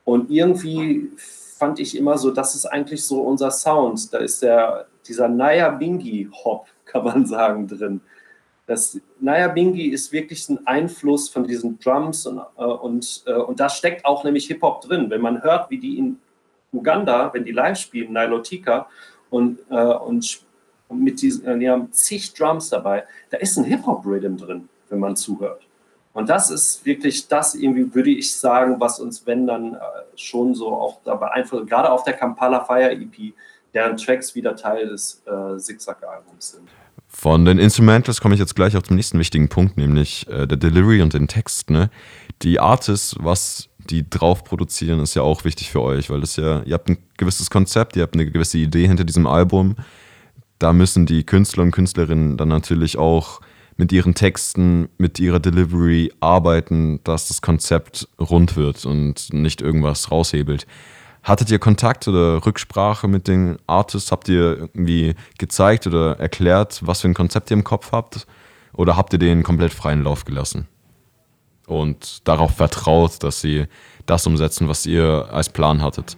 Und 0.06 0.30
irgendwie 0.32 1.10
fand 1.17 1.80
ich 1.80 1.98
immer 1.98 2.17
so, 2.17 2.32
das 2.32 2.56
ist 2.56 2.65
eigentlich 2.65 3.04
so 3.04 3.22
unser 3.22 3.52
Sound. 3.52 4.13
Da 4.13 4.19
ist 4.19 4.41
der, 4.41 4.88
dieser 5.06 5.28
Naya 5.28 5.69
Bingi 5.69 6.30
Hop, 6.43 6.67
kann 6.86 7.04
man 7.04 7.26
sagen, 7.26 7.67
drin. 7.67 8.02
Das 8.65 9.00
Naya 9.19 9.48
Bingi 9.48 9.88
ist 9.88 10.12
wirklich 10.12 10.48
ein 10.48 10.65
Einfluss 10.67 11.28
von 11.30 11.43
diesen 11.43 11.80
Drums 11.80 12.26
und, 12.28 12.39
äh, 12.58 12.63
und, 12.63 13.24
äh, 13.26 13.34
und 13.34 13.60
da 13.60 13.67
steckt 13.67 14.06
auch 14.06 14.24
nämlich 14.24 14.48
Hip-Hop 14.48 14.82
drin. 14.82 15.10
Wenn 15.10 15.22
man 15.22 15.41
hört, 15.43 15.69
wie 15.72 15.80
die 15.80 15.98
in 15.98 16.19
Uganda, 16.72 17.34
wenn 17.34 17.45
die 17.45 17.52
live 17.52 17.80
spielen, 17.80 18.13
Nilotika, 18.13 18.88
und, 19.32 19.60
äh, 19.69 19.76
und 19.76 20.45
mit 20.91 21.22
diesen, 21.22 21.60
die 21.60 21.69
haben 21.69 21.91
zig 21.91 22.34
Drums 22.34 22.69
dabei, 22.69 23.06
da 23.30 23.38
ist 23.38 23.58
ein 23.58 23.63
Hip-Hop-Rhythm 23.63 24.38
drin 24.38 24.69
wenn 24.89 24.99
man 24.99 25.15
zuhört. 25.15 25.62
Und 26.13 26.30
das 26.30 26.49
ist 26.49 26.86
wirklich 26.86 27.28
das, 27.28 27.56
irgendwie 27.56 27.93
würde 27.93 28.10
ich 28.10 28.36
sagen, 28.36 28.75
was 28.80 28.99
uns, 28.99 29.25
wenn 29.25 29.45
dann 29.45 29.75
äh, 29.75 29.80
schon 30.15 30.56
so 30.56 30.69
auch 30.69 30.99
da 31.06 31.15
beeinflusst, 31.15 31.67
gerade 31.67 31.91
auf 31.91 32.04
der 32.04 32.13
Kampala 32.13 32.63
Fire 32.65 32.91
EP, 32.91 33.34
deren 33.73 33.95
Tracks 33.97 34.34
wieder 34.36 34.56
Teil 34.56 34.88
des 34.88 35.21
äh, 35.25 35.58
Zigzag-Albums 35.58 36.52
sind. 36.52 36.67
Von 37.08 37.45
den 37.45 37.58
Instrumentals 37.58 38.21
komme 38.21 38.36
ich 38.36 38.39
jetzt 38.39 38.56
gleich 38.56 38.75
auch 38.75 38.84
zum 38.84 38.95
nächsten 38.95 39.19
wichtigen 39.19 39.49
Punkt, 39.49 39.78
nämlich 39.78 40.28
äh, 40.28 40.47
der 40.47 40.58
Delivery 40.58 41.02
und 41.02 41.13
den 41.13 41.28
Text. 41.28 41.69
Ne? 41.69 41.89
Die 42.41 42.60
Artists, 42.60 43.15
was 43.19 43.69
die 43.78 44.08
drauf 44.08 44.43
produzieren, 44.43 44.99
ist 44.99 45.15
ja 45.15 45.23
auch 45.23 45.43
wichtig 45.43 45.71
für 45.71 45.82
euch, 45.82 46.10
weil 46.10 46.21
das 46.21 46.36
ja, 46.36 46.62
ihr 46.63 46.73
habt 46.73 46.89
ein 46.89 46.97
gewisses 47.17 47.49
Konzept, 47.49 47.95
ihr 47.95 48.04
habt 48.04 48.13
eine 48.13 48.30
gewisse 48.30 48.58
Idee 48.58 48.88
hinter 48.88 49.04
diesem 49.04 49.25
Album. 49.25 49.75
Da 50.60 50.73
müssen 50.73 51.06
die 51.06 51.23
Künstler 51.23 51.63
und 51.63 51.71
Künstlerinnen 51.71 52.38
dann 52.38 52.49
natürlich 52.49 52.97
auch 52.97 53.41
mit 53.80 53.94
ihren 53.94 54.13
Texten, 54.13 54.89
mit 54.98 55.22
ihrer 55.22 55.39
Delivery 55.39 56.12
arbeiten, 56.20 57.02
dass 57.06 57.30
das 57.30 57.42
Konzept 57.42 58.10
rund 58.20 58.58
wird 58.58 58.86
und 58.86 59.32
nicht 59.32 59.62
irgendwas 59.62 60.12
raushebelt. 60.12 60.68
Hattet 61.24 61.50
ihr 61.50 61.60
Kontakt 61.60 62.06
oder 62.10 62.46
Rücksprache 62.46 63.08
mit 63.08 63.30
den 63.30 63.58
Artists? 63.68 64.12
Habt 64.12 64.28
ihr 64.28 64.58
irgendwie 64.58 65.15
gezeigt 65.38 65.88
oder 65.88 66.20
erklärt, 66.20 66.82
was 66.86 67.00
für 67.00 67.08
ein 67.08 67.13
Konzept 67.13 67.52
ihr 67.52 67.58
im 67.58 67.63
Kopf 67.63 67.94
habt? 67.94 68.28
Oder 68.74 68.98
habt 68.98 69.13
ihr 69.13 69.20
den 69.20 69.44
komplett 69.44 69.74
freien 69.74 70.04
Lauf 70.04 70.26
gelassen? 70.26 70.68
Und 71.65 72.28
darauf 72.28 72.58
vertraut, 72.58 73.24
dass 73.24 73.39
sie 73.39 73.68
das 74.06 74.28
umsetzen, 74.28 74.68
was 74.68 74.86
ihr 74.86 75.30
als 75.32 75.48
Plan 75.48 75.82
hattet? 75.82 76.18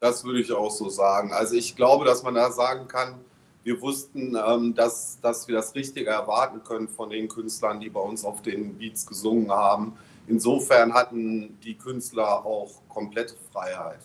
Das 0.00 0.24
würde 0.24 0.40
ich 0.40 0.50
auch 0.52 0.70
so 0.70 0.88
sagen. 0.88 1.34
Also 1.34 1.54
ich 1.54 1.76
glaube, 1.76 2.06
dass 2.06 2.22
man 2.22 2.34
da 2.34 2.50
sagen 2.50 2.88
kann, 2.88 3.16
wir 3.64 3.80
wussten, 3.80 4.36
ähm, 4.36 4.74
dass, 4.74 5.18
dass 5.20 5.48
wir 5.48 5.56
das 5.56 5.74
Richtige 5.74 6.10
erwarten 6.10 6.62
können 6.62 6.86
von 6.86 7.10
den 7.10 7.28
Künstlern, 7.28 7.80
die 7.80 7.88
bei 7.88 8.00
uns 8.00 8.24
auf 8.24 8.42
den 8.42 8.76
Beats 8.76 9.06
gesungen 9.06 9.50
haben. 9.50 9.94
Insofern 10.26 10.92
hatten 10.92 11.58
die 11.64 11.74
Künstler 11.74 12.44
auch 12.44 12.82
komplette 12.88 13.34
Freiheit. 13.50 14.00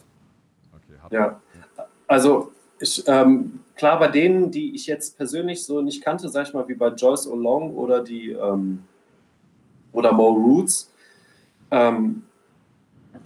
Okay, 0.74 0.98
ja, 1.12 1.42
also 2.08 2.52
ich, 2.80 3.04
ähm, 3.08 3.60
klar, 3.76 4.00
bei 4.00 4.08
denen, 4.08 4.50
die 4.52 4.74
ich 4.74 4.88
jetzt 4.88 5.18
persönlich 5.18 5.66
so 5.66 5.82
nicht 5.82 6.04
kannte, 6.04 6.30
sag 6.30 6.48
ich 6.48 6.54
mal, 6.54 6.68
wie 6.68 6.76
bei 6.76 6.88
Joyce 6.90 7.28
O'Long 7.28 7.74
oder 7.74 8.02
die 8.02 8.32
ähm, 8.32 8.84
oder 9.92 10.14
Mo 10.14 10.30
Roots, 10.30 10.92
ähm, 11.72 12.24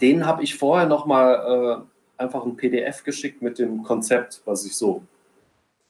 denen 0.00 0.26
habe 0.26 0.42
ich 0.42 0.56
vorher 0.56 0.86
nochmal 0.86 1.84
äh, 2.18 2.22
einfach 2.22 2.44
ein 2.44 2.56
PDF 2.56 3.04
geschickt 3.04 3.42
mit 3.42 3.58
dem 3.58 3.84
Konzept, 3.84 4.42
was 4.44 4.64
ich 4.64 4.76
so 4.76 5.02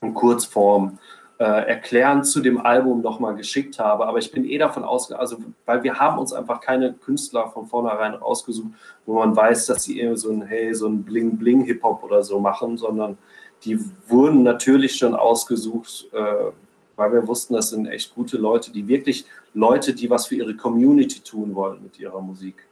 in 0.05 0.15
Kurzform 0.15 0.99
äh, 1.39 1.45
erklärend 1.45 2.27
zu 2.27 2.41
dem 2.41 2.59
Album 2.59 3.01
nochmal 3.01 3.35
geschickt 3.35 3.79
habe. 3.79 4.07
Aber 4.07 4.19
ich 4.19 4.31
bin 4.31 4.45
eh 4.45 4.59
davon 4.59 4.85
ausgegangen, 4.85 5.21
also 5.21 5.37
weil 5.67 5.83
wir 5.83 5.99
haben 5.99 6.19
uns 6.19 6.33
einfach 6.33 6.61
keine 6.61 6.93
Künstler 6.93 7.49
von 7.49 7.67
vornherein 7.67 8.15
ausgesucht, 8.15 8.73
wo 9.07 9.15
man 9.15 9.35
weiß, 9.35 9.67
dass 9.67 9.83
sie 9.83 9.99
eher 9.99 10.17
so 10.17 10.31
ein, 10.31 10.43
hey, 10.43 10.75
so 10.75 10.87
ein 10.87 11.05
Bling-Bling-Hip-Hop 11.05 12.05
oder 12.05 12.23
so 12.23 12.39
machen, 12.39 12.77
sondern 12.77 13.19
die 13.65 13.79
wurden 14.09 14.43
natürlich 14.43 14.97
schon 14.97 15.15
ausgesucht, 15.15 16.07
äh, 16.13 16.53
weil 16.97 17.13
wir 17.13 17.27
wussten, 17.27 17.55
das 17.55 17.71
sind 17.71 17.87
echt 17.87 18.15
gute 18.15 18.37
Leute, 18.37 18.71
die 18.71 18.87
wirklich 18.87 19.25
Leute, 19.55 19.95
die 19.95 20.09
was 20.11 20.27
für 20.27 20.37
ihre 20.37 20.55
Community 20.55 21.21
tun 21.21 21.55
wollen 21.55 21.83
mit 21.83 21.99
ihrer 21.99 22.21
Musik. 22.21 22.69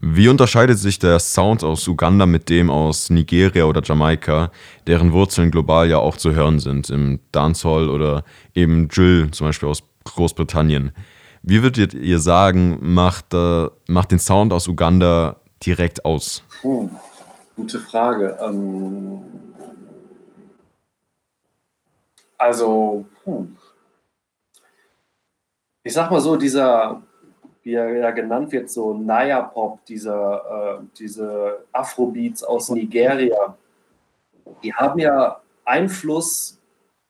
Wie 0.00 0.28
unterscheidet 0.28 0.78
sich 0.78 0.98
der 0.98 1.20
Sound 1.20 1.62
aus 1.62 1.86
Uganda 1.86 2.26
mit 2.26 2.48
dem 2.48 2.68
aus 2.68 3.10
Nigeria 3.10 3.64
oder 3.64 3.80
Jamaika, 3.82 4.50
deren 4.86 5.12
Wurzeln 5.12 5.50
global 5.50 5.88
ja 5.88 5.98
auch 5.98 6.16
zu 6.16 6.32
hören 6.32 6.58
sind, 6.58 6.90
im 6.90 7.20
Dancehall 7.30 7.88
oder 7.88 8.24
eben 8.54 8.88
Drill, 8.88 9.30
zum 9.30 9.46
Beispiel 9.46 9.68
aus 9.68 9.84
Großbritannien? 10.04 10.92
Wie 11.42 11.62
würdet 11.62 11.94
ihr 11.94 12.18
sagen, 12.18 12.78
macht, 12.80 13.34
äh, 13.34 13.68
macht 13.86 14.10
den 14.10 14.18
Sound 14.18 14.52
aus 14.52 14.66
Uganda 14.66 15.36
direkt 15.64 16.04
aus? 16.04 16.42
Puh, 16.60 16.90
gute 17.54 17.78
Frage. 17.78 18.36
Ähm, 18.42 19.20
also, 22.36 23.06
puh. 23.22 23.46
ich 25.84 25.92
sag 25.92 26.10
mal 26.10 26.20
so, 26.20 26.36
dieser 26.36 27.02
wie 27.64 27.74
er 27.74 27.96
ja 27.96 28.10
genannt 28.10 28.52
wird, 28.52 28.70
so 28.70 28.94
Naya-Pop, 28.94 29.84
diese, 29.86 30.12
äh, 30.12 30.84
diese 30.98 31.64
Afrobeats 31.72 32.44
aus 32.44 32.68
Nigeria, 32.68 33.56
die 34.62 34.72
haben 34.72 34.98
ja 34.98 35.40
Einfluss, 35.64 36.60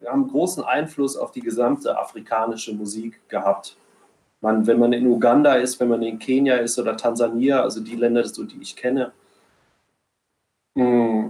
haben 0.07 0.29
großen 0.29 0.63
Einfluss 0.65 1.17
auf 1.17 1.33
die 1.33 1.41
gesamte 1.41 1.99
afrikanische 1.99 2.73
Musik 2.73 3.21
gehabt. 3.29 3.77
Man, 4.41 4.67
wenn 4.67 4.79
man 4.79 4.93
in 4.93 5.07
Uganda 5.07 5.55
ist, 5.55 5.81
wenn 5.81 5.89
man 5.89 6.03
in 6.03 6.19
Kenia 6.19 6.57
ist 6.57 6.79
oder 6.79 6.97
Tansania, 6.97 7.63
also 7.63 7.81
die 7.81 7.97
Länder, 7.97 8.23
die 8.23 8.61
ich 8.61 8.77
kenne, 8.77 9.13
mh, 10.75 11.24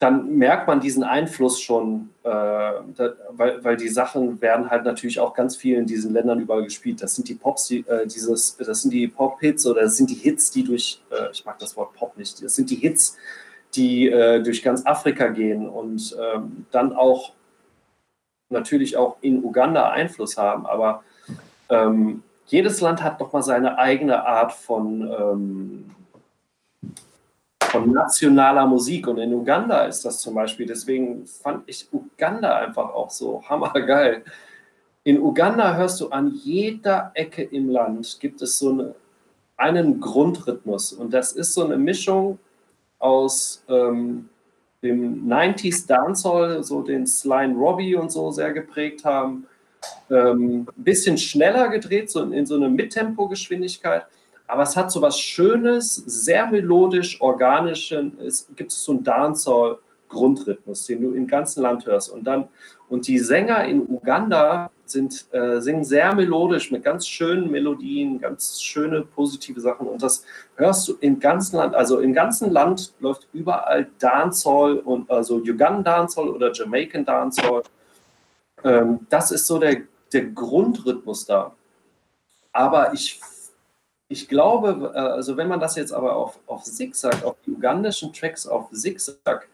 dann 0.00 0.38
merkt 0.38 0.66
man 0.66 0.80
diesen 0.80 1.04
Einfluss 1.04 1.60
schon, 1.60 2.08
äh, 2.22 2.28
da, 2.28 3.12
weil, 3.32 3.62
weil 3.62 3.76
die 3.76 3.90
Sachen 3.90 4.40
werden 4.40 4.70
halt 4.70 4.84
natürlich 4.84 5.20
auch 5.20 5.34
ganz 5.34 5.56
viel 5.56 5.76
in 5.76 5.86
diesen 5.86 6.14
Ländern 6.14 6.40
überall 6.40 6.64
gespielt. 6.64 7.02
Das 7.02 7.14
sind 7.14 7.28
die 7.28 7.34
Pops, 7.34 7.66
die, 7.66 7.80
äh, 7.86 8.06
dieses, 8.06 8.56
das 8.56 8.80
sind 8.80 8.92
die 8.92 9.08
Pop-Hits 9.08 9.66
oder 9.66 9.82
das 9.82 9.98
sind 9.98 10.08
die 10.08 10.14
Hits, 10.14 10.50
die 10.50 10.64
durch, 10.64 11.02
äh, 11.10 11.30
ich 11.32 11.44
mag 11.44 11.58
das 11.58 11.76
Wort 11.76 11.92
Pop 11.92 12.16
nicht, 12.16 12.42
das 12.42 12.56
sind 12.56 12.70
die 12.70 12.76
Hits, 12.76 13.18
die 13.74 14.08
äh, 14.08 14.42
durch 14.42 14.62
ganz 14.62 14.86
Afrika 14.86 15.28
gehen 15.28 15.68
und 15.68 16.16
ähm, 16.18 16.64
dann 16.70 16.94
auch 16.94 17.34
natürlich 18.48 18.96
auch 18.96 19.18
in 19.20 19.44
Uganda 19.44 19.90
Einfluss 19.90 20.38
haben. 20.38 20.64
Aber 20.64 21.04
ähm, 21.68 22.22
jedes 22.46 22.80
Land 22.80 23.02
hat 23.02 23.20
nochmal 23.20 23.42
seine 23.42 23.76
eigene 23.76 24.26
Art 24.26 24.52
von 24.52 25.02
ähm, 25.02 25.90
von 27.70 27.92
nationaler 27.92 28.66
Musik. 28.66 29.06
Und 29.06 29.18
in 29.18 29.32
Uganda 29.32 29.84
ist 29.84 30.04
das 30.04 30.20
zum 30.20 30.34
Beispiel, 30.34 30.66
deswegen 30.66 31.26
fand 31.26 31.68
ich 31.68 31.88
Uganda 31.92 32.56
einfach 32.58 32.92
auch 32.92 33.10
so 33.10 33.42
hammergeil. 33.48 34.24
In 35.04 35.20
Uganda 35.20 35.76
hörst 35.76 36.00
du 36.00 36.08
an 36.08 36.32
jeder 36.34 37.12
Ecke 37.14 37.42
im 37.42 37.70
Land 37.70 38.18
gibt 38.20 38.42
es 38.42 38.58
so 38.58 38.70
eine, 38.70 38.94
einen 39.56 40.00
Grundrhythmus. 40.00 40.92
Und 40.92 41.14
das 41.14 41.32
ist 41.32 41.54
so 41.54 41.64
eine 41.64 41.78
Mischung 41.78 42.38
aus 42.98 43.64
ähm, 43.68 44.28
dem 44.82 45.26
90s 45.28 45.86
Dancehall, 45.86 46.62
so 46.62 46.82
den 46.82 47.06
Sly 47.06 47.52
Robbie 47.52 47.94
und 47.94 48.10
so 48.10 48.30
sehr 48.30 48.52
geprägt 48.52 49.04
haben. 49.04 49.46
Ähm, 50.10 50.66
ein 50.76 50.84
bisschen 50.84 51.16
schneller 51.16 51.68
gedreht, 51.68 52.10
so 52.10 52.22
in, 52.22 52.32
in 52.32 52.44
so 52.44 52.56
eine 52.56 52.68
Mittempo-Geschwindigkeit 52.68 54.06
aber 54.50 54.64
es 54.64 54.76
hat 54.76 54.90
so 54.90 55.00
was 55.00 55.18
Schönes, 55.18 55.94
sehr 55.94 56.48
melodisch, 56.48 57.20
organisch. 57.20 57.92
Es 57.92 58.48
gibt 58.56 58.72
so 58.72 58.90
einen 58.92 59.04
Dancehall-Grundrhythmus, 59.04 60.86
den 60.86 61.02
du 61.02 61.12
im 61.12 61.28
ganzen 61.28 61.62
Land 61.62 61.86
hörst. 61.86 62.10
Und 62.10 62.24
dann, 62.24 62.48
und 62.88 63.06
die 63.06 63.20
Sänger 63.20 63.64
in 63.64 63.80
Uganda 63.82 64.70
sind, 64.86 65.26
äh, 65.30 65.60
singen 65.60 65.84
sehr 65.84 66.12
melodisch 66.16 66.72
mit 66.72 66.82
ganz 66.82 67.06
schönen 67.06 67.48
Melodien, 67.48 68.20
ganz 68.20 68.60
schöne 68.60 69.02
positive 69.02 69.60
Sachen. 69.60 69.86
Und 69.86 70.02
das 70.02 70.24
hörst 70.56 70.88
du 70.88 70.96
im 71.00 71.20
ganzen 71.20 71.56
Land. 71.56 71.76
Also 71.76 72.00
im 72.00 72.12
ganzen 72.12 72.50
Land 72.50 72.92
läuft 72.98 73.28
überall 73.32 73.88
Dancehall 74.00 74.78
und 74.78 75.08
also 75.12 75.36
Ugandan 75.36 75.84
Dancehall 75.84 76.28
oder 76.28 76.50
Jamaican 76.52 77.04
Dancehall. 77.04 77.62
Ähm, 78.64 79.06
das 79.08 79.30
ist 79.30 79.46
so 79.46 79.60
der, 79.60 79.82
der 80.12 80.24
Grundrhythmus 80.26 81.24
da. 81.24 81.54
Aber 82.52 82.92
ich 82.92 83.20
ich 84.10 84.28
glaube, 84.28 84.92
äh, 84.92 84.98
also 84.98 85.36
wenn 85.36 85.48
man 85.48 85.60
das 85.60 85.76
jetzt 85.76 85.92
aber 85.92 86.16
auf, 86.16 86.38
auf 86.46 86.64
Zigzag, 86.64 87.24
auf 87.24 87.36
die 87.46 87.52
ugandischen 87.52 88.12
Tracks 88.12 88.46
auf 88.46 88.68
Zigzag 88.72 89.48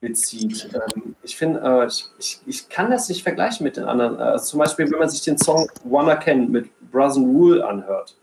bezieht, 0.00 0.70
ähm, 0.74 1.14
ich 1.22 1.36
finde, 1.36 1.60
äh, 1.60 1.86
ich, 1.86 2.06
ich, 2.18 2.40
ich, 2.46 2.68
kann 2.70 2.90
das 2.90 3.10
nicht 3.10 3.22
vergleichen 3.22 3.62
mit 3.64 3.76
den 3.76 3.84
anderen. 3.84 4.18
Äh, 4.18 4.38
zum 4.40 4.60
Beispiel, 4.60 4.90
wenn 4.90 4.98
man 4.98 5.10
sich 5.10 5.20
den 5.20 5.36
Song 5.36 5.70
Wanna 5.84 6.16
Ken 6.16 6.50
mit 6.50 6.70
Brazen 6.90 7.36
Rule 7.36 7.64
anhört. 7.66 8.16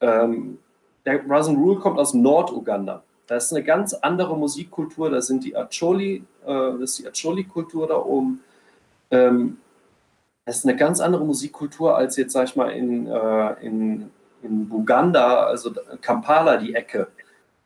Ähm, 0.00 0.58
der 1.04 1.18
Brazen 1.18 1.56
Rule 1.56 1.78
kommt 1.78 1.98
aus 1.98 2.14
Nord-Uganda. 2.14 3.02
Da 3.26 3.36
ist 3.36 3.52
eine 3.52 3.62
ganz 3.62 3.92
andere 3.92 4.36
Musikkultur, 4.36 5.10
da 5.10 5.20
sind 5.20 5.44
die 5.44 5.54
Acholi, 5.54 6.24
äh, 6.46 6.52
das 6.80 6.80
ist 6.80 6.98
die 7.00 7.08
Acholi-Kultur 7.08 7.86
da 7.86 7.96
oben. 7.96 8.42
Ähm, 9.10 9.58
das 10.46 10.58
ist 10.58 10.64
eine 10.64 10.76
ganz 10.76 11.00
andere 11.00 11.24
Musikkultur 11.24 11.96
als 11.96 12.16
jetzt, 12.16 12.32
sag 12.32 12.44
ich 12.44 12.56
mal, 12.56 12.70
in, 12.70 13.06
äh, 13.06 13.52
in 13.60 14.10
in 14.44 14.68
Buganda, 14.68 15.44
also 15.44 15.72
Kampala, 16.00 16.56
die 16.56 16.74
Ecke, 16.74 17.08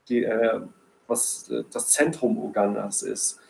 die, 0.08 0.24
äh, 0.24 0.60
was 1.06 1.50
äh, 1.50 1.64
das 1.72 1.88
Zentrum 1.88 2.38
Ugandas 2.38 3.02
ist. 3.02 3.40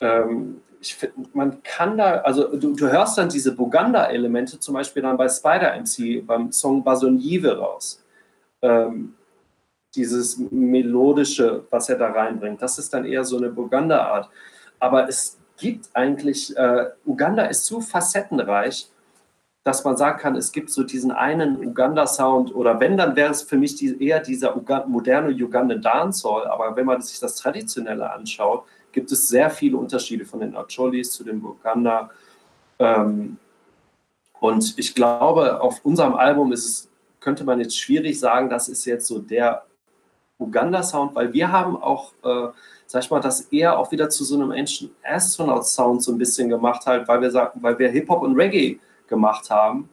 Ähm, 0.00 0.60
ich 0.80 0.94
find, 0.94 1.34
man 1.34 1.62
kann 1.62 1.96
da, 1.96 2.18
also 2.18 2.56
du, 2.56 2.74
du 2.74 2.90
hörst 2.90 3.16
dann 3.16 3.28
diese 3.28 3.54
Buganda-Elemente 3.54 4.60
zum 4.60 4.74
Beispiel 4.74 5.02
dann 5.02 5.16
bei 5.16 5.28
Spider 5.28 5.74
MC 5.76 6.26
beim 6.26 6.52
Song 6.52 6.84
Basonjive 6.84 7.56
raus. 7.56 8.04
Ähm, 8.60 9.14
dieses 9.94 10.38
melodische, 10.50 11.64
was 11.70 11.88
er 11.88 11.96
da 11.96 12.10
reinbringt, 12.10 12.60
das 12.60 12.78
ist 12.78 12.92
dann 12.92 13.04
eher 13.04 13.24
so 13.24 13.36
eine 13.36 13.48
Buganda-Art. 13.50 14.28
Aber 14.78 15.08
es 15.08 15.38
gibt 15.56 15.88
eigentlich, 15.94 16.56
äh, 16.56 16.90
Uganda 17.06 17.44
ist 17.44 17.64
zu 17.64 17.80
facettenreich, 17.80 18.88
dass 19.64 19.82
man 19.82 19.96
sagen 19.96 20.18
kann, 20.18 20.36
es 20.36 20.52
gibt 20.52 20.70
so 20.70 20.84
diesen 20.84 21.10
einen 21.10 21.56
Uganda-Sound 21.66 22.54
oder 22.54 22.78
wenn, 22.80 22.98
dann 22.98 23.16
wäre 23.16 23.30
es 23.30 23.42
für 23.42 23.56
mich 23.56 23.74
die, 23.74 24.00
eher 24.06 24.20
dieser 24.20 24.54
Uga 24.56 24.84
moderne 24.86 25.32
Ugandan 25.32 25.80
Dancehall, 25.80 26.46
aber 26.46 26.76
wenn 26.76 26.84
man 26.84 27.00
sich 27.00 27.18
das 27.18 27.36
Traditionelle 27.36 28.12
anschaut, 28.12 28.64
gibt 28.92 29.10
es 29.10 29.26
sehr 29.26 29.48
viele 29.48 29.78
Unterschiede 29.78 30.26
von 30.26 30.40
den 30.40 30.54
Acholis 30.54 31.12
zu 31.12 31.24
den 31.24 31.42
Uganda. 31.42 32.10
Ähm, 32.78 33.38
und 34.38 34.78
ich 34.78 34.94
glaube, 34.94 35.60
auf 35.62 35.82
unserem 35.82 36.14
Album 36.14 36.52
ist 36.52 36.66
es, 36.66 36.88
könnte 37.18 37.44
man 37.44 37.58
jetzt 37.58 37.78
schwierig 37.78 38.20
sagen, 38.20 38.50
das 38.50 38.68
ist 38.68 38.84
jetzt 38.84 39.06
so 39.06 39.18
der 39.18 39.64
Uganda-Sound, 40.38 41.14
weil 41.14 41.32
wir 41.32 41.50
haben 41.50 41.82
auch, 41.82 42.12
äh, 42.22 42.48
sag 42.86 43.02
ich 43.02 43.10
mal, 43.10 43.20
das 43.20 43.40
eher 43.40 43.78
auch 43.78 43.90
wieder 43.90 44.10
zu 44.10 44.24
so 44.24 44.34
einem 44.34 44.50
Ancient 44.50 44.90
Astronaut-Sound 45.02 46.02
so 46.02 46.12
ein 46.12 46.18
bisschen 46.18 46.50
gemacht 46.50 46.84
halt, 46.84 47.08
weil 47.08 47.22
wir 47.22 47.30
sagen, 47.30 47.60
weil 47.62 47.78
wir 47.78 47.88
Hip-Hop 47.88 48.22
und 48.22 48.36
Reggae 48.36 48.78
gemacht 49.14 49.50
haben 49.50 49.88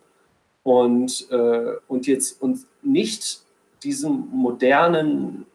und, 0.64 1.30
äh, 1.32 1.74
und 1.88 2.08
jetzt 2.08 2.42
uns 2.42 2.68
nicht 2.82 3.42
diesen 3.84 4.30
modernen 4.32 5.46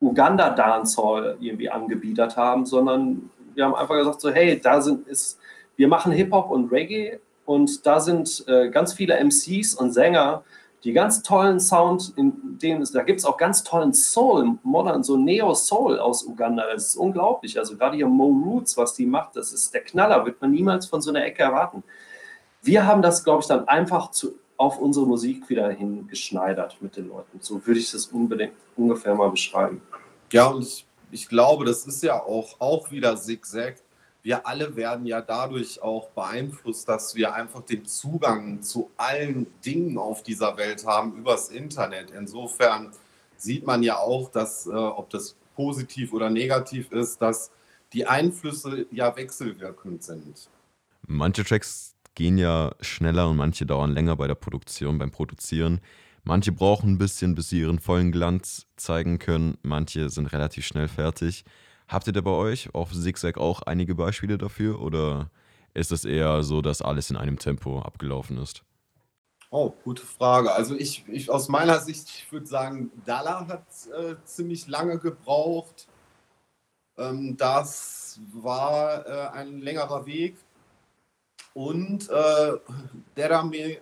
Uganda 0.00 0.50
Dancehall 0.50 1.36
irgendwie 1.40 1.70
angebiedert 1.70 2.36
haben, 2.36 2.66
sondern 2.66 3.30
wir 3.54 3.64
haben 3.64 3.74
einfach 3.74 3.96
gesagt 3.96 4.20
so, 4.20 4.30
hey, 4.30 4.60
da 4.60 4.80
sind 4.80 5.06
ist, 5.08 5.38
wir 5.76 5.88
machen 5.88 6.12
Hip 6.12 6.32
Hop 6.32 6.50
und 6.50 6.70
Reggae 6.70 7.18
und 7.46 7.86
da 7.86 8.00
sind 8.00 8.44
äh, 8.48 8.68
ganz 8.70 8.92
viele 8.92 9.18
MCs 9.22 9.74
und 9.74 9.92
Sänger, 9.92 10.42
die 10.84 10.92
ganz 10.92 11.22
tollen 11.22 11.60
Sound, 11.60 12.12
in 12.16 12.58
dem 12.58 12.84
da 12.92 13.02
gibt 13.02 13.20
es 13.20 13.24
auch 13.24 13.38
ganz 13.38 13.64
tollen 13.64 13.94
Soul, 13.94 14.58
modern, 14.62 15.02
so 15.02 15.16
Neo-Soul 15.16 15.98
aus 15.98 16.24
Uganda. 16.24 16.64
Das 16.70 16.88
ist 16.88 16.96
unglaublich. 16.96 17.58
Also 17.58 17.76
gerade 17.76 17.96
hier 17.96 18.06
Mo 18.06 18.26
Roots, 18.26 18.76
was 18.76 18.92
die 18.92 19.06
macht, 19.06 19.34
das 19.36 19.54
ist 19.54 19.72
der 19.72 19.80
Knaller, 19.80 20.26
wird 20.26 20.42
man 20.42 20.50
niemals 20.50 20.84
von 20.84 21.00
so 21.00 21.10
einer 21.10 21.24
Ecke 21.24 21.42
erwarten. 21.42 21.82
Wir 22.64 22.86
haben 22.86 23.02
das, 23.02 23.24
glaube 23.24 23.42
ich, 23.42 23.46
dann 23.46 23.68
einfach 23.68 24.10
zu, 24.10 24.34
auf 24.56 24.78
unsere 24.78 25.06
Musik 25.06 25.48
wieder 25.48 25.70
hingeschneidert 25.70 26.78
mit 26.80 26.96
den 26.96 27.08
Leuten. 27.08 27.38
So 27.40 27.64
würde 27.66 27.80
ich 27.80 27.90
das 27.90 28.06
unbedingt 28.06 28.54
ungefähr 28.76 29.14
mal 29.14 29.30
beschreiben. 29.30 29.82
Ja, 30.32 30.46
und 30.46 30.62
ich, 30.62 30.86
ich 31.10 31.28
glaube, 31.28 31.64
das 31.64 31.86
ist 31.86 32.02
ja 32.02 32.22
auch, 32.22 32.60
auch 32.60 32.90
wieder 32.90 33.16
Zigzag 33.16 33.76
wir 34.24 34.46
alle 34.46 34.74
werden 34.74 35.04
ja 35.04 35.20
dadurch 35.20 35.82
auch 35.82 36.08
beeinflusst, 36.08 36.88
dass 36.88 37.14
wir 37.14 37.34
einfach 37.34 37.60
den 37.60 37.84
Zugang 37.84 38.62
zu 38.62 38.90
allen 38.96 39.46
Dingen 39.62 39.98
auf 39.98 40.22
dieser 40.22 40.56
Welt 40.56 40.86
haben 40.86 41.14
übers 41.18 41.50
Internet. 41.50 42.10
Insofern 42.10 42.90
sieht 43.36 43.66
man 43.66 43.82
ja 43.82 43.98
auch, 43.98 44.30
dass, 44.30 44.66
äh, 44.66 44.70
ob 44.70 45.10
das 45.10 45.36
positiv 45.54 46.14
oder 46.14 46.30
negativ 46.30 46.90
ist, 46.90 47.20
dass 47.20 47.50
die 47.92 48.06
Einflüsse 48.06 48.86
ja 48.90 49.14
wechselwirkend 49.14 50.02
sind. 50.02 50.48
Manche 51.06 51.44
Tracks 51.44 51.93
gehen 52.14 52.38
ja 52.38 52.72
schneller 52.80 53.28
und 53.28 53.36
manche 53.36 53.66
dauern 53.66 53.92
länger 53.92 54.16
bei 54.16 54.26
der 54.26 54.34
Produktion, 54.34 54.98
beim 54.98 55.10
Produzieren. 55.10 55.80
Manche 56.22 56.52
brauchen 56.52 56.92
ein 56.92 56.98
bisschen, 56.98 57.34
bis 57.34 57.50
sie 57.50 57.60
ihren 57.60 57.78
vollen 57.78 58.10
Glanz 58.12 58.66
zeigen 58.76 59.18
können. 59.18 59.58
Manche 59.62 60.08
sind 60.08 60.28
relativ 60.32 60.66
schnell 60.66 60.88
fertig. 60.88 61.44
Habt 61.86 62.06
ihr 62.06 62.12
da 62.14 62.22
bei 62.22 62.30
euch 62.30 62.74
auf 62.74 62.92
Zigzag 62.92 63.36
auch 63.36 63.62
einige 63.62 63.94
Beispiele 63.94 64.38
dafür 64.38 64.80
oder 64.80 65.30
ist 65.74 65.92
es 65.92 66.04
eher 66.04 66.42
so, 66.42 66.62
dass 66.62 66.80
alles 66.80 67.10
in 67.10 67.16
einem 67.16 67.38
Tempo 67.38 67.80
abgelaufen 67.80 68.38
ist? 68.38 68.62
Oh, 69.50 69.72
gute 69.84 70.02
Frage. 70.02 70.52
Also 70.52 70.74
ich, 70.74 71.04
ich 71.08 71.30
aus 71.30 71.48
meiner 71.48 71.78
Sicht, 71.80 72.08
ich 72.08 72.32
würde 72.32 72.46
sagen, 72.46 72.90
Dalla 73.04 73.46
hat 73.46 73.66
äh, 73.96 74.16
ziemlich 74.24 74.66
lange 74.66 74.98
gebraucht. 74.98 75.86
Ähm, 76.96 77.36
das 77.36 78.18
war 78.32 79.06
äh, 79.06 79.28
ein 79.36 79.60
längerer 79.60 80.06
Weg. 80.06 80.36
Und 81.54 82.10
äh, 82.10 82.52
Derame, 83.16 83.78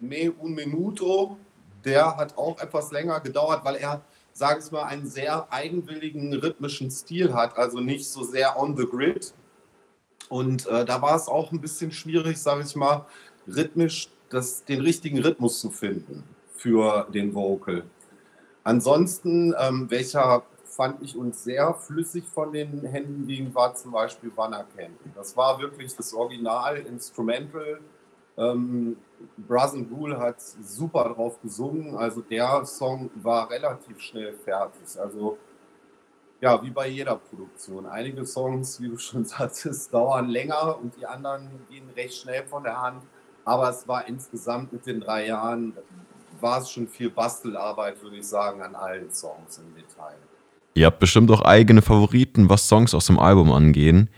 Me 0.00 0.32
Un 0.40 0.54
Minuto, 0.54 1.38
der 1.84 2.16
hat 2.16 2.36
auch 2.36 2.60
etwas 2.60 2.92
länger 2.92 3.20
gedauert, 3.20 3.64
weil 3.64 3.76
er 3.76 4.02
sage 4.32 4.62
ich 4.64 4.70
mal, 4.70 4.84
einen 4.84 5.06
sehr 5.06 5.52
eigenwilligen 5.52 6.32
rhythmischen 6.34 6.90
Stil 6.90 7.34
hat, 7.34 7.56
also 7.56 7.80
nicht 7.80 8.06
so 8.06 8.24
sehr 8.24 8.58
on 8.58 8.76
the 8.76 8.86
grid. 8.86 9.32
Und 10.28 10.66
äh, 10.66 10.84
da 10.84 11.02
war 11.02 11.16
es 11.16 11.28
auch 11.28 11.52
ein 11.52 11.60
bisschen 11.60 11.92
schwierig, 11.92 12.38
sage 12.38 12.62
ich 12.66 12.74
mal, 12.74 13.06
rhythmisch 13.46 14.08
das, 14.30 14.64
den 14.64 14.80
richtigen 14.80 15.18
Rhythmus 15.18 15.60
zu 15.60 15.70
finden 15.70 16.24
für 16.54 17.06
den 17.12 17.34
Vocal. 17.34 17.84
Ansonsten, 18.64 19.54
ähm, 19.58 19.90
welcher 19.90 20.44
fand 20.76 21.02
ich 21.02 21.16
uns 21.16 21.44
sehr 21.44 21.74
flüssig 21.74 22.24
von 22.26 22.52
den 22.52 22.82
Händen 22.84 23.26
ging, 23.26 23.54
war 23.54 23.74
zum 23.74 23.92
Beispiel 23.92 24.32
Wanna 24.34 24.64
Ken. 24.76 24.96
Das 25.14 25.36
war 25.36 25.58
wirklich 25.60 25.94
das 25.94 26.12
Original 26.14 26.78
Instrumental 26.78 27.80
ähm, 28.36 28.96
Brazen 29.36 29.88
Rule 29.92 30.18
hat 30.18 30.40
super 30.40 31.12
drauf 31.14 31.40
gesungen. 31.42 31.96
Also 31.96 32.22
der 32.22 32.64
Song 32.64 33.10
war 33.16 33.50
relativ 33.50 34.00
schnell 34.00 34.32
fertig. 34.32 34.98
Also 34.98 35.38
ja, 36.40 36.60
wie 36.62 36.70
bei 36.70 36.88
jeder 36.88 37.16
Produktion. 37.16 37.86
Einige 37.86 38.26
Songs, 38.26 38.80
wie 38.80 38.88
du 38.88 38.98
schon 38.98 39.24
sagtest, 39.26 39.92
dauern 39.92 40.28
länger 40.28 40.78
und 40.78 40.96
die 40.96 41.06
anderen 41.06 41.50
gehen 41.68 41.88
recht 41.90 42.14
schnell 42.14 42.44
von 42.44 42.64
der 42.64 42.80
Hand. 42.80 43.02
Aber 43.44 43.70
es 43.70 43.86
war 43.86 44.06
insgesamt 44.06 44.72
mit 44.72 44.86
den 44.86 45.00
drei 45.00 45.26
Jahren, 45.26 45.76
war 46.40 46.60
es 46.60 46.70
schon 46.70 46.88
viel 46.88 47.10
Bastelarbeit, 47.10 48.02
würde 48.02 48.16
ich 48.16 48.26
sagen, 48.26 48.62
an 48.62 48.74
allen 48.74 49.12
Songs 49.12 49.58
im 49.58 49.74
Detail. 49.74 50.16
Ihr 50.74 50.86
habt 50.86 51.00
bestimmt 51.00 51.30
auch 51.30 51.42
eigene 51.42 51.82
Favoriten, 51.82 52.48
was 52.48 52.68
Songs 52.68 52.94
aus 52.94 53.06
dem 53.06 53.18
Album 53.18 53.52
angehen. 53.52 54.08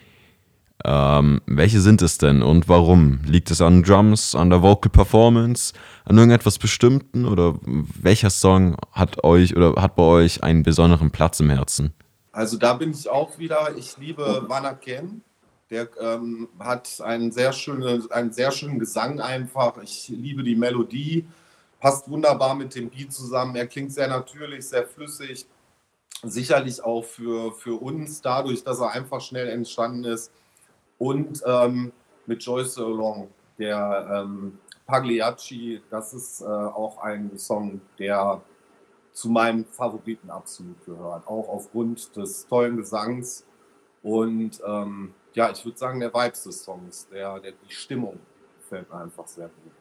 Ähm, 0.84 1.40
welche 1.46 1.80
sind 1.80 2.02
es 2.02 2.18
denn 2.18 2.42
und 2.42 2.68
warum? 2.68 3.20
Liegt 3.24 3.50
es 3.50 3.60
an 3.60 3.82
Drums, 3.82 4.34
an 4.34 4.50
der 4.50 4.62
Vocal 4.62 4.90
Performance, 4.90 5.72
an 6.04 6.18
irgendetwas 6.18 6.58
Bestimmten 6.58 7.24
oder 7.24 7.54
welcher 7.62 8.30
Song 8.30 8.76
hat 8.92 9.24
euch 9.24 9.56
oder 9.56 9.80
hat 9.80 9.96
bei 9.96 10.02
euch 10.02 10.42
einen 10.42 10.62
besonderen 10.62 11.10
Platz 11.10 11.40
im 11.40 11.50
Herzen? 11.50 11.94
Also 12.32 12.58
da 12.58 12.74
bin 12.74 12.90
ich 12.90 13.08
auch 13.08 13.38
wieder. 13.38 13.74
Ich 13.76 13.96
liebe 13.98 14.44
Wanakem. 14.48 15.22
Der 15.70 15.88
ähm, 16.00 16.48
hat 16.58 17.00
einen 17.02 17.32
sehr, 17.32 17.52
schönen, 17.52 18.10
einen 18.10 18.32
sehr 18.32 18.50
schönen 18.50 18.78
Gesang 18.78 19.20
einfach. 19.20 19.78
Ich 19.82 20.08
liebe 20.08 20.42
die 20.42 20.56
Melodie. 20.56 21.24
Passt 21.80 22.10
wunderbar 22.10 22.54
mit 22.54 22.74
dem 22.74 22.90
Beat 22.90 23.12
zusammen. 23.12 23.56
Er 23.56 23.66
klingt 23.66 23.92
sehr 23.92 24.08
natürlich, 24.08 24.66
sehr 24.66 24.86
flüssig. 24.86 25.46
Sicherlich 26.24 26.82
auch 26.82 27.04
für, 27.04 27.52
für 27.52 27.80
uns, 27.80 28.20
dadurch, 28.20 28.64
dass 28.64 28.80
er 28.80 28.92
einfach 28.92 29.20
schnell 29.20 29.48
entstanden 29.48 30.04
ist. 30.04 30.30
Und 30.98 31.42
ähm, 31.46 31.92
mit 32.26 32.42
Joyce 32.42 32.78
Along, 32.78 33.28
der 33.58 34.24
ähm, 34.24 34.58
Pagliacci, 34.86 35.82
das 35.90 36.14
ist 36.14 36.40
äh, 36.40 36.44
auch 36.44 36.98
ein 36.98 37.36
Song, 37.38 37.80
der 37.98 38.42
zu 39.12 39.28
meinen 39.28 39.64
Favoriten 39.64 40.30
absolut 40.30 40.84
gehört, 40.84 41.26
auch 41.26 41.48
aufgrund 41.48 42.14
des 42.16 42.46
tollen 42.46 42.76
Gesangs. 42.76 43.46
Und 44.02 44.60
ähm, 44.66 45.14
ja, 45.34 45.50
ich 45.50 45.64
würde 45.64 45.78
sagen, 45.78 46.00
der 46.00 46.12
Vibes 46.12 46.42
des 46.42 46.64
Songs, 46.64 47.08
der, 47.10 47.40
der, 47.40 47.52
die 47.52 47.72
Stimmung 47.72 48.18
gefällt 48.60 48.90
mir 48.90 49.00
einfach 49.00 49.26
sehr 49.26 49.46
gut. 49.46 49.72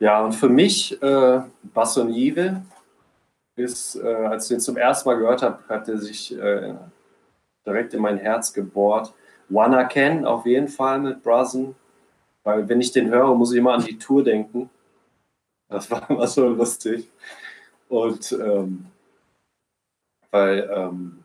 Ja, 0.00 0.24
und 0.24 0.32
für 0.32 0.48
mich, 0.48 1.00
äh, 1.02 1.40
Bassonive 1.62 2.62
ist, 3.58 3.96
äh, 3.96 4.06
als 4.06 4.44
ich 4.44 4.48
den 4.50 4.60
zum 4.60 4.76
ersten 4.76 5.08
Mal 5.08 5.18
gehört 5.18 5.42
habe, 5.42 5.58
hat 5.68 5.88
er 5.88 5.98
sich 5.98 6.36
äh, 6.36 6.74
direkt 7.66 7.94
in 7.94 8.00
mein 8.00 8.18
Herz 8.18 8.52
gebohrt. 8.52 9.12
Wanna 9.48 9.84
Ken 9.84 10.24
auf 10.24 10.46
jeden 10.46 10.68
Fall 10.68 10.98
mit 10.98 11.22
Brazen, 11.22 11.74
weil 12.44 12.68
wenn 12.68 12.80
ich 12.80 12.92
den 12.92 13.10
höre, 13.10 13.34
muss 13.34 13.52
ich 13.52 13.58
immer 13.58 13.74
an 13.74 13.84
die 13.84 13.98
Tour 13.98 14.24
denken. 14.24 14.70
Das 15.68 15.90
war 15.90 16.08
immer 16.10 16.26
so 16.26 16.48
lustig. 16.48 17.10
Und 17.88 18.32
ähm, 18.32 18.86
weil, 20.30 20.70
ähm, 20.74 21.24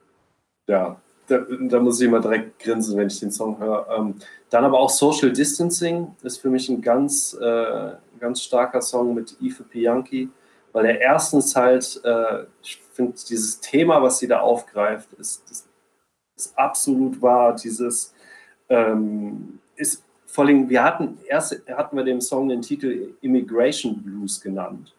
ja, 0.68 1.00
da, 1.28 1.46
da, 1.62 1.80
muss 1.80 2.00
ich 2.00 2.08
immer 2.08 2.20
direkt 2.20 2.60
grinsen, 2.60 2.98
wenn 2.98 3.08
ich 3.08 3.20
den 3.20 3.32
Song 3.32 3.58
höre. 3.60 3.88
Ähm, 3.98 4.16
dann 4.50 4.66
aber 4.66 4.80
auch 4.80 4.90
Social 4.90 5.32
Distancing 5.32 6.16
ist 6.24 6.38
für 6.38 6.50
mich 6.50 6.70
ein 6.70 6.82
ganz, 6.82 7.34
äh, 7.34 7.92
ganz 8.20 8.42
starker 8.42 8.82
Song 8.82 9.14
mit 9.14 9.36
Ife 9.42 9.64
Pianki, 9.64 10.30
weil 10.74 10.86
er 10.86 11.00
erstens 11.00 11.56
halt, 11.56 12.02
äh, 12.04 12.44
ich 12.62 12.82
finde, 12.92 13.14
dieses 13.30 13.60
Thema, 13.60 14.02
was 14.02 14.20
sie 14.20 14.28
da 14.28 14.42
aufgreift, 14.42 15.14
ist, 15.14 15.50
ist, 15.50 15.70
ist 16.36 16.58
absolut 16.58 17.22
wahr. 17.22 17.56
Dieses, 17.56 18.14
ähm, 18.70 19.60
ist 19.76 20.04
vor 20.26 20.46
allem, 20.46 20.68
wir 20.68 20.84
hatten 20.84 21.20
erst 21.28 21.62
hatten 21.70 21.96
wir 21.96 22.04
dem 22.04 22.20
Song 22.20 22.50
den 22.50 22.62
Titel 22.62 23.14
Immigration 23.22 24.02
Blues 24.02 24.42
genannt, 24.42 24.96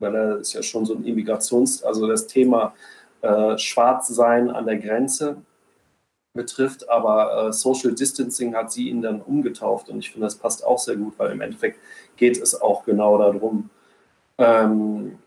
weil 0.00 0.14
er 0.14 0.38
ist 0.38 0.52
ja 0.52 0.62
schon 0.62 0.84
so 0.84 0.94
ein 0.94 1.04
Immigrations-, 1.04 1.84
also 1.84 2.08
das 2.08 2.26
Thema 2.26 2.74
äh, 3.22 3.56
Schwarzsein 3.56 4.50
an 4.50 4.66
der 4.66 4.78
Grenze 4.78 5.36
betrifft, 6.34 6.88
aber 6.88 7.48
äh, 7.48 7.52
Social 7.52 7.92
Distancing 7.92 8.54
hat 8.56 8.72
sie 8.72 8.88
ihn 8.88 9.02
dann 9.02 9.20
umgetauft 9.20 9.88
und 9.88 10.00
ich 10.00 10.10
finde, 10.10 10.26
das 10.26 10.36
passt 10.36 10.64
auch 10.64 10.78
sehr 10.78 10.96
gut, 10.96 11.14
weil 11.18 11.30
im 11.30 11.40
Endeffekt 11.40 11.78
geht 12.16 12.36
es 12.36 12.60
auch 12.60 12.84
genau 12.84 13.18
darum. 13.18 13.70
Ähm, 14.40 15.18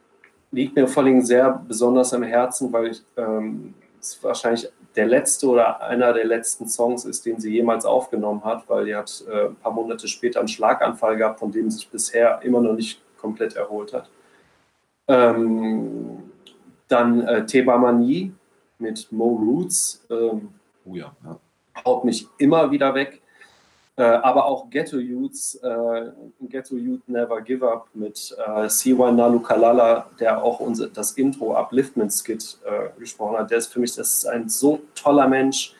liegt 0.52 0.76
mir 0.76 0.88
vor 0.88 1.04
allem 1.04 1.22
sehr 1.22 1.64
besonders 1.68 2.14
am 2.14 2.24
Herzen, 2.24 2.72
weil 2.74 2.88
ich 2.88 3.02
ähm, 3.18 3.74
es 4.00 4.22
wahrscheinlich 4.24 4.70
der 4.96 5.08
letzte 5.08 5.48
oder 5.48 5.82
einer 5.82 6.14
der 6.14 6.26
letzten 6.26 6.68
Songs 6.68 7.06
ist, 7.06 7.26
den 7.26 7.40
sie 7.40 7.52
jemals 7.52 7.86
aufgenommen 7.86 8.44
hat, 8.44 8.70
weil 8.70 8.86
die 8.86 8.96
hat 8.96 9.24
äh, 9.28 9.48
ein 9.48 9.56
paar 9.56 9.72
Monate 9.72 10.08
später 10.08 10.40
einen 10.40 10.48
Schlaganfall 10.48 11.18
gehabt, 11.18 11.40
von 11.40 11.52
dem 11.52 11.70
sie 11.70 11.78
sich 11.78 11.90
bisher 11.90 12.40
immer 12.44 12.62
noch 12.62 12.74
nicht 12.74 13.02
komplett 13.18 13.56
erholt 13.56 13.94
hat. 13.94 14.10
Ähm, 15.08 16.32
dann 16.88 17.22
äh, 17.22 17.46
Teba 17.46 17.78
Mani 17.78 18.32
mit 18.78 19.12
Mo 19.12 19.30
Roots. 19.30 20.06
Ähm, 20.10 20.50
oh 20.86 20.96
ja, 20.96 21.16
ja. 21.24 21.40
Haut 21.86 22.06
mich 22.06 22.28
immer 22.38 22.70
wieder 22.70 22.94
weg. 22.94 23.23
Äh, 23.96 24.02
aber 24.04 24.46
auch 24.46 24.72
Ghetto 24.72 24.98
Youths, 24.98 25.56
äh, 25.56 26.12
Ghetto 26.42 26.76
Youth 26.76 27.08
Never 27.08 27.42
Give 27.42 27.70
Up 27.70 27.88
mit 27.94 28.36
äh, 28.44 28.68
Siwa 28.68 29.12
Nalukalala, 29.12 30.10
der 30.20 30.44
auch 30.44 30.60
unser, 30.60 30.88
das 30.88 31.12
Intro 31.12 31.56
Upliftment 31.56 32.12
Skit 32.12 32.58
äh, 32.66 33.00
gesprochen 33.00 33.38
hat. 33.38 33.52
Der 33.52 33.60
ist 33.60 33.72
für 33.72 33.80
mich 33.80 33.94
das 33.94 34.14
ist 34.14 34.26
ein 34.26 34.50
so 34.50 34.82
toller 34.96 35.28
Mensch. 35.28 35.76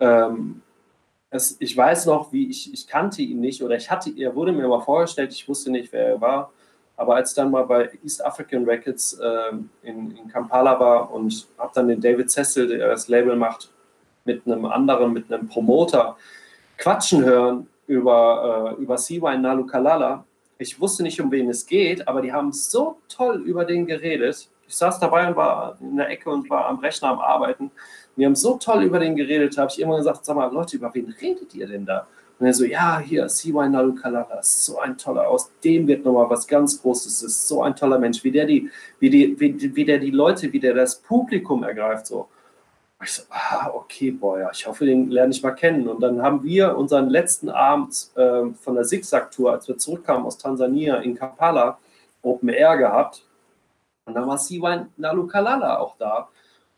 Ähm, 0.00 0.60
es, 1.30 1.56
ich 1.60 1.76
weiß 1.76 2.06
noch, 2.06 2.32
wie 2.32 2.50
ich, 2.50 2.72
ich 2.72 2.88
kannte 2.88 3.22
ihn 3.22 3.38
nicht 3.38 3.62
oder 3.62 3.76
ich 3.76 3.88
hatte, 3.92 4.10
er 4.16 4.34
wurde 4.34 4.50
mir 4.50 4.66
mal 4.66 4.80
vorgestellt, 4.80 5.32
ich 5.32 5.48
wusste 5.48 5.70
nicht, 5.70 5.92
wer 5.92 6.06
er 6.08 6.20
war. 6.20 6.52
Aber 6.96 7.14
als 7.14 7.32
dann 7.34 7.52
mal 7.52 7.64
bei 7.64 7.90
East 8.02 8.24
African 8.24 8.64
Records 8.64 9.20
äh, 9.20 9.52
in, 9.82 10.16
in 10.16 10.28
Kampala 10.28 10.80
war 10.80 11.12
und 11.12 11.46
habe 11.58 11.70
dann 11.74 11.86
den 11.86 12.00
David 12.00 12.28
Cecil, 12.28 12.66
der 12.66 12.88
das 12.88 13.06
Label 13.06 13.36
macht, 13.36 13.70
mit 14.24 14.46
einem 14.46 14.64
anderen, 14.64 15.12
mit 15.12 15.32
einem 15.32 15.46
Promoter 15.46 16.16
quatschen 16.78 17.24
hören 17.24 17.66
über, 17.86 18.76
äh, 18.78 18.82
über 18.82 18.96
CY 18.96 19.38
Nalukalala. 19.38 20.24
Ich 20.58 20.80
wusste 20.80 21.02
nicht, 21.02 21.20
um 21.20 21.30
wen 21.30 21.48
es 21.48 21.66
geht, 21.66 22.06
aber 22.08 22.22
die 22.22 22.32
haben 22.32 22.52
so 22.52 22.98
toll 23.08 23.42
über 23.44 23.64
den 23.64 23.86
geredet. 23.86 24.48
Ich 24.66 24.74
saß 24.74 24.98
dabei 24.98 25.28
und 25.28 25.36
war 25.36 25.76
in 25.80 25.96
der 25.96 26.08
Ecke 26.08 26.30
und 26.30 26.48
war 26.50 26.66
am 26.66 26.78
Rechner 26.78 27.10
am 27.10 27.20
Arbeiten. 27.20 27.70
Wir 28.16 28.26
haben 28.26 28.34
so 28.34 28.56
toll 28.56 28.82
über 28.82 28.98
den 28.98 29.14
geredet, 29.14 29.56
habe 29.58 29.70
ich 29.70 29.78
immer 29.78 29.98
gesagt, 29.98 30.24
sag 30.24 30.36
mal, 30.36 30.52
Leute, 30.52 30.76
über 30.76 30.92
wen 30.94 31.14
redet 31.20 31.54
ihr 31.54 31.68
denn 31.68 31.84
da? 31.84 32.06
Und 32.38 32.46
er 32.46 32.52
so, 32.52 32.64
ja, 32.64 32.98
hier, 32.98 33.28
CY 33.28 33.68
Nalukalala, 33.68 34.40
ist 34.40 34.64
so 34.64 34.78
ein 34.78 34.98
toller, 34.98 35.28
aus 35.28 35.50
dem 35.64 35.86
wird 35.86 36.04
nochmal 36.04 36.28
was 36.28 36.46
ganz 36.46 36.80
Großes, 36.82 37.22
ist 37.22 37.48
so 37.48 37.62
ein 37.62 37.74
toller 37.74 37.98
Mensch, 37.98 38.22
wie 38.24 38.30
der 38.30 38.44
die, 38.44 38.70
wie 38.98 39.08
die, 39.08 39.40
wie, 39.40 39.74
wie 39.74 39.84
der 39.84 39.98
die 39.98 40.10
Leute, 40.10 40.52
wie 40.52 40.60
der 40.60 40.74
das 40.74 40.96
Publikum 40.96 41.62
ergreift, 41.62 42.06
so. 42.06 42.28
Ich 43.02 43.12
so, 43.12 43.22
ah, 43.28 43.70
okay, 43.74 44.10
boy, 44.10 44.40
ja, 44.40 44.50
ich 44.50 44.66
hoffe, 44.66 44.86
den 44.86 45.10
lerne 45.10 45.32
ich 45.32 45.42
mal 45.42 45.50
kennen. 45.50 45.86
Und 45.86 46.00
dann 46.00 46.22
haben 46.22 46.42
wir 46.42 46.76
unseren 46.76 47.10
letzten 47.10 47.50
Abend 47.50 48.10
äh, 48.16 48.46
von 48.54 48.74
der 48.74 48.84
Zigzag-Tour, 48.84 49.52
als 49.52 49.68
wir 49.68 49.76
zurückkamen 49.76 50.24
aus 50.24 50.38
Tansania 50.38 50.96
in 50.96 51.14
Kampala, 51.14 51.78
Open 52.22 52.48
Air 52.48 52.78
gehabt. 52.78 53.22
Und 54.06 54.14
dann 54.14 54.26
war 54.26 54.38
CY 54.38 54.86
Nalukalala 54.96 55.78
auch 55.78 55.96
da. 55.98 56.28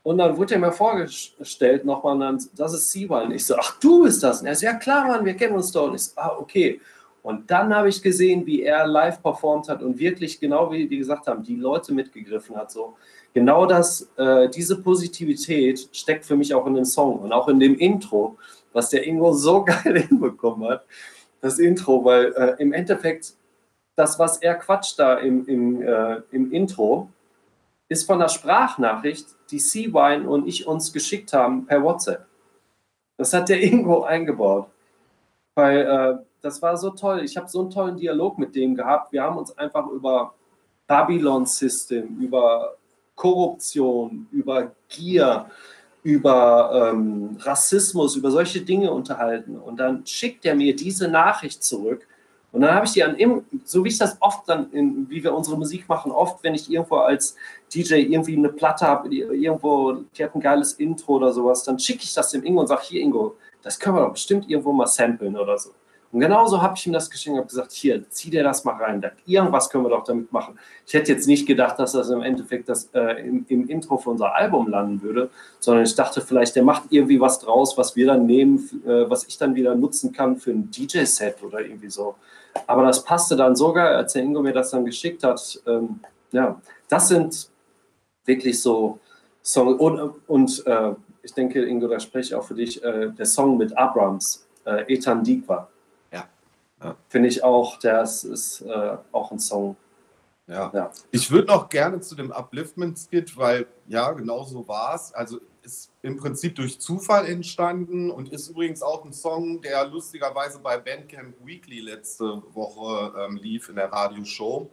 Und 0.03 0.19
dann 0.19 0.37
wurde 0.37 0.55
er 0.55 0.61
mir 0.61 0.73
vorgestellt 0.73 1.85
nochmal, 1.85 2.39
das 2.57 2.73
ist 2.73 2.91
Siwan. 2.91 3.31
Ich 3.31 3.47
so, 3.47 3.57
ach, 3.57 3.79
du 3.79 4.05
bist 4.05 4.23
das. 4.23 4.41
Und 4.41 4.47
er 4.47 4.55
so, 4.55 4.67
ja 4.67 4.75
klar, 4.75 5.07
Mann, 5.07 5.25
wir 5.25 5.35
kennen 5.35 5.55
uns 5.55 5.71
doch. 5.71 5.89
Und 5.89 5.95
ich 5.95 6.03
so, 6.03 6.13
ah, 6.17 6.37
okay. 6.39 6.81
Und 7.23 7.51
dann 7.51 7.75
habe 7.75 7.91
ich 7.91 8.01
gesehen, 8.01 8.47
wie 8.47 8.63
er 8.63 8.87
live 8.87 9.23
performt 9.23 9.69
hat 9.69 9.83
und 9.83 9.99
wirklich, 9.99 10.41
genau 10.41 10.73
wie 10.73 10.89
die 10.89 10.99
gesagt 10.99 11.27
haben, 11.27 11.43
die 11.43 11.57
Leute 11.57 11.93
mitgegriffen 11.93 12.57
hat. 12.57 12.71
So. 12.71 12.97
Genau 13.39 13.67
das, 13.67 14.11
äh, 14.17 14.49
diese 14.49 14.83
Positivität 14.83 15.91
steckt 15.93 16.27
für 16.27 16.35
mich 16.35 16.53
auch 16.55 16.67
in 16.67 16.75
dem 16.75 16.85
Song 16.85 17.21
und 17.21 17.33
auch 17.33 17.47
in 17.47 17.61
dem 17.61 17.79
Intro, 17.79 18.37
was 18.73 18.91
der 18.91 19.07
Ingo 19.07 19.33
so 19.33 19.65
geil 19.65 20.07
hinbekommen 20.09 20.69
hat. 20.69 20.85
Das 21.41 21.61
Intro, 21.61 22.05
weil 22.05 22.33
äh, 22.33 22.57
im 22.61 22.73
Endeffekt 22.73 23.35
das, 23.95 24.19
was 24.19 24.39
er 24.39 24.57
quatscht 24.57 24.99
da 24.99 25.19
im, 25.19 25.47
im, 25.47 25.81
äh, 25.83 26.21
im 26.33 26.51
Intro, 26.51 27.11
ist 27.89 28.09
von 28.09 28.19
der 28.19 28.29
Sprachnachricht, 28.29 29.29
die 29.53 29.59
C-Wine 29.59 30.29
und 30.29 30.49
ich 30.49 30.67
uns 30.67 30.93
geschickt 30.93 31.33
haben 31.33 31.65
per 31.65 31.81
WhatsApp. 31.85 32.27
Das 33.19 33.33
hat 33.33 33.49
der 33.49 33.63
Ingo 33.63 34.03
eingebaut. 34.03 34.67
Weil 35.55 35.79
äh, 35.79 36.25
das 36.41 36.61
war 36.61 36.77
so 36.77 36.91
toll. 36.91 37.21
Ich 37.21 37.37
habe 37.37 37.47
so 37.47 37.61
einen 37.61 37.71
tollen 37.71 37.97
Dialog 37.97 38.37
mit 38.37 38.57
dem 38.57 38.75
gehabt. 38.75 39.13
Wir 39.13 39.23
haben 39.23 39.39
uns 39.39 39.57
einfach 39.57 39.87
über 39.87 40.35
Babylon 40.89 41.47
System, 41.47 42.19
über 42.19 42.75
Korruption, 43.19 44.29
über 44.33 44.73
Gier, 44.89 45.47
über 46.03 46.91
ähm, 46.91 47.37
Rassismus, 47.41 48.17
über 48.17 48.31
solche 48.31 48.63
Dinge 48.63 48.91
unterhalten. 48.93 49.59
Und 49.59 49.79
dann 49.79 50.07
schickt 50.07 50.47
er 50.47 50.55
mir 50.55 50.75
diese 50.75 51.09
Nachricht 51.09 51.63
zurück 51.63 52.07
und 52.51 52.63
dann 52.63 52.75
habe 52.75 52.87
ich 52.87 52.93
die 52.93 53.05
an, 53.05 53.17
so 53.65 53.85
wie 53.85 53.89
ich 53.89 53.99
das 53.99 54.17
oft 54.21 54.49
dann, 54.49 54.73
in, 54.73 55.09
wie 55.11 55.23
wir 55.23 55.35
unsere 55.35 55.59
Musik 55.59 55.89
machen, 55.89 56.11
oft, 56.11 56.43
wenn 56.43 56.55
ich 56.55 56.71
irgendwo 56.71 56.97
als 56.97 57.37
DJ 57.75 57.97
irgendwie 57.97 58.37
eine 58.37 58.49
Platte 58.49 58.87
habe, 58.87 59.15
irgendwo, 59.15 59.93
die 60.17 60.25
hat 60.25 60.35
ein 60.35 60.41
geiles 60.41 60.73
Intro 60.75 61.17
oder 61.17 61.33
sowas, 61.33 61.63
dann 61.65 61.79
schicke 61.79 62.05
ich 62.05 62.15
das 62.15 62.31
dem 62.31 62.45
Ingo 62.45 62.61
und 62.61 62.67
sage, 62.69 62.83
hier 62.85 63.03
Ingo, 63.03 63.37
das 63.63 63.79
können 63.79 63.97
wir 63.97 64.05
doch 64.05 64.13
bestimmt 64.13 64.49
irgendwo 64.49 64.73
mal 64.73 64.87
samplen 64.87 65.37
oder 65.37 65.59
so. 65.59 65.71
Und 66.11 66.21
genauso 66.21 66.63
habe 66.63 66.75
ich 66.75 66.87
ihm 66.87 66.95
das 66.95 67.11
geschenkt 67.11 67.39
und 67.39 67.49
gesagt, 67.49 67.73
hier, 67.73 68.09
zieh 68.09 68.31
dir 68.31 68.43
das 68.43 68.65
mal 68.65 68.77
rein. 68.77 69.05
Irgendwas 69.27 69.69
können 69.69 69.85
wir 69.85 69.91
doch 69.91 70.05
damit 70.05 70.33
machen. 70.33 70.59
Ich 70.87 70.95
hätte 70.95 71.13
jetzt 71.13 71.29
nicht 71.29 71.47
gedacht, 71.47 71.79
dass 71.79 71.93
das 71.93 72.09
im 72.09 72.23
Endeffekt 72.23 72.69
das, 72.69 72.89
äh, 72.95 73.27
im, 73.27 73.45
im, 73.49 73.69
Intro 73.69 73.99
für 73.99 74.11
unser 74.11 74.35
Album 74.35 74.69
landen 74.69 75.03
würde, 75.03 75.29
sondern 75.61 75.85
ich 75.85 75.95
dachte 75.95 76.23
vielleicht, 76.23 76.57
der 76.57 76.63
macht 76.63 76.85
irgendwie 76.91 77.21
was 77.21 77.41
draus, 77.41 77.77
was 77.77 77.95
wir 77.95 78.07
dann 78.07 78.25
nehmen, 78.25 78.59
äh, 78.87 79.09
was 79.11 79.25
ich 79.29 79.37
dann 79.37 79.55
wieder 79.55 79.75
nutzen 79.75 80.13
kann 80.13 80.39
für 80.39 80.51
ein 80.51 80.71
DJ-Set 80.71 81.43
oder 81.43 81.61
irgendwie 81.61 81.91
so. 81.91 82.15
Aber 82.67 82.85
das 82.85 83.05
passte 83.05 83.37
dann 83.37 83.55
sogar, 83.55 83.97
als 83.97 84.15
der 84.15 84.23
Ingo 84.23 84.41
mir 84.41 84.55
das 84.55 84.71
dann 84.71 84.87
geschickt 84.87 85.23
hat. 85.25 85.61
Ähm, 85.67 86.01
ja, 86.33 86.59
das 86.89 87.09
sind 87.09 87.51
wirklich 88.25 88.61
so 88.63 88.99
Songs. 89.43 89.79
Und, 89.79 90.15
und 90.27 90.67
äh, 90.67 90.93
ich 91.23 91.35
denke, 91.35 91.65
Ingo, 91.65 91.87
da 91.87 92.01
spreche 92.01 92.29
ich 92.29 92.35
auch 92.35 92.45
für 92.45 92.55
dich, 92.55 92.83
äh, 92.83 93.11
der 93.11 93.27
Song 93.27 93.59
mit 93.59 93.77
Abrams, 93.77 94.47
äh, 94.65 94.93
Ethan 94.93 95.23
Dikwa. 95.23 95.69
Ja. 96.83 96.97
Finde 97.09 97.29
ich 97.29 97.43
auch, 97.43 97.79
das 97.79 98.25
ist 98.25 98.61
äh, 98.63 98.97
auch 99.13 99.33
ein 99.33 99.39
Song. 99.39 99.77
Ja. 100.47 100.71
ja. 100.75 100.91
Ich 101.11 101.31
würde 101.31 101.49
noch 101.49 101.69
gerne 101.69 102.01
zu 102.01 102.15
dem 102.15 102.33
Upliftment-Skit, 102.33 103.37
weil 103.37 103.67
ja, 103.87 104.13
genau 104.13 104.45
so 104.45 104.67
war 104.67 104.95
es. 104.95 105.13
Also 105.13 105.41
ist 105.63 105.91
im 106.01 106.17
Prinzip 106.17 106.55
durch 106.55 106.81
Zufall 106.81 107.27
entstanden 107.27 108.11
und 108.11 108.33
ist 108.33 108.49
übrigens 108.49 108.83
auch 108.83 109.05
ein 109.05 109.13
Song, 109.13 109.61
der 109.61 109.87
lustigerweise 109.87 110.59
bei 110.61 110.79
Bandcamp 110.79 111.35
Weekly 111.45 111.81
letzte 111.81 112.43
Woche 112.55 113.13
ähm, 113.19 113.37
lief 113.37 113.69
in 113.69 113.77
der 113.77 113.93
Radioshow. 113.93 114.71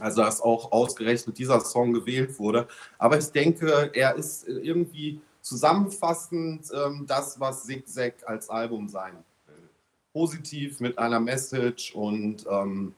Also 0.00 0.22
dass 0.22 0.40
auch 0.40 0.72
ausgerechnet 0.72 1.38
dieser 1.38 1.60
Song 1.60 1.92
gewählt 1.92 2.38
wurde. 2.38 2.66
Aber 2.98 3.16
ich 3.16 3.28
denke, 3.28 3.90
er 3.94 4.16
ist 4.16 4.46
irgendwie 4.46 5.20
zusammenfassend 5.40 6.66
ähm, 6.74 7.04
das, 7.06 7.38
was 7.38 7.64
Zigzag 7.64 8.14
als 8.26 8.50
Album 8.50 8.88
sein 8.88 9.24
positiv 10.16 10.80
mit 10.80 10.96
einer 10.96 11.20
Message 11.20 11.94
und 11.94 12.46
ähm, 12.50 12.94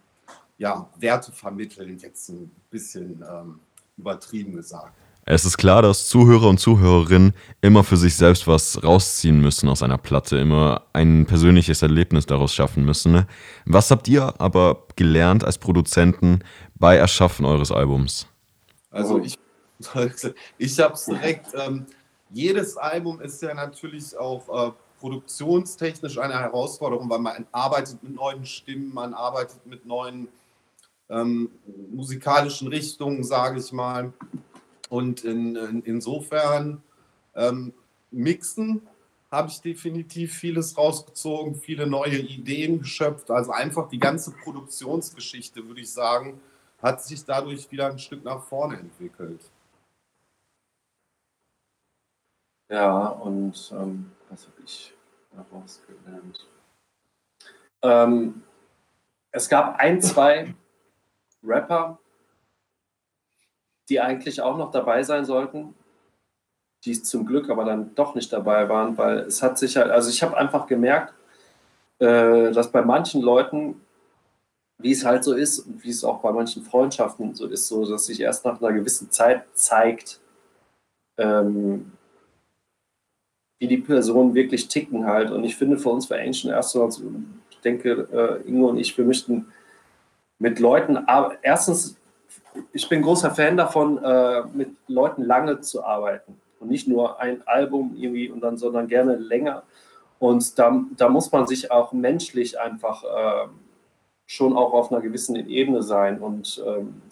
ja, 0.57 0.89
Werte 1.01 1.33
vermitteln, 1.33 1.99
jetzt 1.99 2.29
ein 2.29 2.49
bisschen 2.71 3.25
ähm, 3.29 3.59
übertrieben 3.97 4.53
gesagt. 4.55 4.93
Es 5.25 5.45
ist 5.45 5.59
klar, 5.59 5.83
dass 5.83 6.09
Zuhörer 6.09 6.49
und 6.49 6.59
Zuhörerinnen 6.59 7.35
immer 7.61 7.83
für 7.83 7.97
sich 7.97 8.15
selbst 8.15 8.47
was 8.47 8.85
rausziehen 8.85 9.41
müssen 9.41 9.69
aus 9.69 9.83
einer 9.83 9.99
Platte, 9.99 10.39
immer 10.39 10.83
ein 10.93 11.27
persönliches 11.27 11.83
Erlebnis 11.83 12.25
daraus 12.25 12.55
schaffen 12.55 12.85
müssen. 12.85 13.27
Was 13.67 13.91
habt 13.91 14.07
ihr 14.07 14.41
aber 14.41 14.85
gelernt 14.95 15.43
als 15.43 15.59
Produzenten 15.59 16.45
bei 16.77 16.99
Erschaffen 16.99 17.45
eures 17.45 17.73
Albums? 17.73 18.29
Also 18.93 19.19
ich, 19.19 19.37
ich 20.59 20.79
habe 20.79 20.95
es 20.95 21.05
direkt, 21.05 21.49
ähm, 21.55 21.85
jedes 22.31 22.77
Album 22.77 23.21
ist 23.21 23.43
ja 23.43 23.55
natürlich 23.55 24.17
auch 24.17 24.69
äh, 24.69 24.73
produktionstechnisch 24.99 26.19
eine 26.19 26.39
Herausforderung, 26.39 27.09
weil 27.11 27.19
man 27.19 27.47
arbeitet 27.53 28.03
mit 28.03 28.15
neuen 28.15 28.45
Stimmen, 28.45 28.93
man 28.93 29.15
arbeitet 29.15 29.67
mit 29.67 29.87
neuen 29.87 30.29
ähm, 31.09 31.51
musikalischen 31.91 32.69
Richtungen, 32.69 33.25
sage 33.25 33.59
ich 33.61 33.73
mal. 33.73 34.13
Und 34.89 35.25
in, 35.25 35.57
in, 35.57 35.83
insofern 35.83 36.83
ähm, 37.35 37.73
mixen 38.11 38.83
habe 39.31 39.49
ich 39.49 39.61
definitiv 39.61 40.35
vieles 40.35 40.77
rausgezogen, 40.79 41.55
viele 41.55 41.87
neue 41.87 42.19
Ideen 42.19 42.81
geschöpft. 42.81 43.31
Also 43.31 43.53
einfach 43.53 43.89
die 43.89 43.99
ganze 43.99 44.31
Produktionsgeschichte, 44.31 45.67
würde 45.67 45.83
ich 45.83 45.93
sagen, 45.93 46.41
hat 46.83 47.03
sich 47.03 47.25
dadurch 47.25 47.71
wieder 47.71 47.91
ein 47.91 47.99
Stück 47.99 48.25
nach 48.25 48.43
vorne 48.45 48.79
entwickelt. 48.79 49.41
Ja, 52.71 53.09
und 53.09 53.73
ähm, 53.75 54.11
was 54.31 54.47
habe 54.47 54.63
ich 54.65 54.95
daraus 55.33 55.81
gelernt? 55.87 56.47
Ähm, 57.83 58.43
es 59.31 59.49
gab 59.49 59.77
ein, 59.79 60.01
zwei 60.01 60.55
Rapper, 61.43 61.99
die 63.89 64.01
eigentlich 64.01 64.41
auch 64.41 64.57
noch 64.57 64.71
dabei 64.71 65.03
sein 65.03 65.25
sollten, 65.25 65.75
die 66.85 67.01
zum 67.03 67.27
Glück 67.27 67.51
aber 67.51 67.65
dann 67.65 67.95
doch 67.95 68.15
nicht 68.15 68.33
dabei 68.33 68.69
waren, 68.69 68.97
weil 68.99 69.19
es 69.21 69.43
hat 69.43 69.59
sich 69.59 69.77
halt, 69.77 69.91
also 69.91 70.11
ich 70.11 70.23
habe 70.23 70.37
einfach 70.37 70.67
gemerkt, 70.67 71.15
äh, 71.99 72.53
dass 72.53 72.71
bei 72.71 72.83
manchen 72.83 73.23
Leuten, 73.23 73.81
wie 74.79 74.93
es 74.93 75.05
halt 75.05 75.25
so 75.25 75.35
ist 75.35 75.61
und 75.61 75.83
wie 75.83 75.91
es 75.91 76.05
auch 76.05 76.21
bei 76.21 76.33
manchen 76.33 76.63
Freundschaften 76.63 77.35
so 77.35 77.47
ist, 77.47 77.67
so 77.67 77.89
dass 77.89 78.07
sich 78.07 78.21
erst 78.21 78.45
nach 78.45 78.61
einer 78.61 78.73
gewissen 78.73 79.11
Zeit 79.11 79.45
zeigt, 79.55 80.21
ähm, 81.17 81.93
wie 83.59 83.67
die 83.67 83.79
Personen 83.79 84.35
wirklich 84.35 84.69
ticken 84.69 85.07
halt. 85.07 85.31
Und 85.31 85.45
ich 85.45 85.57
finde 85.57 85.79
für 85.79 85.91
uns 85.91 86.07
für 86.07 86.19
Ancient 86.19 86.55
Astronauts, 86.55 87.03
ich 87.51 87.59
denke, 87.61 88.09
äh, 88.13 88.49
Ingo 88.49 88.69
und 88.69 88.79
ich, 88.79 88.97
wir 88.97 89.05
möchten 89.05 89.47
mit 90.39 90.61
Leuten, 90.61 90.97
aber 90.97 91.37
erstens, 91.43 91.97
ich 92.73 92.89
bin 92.89 93.03
großer 93.03 93.33
Fan 93.33 93.57
davon, 93.57 93.99
äh, 93.99 94.43
mit 94.53 94.71
Leuten 94.87 95.23
lange 95.23 95.61
zu 95.61 95.85
arbeiten 95.85 96.41
und 96.61 96.71
nicht 96.71 96.87
nur 96.87 97.21
ein 97.21 97.47
Album 97.47 97.95
irgendwie 97.97 98.31
und 98.31 98.41
dann, 98.41 98.57
sondern 98.57 98.87
gerne 98.87 99.17
länger. 99.17 99.65
Und 100.19 100.59
da, 100.59 100.85
da 100.97 101.09
muss 101.09 101.31
man 101.31 101.47
sich 101.47 101.71
auch 101.71 101.93
menschlich 101.93 102.59
einfach 102.59 103.05
äh, 103.05 103.49
schon 104.27 104.57
auch 104.57 104.73
auf 104.73 104.93
einer 104.93 105.01
gewissen 105.01 105.37
Ebene 105.49 105.83
sein. 105.83 106.21
Und 106.21 106.63
ähm, 106.67 107.03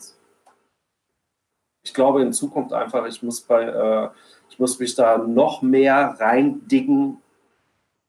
ich 1.84 1.94
glaube 1.94 2.22
in 2.22 2.32
Zukunft 2.32 2.72
einfach, 2.72 3.06
ich 3.06 3.22
muss 3.22 3.40
bei 3.40 3.62
äh, 3.62 4.08
ich 4.56 4.60
muss 4.60 4.78
mich 4.78 4.94
da 4.94 5.18
noch 5.18 5.60
mehr 5.60 6.16
reindiggen 6.18 7.18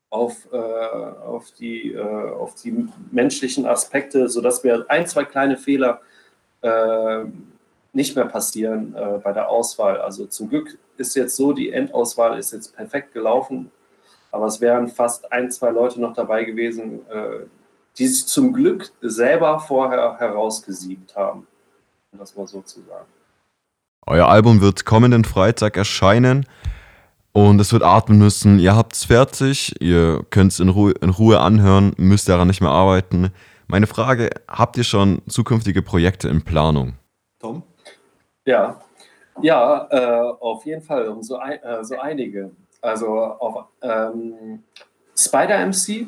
auf, 0.09 0.47
äh, 0.53 0.55
auf, 0.55 1.51
die, 1.51 1.91
äh, 1.91 1.99
auf 1.99 2.55
die 2.55 2.87
menschlichen 3.11 3.65
Aspekte, 3.65 4.29
sodass 4.29 4.63
wir 4.63 4.85
ein, 4.87 5.05
zwei 5.07 5.25
kleine 5.25 5.57
Fehler 5.57 5.99
äh, 6.61 7.25
nicht 7.91 8.15
mehr 8.15 8.27
passieren 8.27 8.95
äh, 8.95 9.19
bei 9.21 9.33
der 9.33 9.49
Auswahl. 9.49 9.99
Also 9.99 10.25
zum 10.27 10.47
Glück 10.47 10.77
ist 10.95 11.17
jetzt 11.17 11.35
so, 11.35 11.51
die 11.51 11.69
Endauswahl 11.69 12.39
ist 12.39 12.53
jetzt 12.53 12.73
perfekt 12.73 13.11
gelaufen, 13.11 13.69
aber 14.31 14.45
es 14.45 14.61
wären 14.61 14.87
fast 14.87 15.29
ein, 15.33 15.51
zwei 15.51 15.71
Leute 15.71 15.99
noch 15.99 16.13
dabei 16.13 16.45
gewesen, 16.45 17.05
äh, 17.09 17.39
die 17.97 18.07
sich 18.07 18.25
zum 18.25 18.53
Glück 18.53 18.89
selber 19.01 19.59
vorher 19.59 20.17
herausgesiebt 20.17 21.13
haben, 21.13 21.45
um 22.13 22.19
das 22.19 22.37
mal 22.37 22.47
so 22.47 22.61
zu 22.61 22.79
sagen. 22.83 23.16
Euer 24.09 24.29
Album 24.29 24.61
wird 24.61 24.85
kommenden 24.85 25.25
Freitag 25.25 25.75
erscheinen 25.75 26.45
und 27.33 27.59
es 27.59 27.73
wird 27.73 27.83
atmen 27.83 28.17
müssen. 28.17 28.57
Ihr 28.57 28.73
habt 28.73 28.93
es 28.93 29.03
fertig, 29.03 29.75
ihr 29.81 30.23
könnt 30.29 30.53
es 30.53 30.61
in 30.61 30.69
Ruhe, 30.69 30.93
in 31.01 31.09
Ruhe 31.09 31.41
anhören, 31.41 31.93
müsst 31.97 32.29
daran 32.29 32.47
nicht 32.47 32.61
mehr 32.61 32.71
arbeiten. 32.71 33.33
Meine 33.67 33.85
Frage, 33.85 34.29
habt 34.47 34.77
ihr 34.77 34.85
schon 34.85 35.21
zukünftige 35.27 35.81
Projekte 35.81 36.29
in 36.29 36.41
Planung? 36.41 36.93
Tom? 37.39 37.63
Ja, 38.45 38.79
ja 39.41 39.87
äh, 39.91 40.31
auf 40.39 40.65
jeden 40.65 40.83
Fall, 40.83 41.09
um 41.09 41.21
so, 41.21 41.37
ein, 41.37 41.61
äh, 41.61 41.83
so 41.83 41.99
einige. 41.99 42.51
Also 42.81 43.07
auf 43.09 43.65
ähm, 43.81 44.63
Spider 45.17 45.65
MC, 45.65 46.07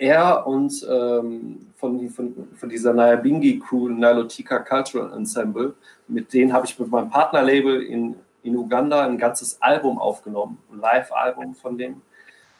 er 0.00 0.46
und 0.46 0.86
ähm, 0.90 1.66
von, 1.76 2.08
von, 2.08 2.48
von 2.54 2.68
dieser 2.68 2.94
Nyabingi 2.94 3.60
Crew, 3.60 3.88
Nilotika 3.88 4.58
Cultural 4.60 5.12
Ensemble, 5.12 5.74
mit 6.08 6.32
denen 6.32 6.52
habe 6.52 6.66
ich 6.66 6.78
mit 6.78 6.90
meinem 6.90 7.10
Partnerlabel 7.10 7.82
in, 7.82 8.16
in 8.42 8.56
Uganda 8.56 9.04
ein 9.04 9.18
ganzes 9.18 9.60
Album 9.60 9.98
aufgenommen, 9.98 10.58
ein 10.72 10.80
Live-Album 10.80 11.54
von 11.54 11.76
dem. 11.76 12.00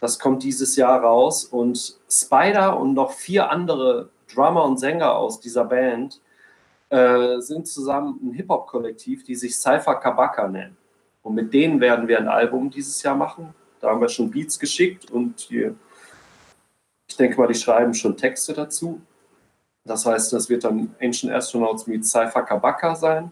Das 0.01 0.19
kommt 0.19 0.43
dieses 0.43 0.77
Jahr 0.77 1.01
raus 1.01 1.45
und 1.45 1.99
Spider 2.11 2.79
und 2.79 2.95
noch 2.95 3.13
vier 3.13 3.51
andere 3.51 4.11
Drummer 4.33 4.65
und 4.65 4.79
Sänger 4.79 5.15
aus 5.15 5.41
dieser 5.41 5.65
Band 5.65 6.21
äh, 6.91 7.41
sind 7.41 7.67
zusammen 7.67 8.21
ein 8.23 8.33
Hip-Hop-Kollektiv, 8.33 9.25
die 9.25 9.35
sich 9.35 9.57
Cypher 9.57 9.95
Kabaka 9.95 10.47
nennen. 10.47 10.77
Und 11.23 11.35
mit 11.35 11.53
denen 11.55 11.81
werden 11.81 12.07
wir 12.07 12.19
ein 12.19 12.29
Album 12.29 12.71
dieses 12.71 13.03
Jahr 13.03 13.17
machen. 13.17 13.55
Da 13.81 13.89
haben 13.89 14.01
wir 14.01 14.09
schon 14.09 14.31
Beats 14.31 14.59
geschickt 14.59 15.11
und 15.11 15.49
die, 15.49 15.71
denke 17.21 17.39
mal, 17.39 17.47
die 17.47 17.55
schreiben 17.55 17.95
schon 17.95 18.17
Texte 18.17 18.53
dazu. 18.55 19.01
Das 19.85 20.07
heißt, 20.07 20.33
das 20.33 20.49
wird 20.49 20.65
dann 20.65 20.95
Ancient 21.01 21.33
Astronauts 21.33 21.87
mit 21.87 22.07
Cypher 22.07 22.43
Kabaka 22.43 22.95
sein 22.95 23.31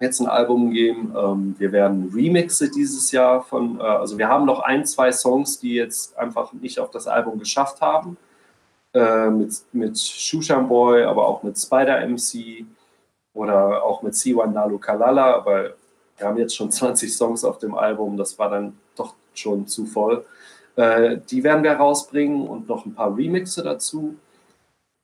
jetzt 0.00 0.20
ein 0.20 0.26
Album 0.26 0.70
geben. 0.70 1.14
Ähm, 1.16 1.54
wir 1.58 1.72
werden 1.72 2.10
Remixe 2.14 2.70
dieses 2.70 3.10
Jahr 3.12 3.42
von, 3.42 3.80
äh, 3.80 3.82
also 3.82 4.18
wir 4.18 4.28
haben 4.28 4.46
noch 4.46 4.60
ein, 4.60 4.84
zwei 4.86 5.12
Songs, 5.12 5.58
die 5.58 5.74
jetzt 5.74 6.16
einfach 6.16 6.52
nicht 6.52 6.78
auf 6.78 6.90
das 6.90 7.06
Album 7.06 7.38
geschafft 7.38 7.80
haben. 7.80 8.16
Äh, 8.94 9.30
mit, 9.30 9.52
mit 9.72 9.98
Shushan 9.98 10.68
Boy, 10.68 11.04
aber 11.04 11.26
auch 11.26 11.42
mit 11.42 11.58
Spider 11.58 12.06
MC 12.06 12.64
oder 13.34 13.82
auch 13.82 14.02
mit 14.02 14.14
C1 14.14 14.46
Nalu 14.46 14.78
Kalala, 14.78 15.34
aber 15.34 15.74
wir 16.16 16.26
haben 16.26 16.38
jetzt 16.38 16.56
schon 16.56 16.70
20 16.70 17.14
Songs 17.14 17.44
auf 17.44 17.58
dem 17.58 17.74
Album, 17.74 18.16
das 18.16 18.38
war 18.38 18.50
dann 18.50 18.76
doch 18.96 19.14
schon 19.34 19.66
zu 19.66 19.84
voll. 19.86 20.24
Äh, 20.78 21.18
die 21.28 21.42
werden 21.42 21.64
wir 21.64 21.72
rausbringen 21.72 22.46
und 22.46 22.68
noch 22.68 22.86
ein 22.86 22.94
paar 22.94 23.16
Remixe 23.16 23.64
dazu. 23.64 24.14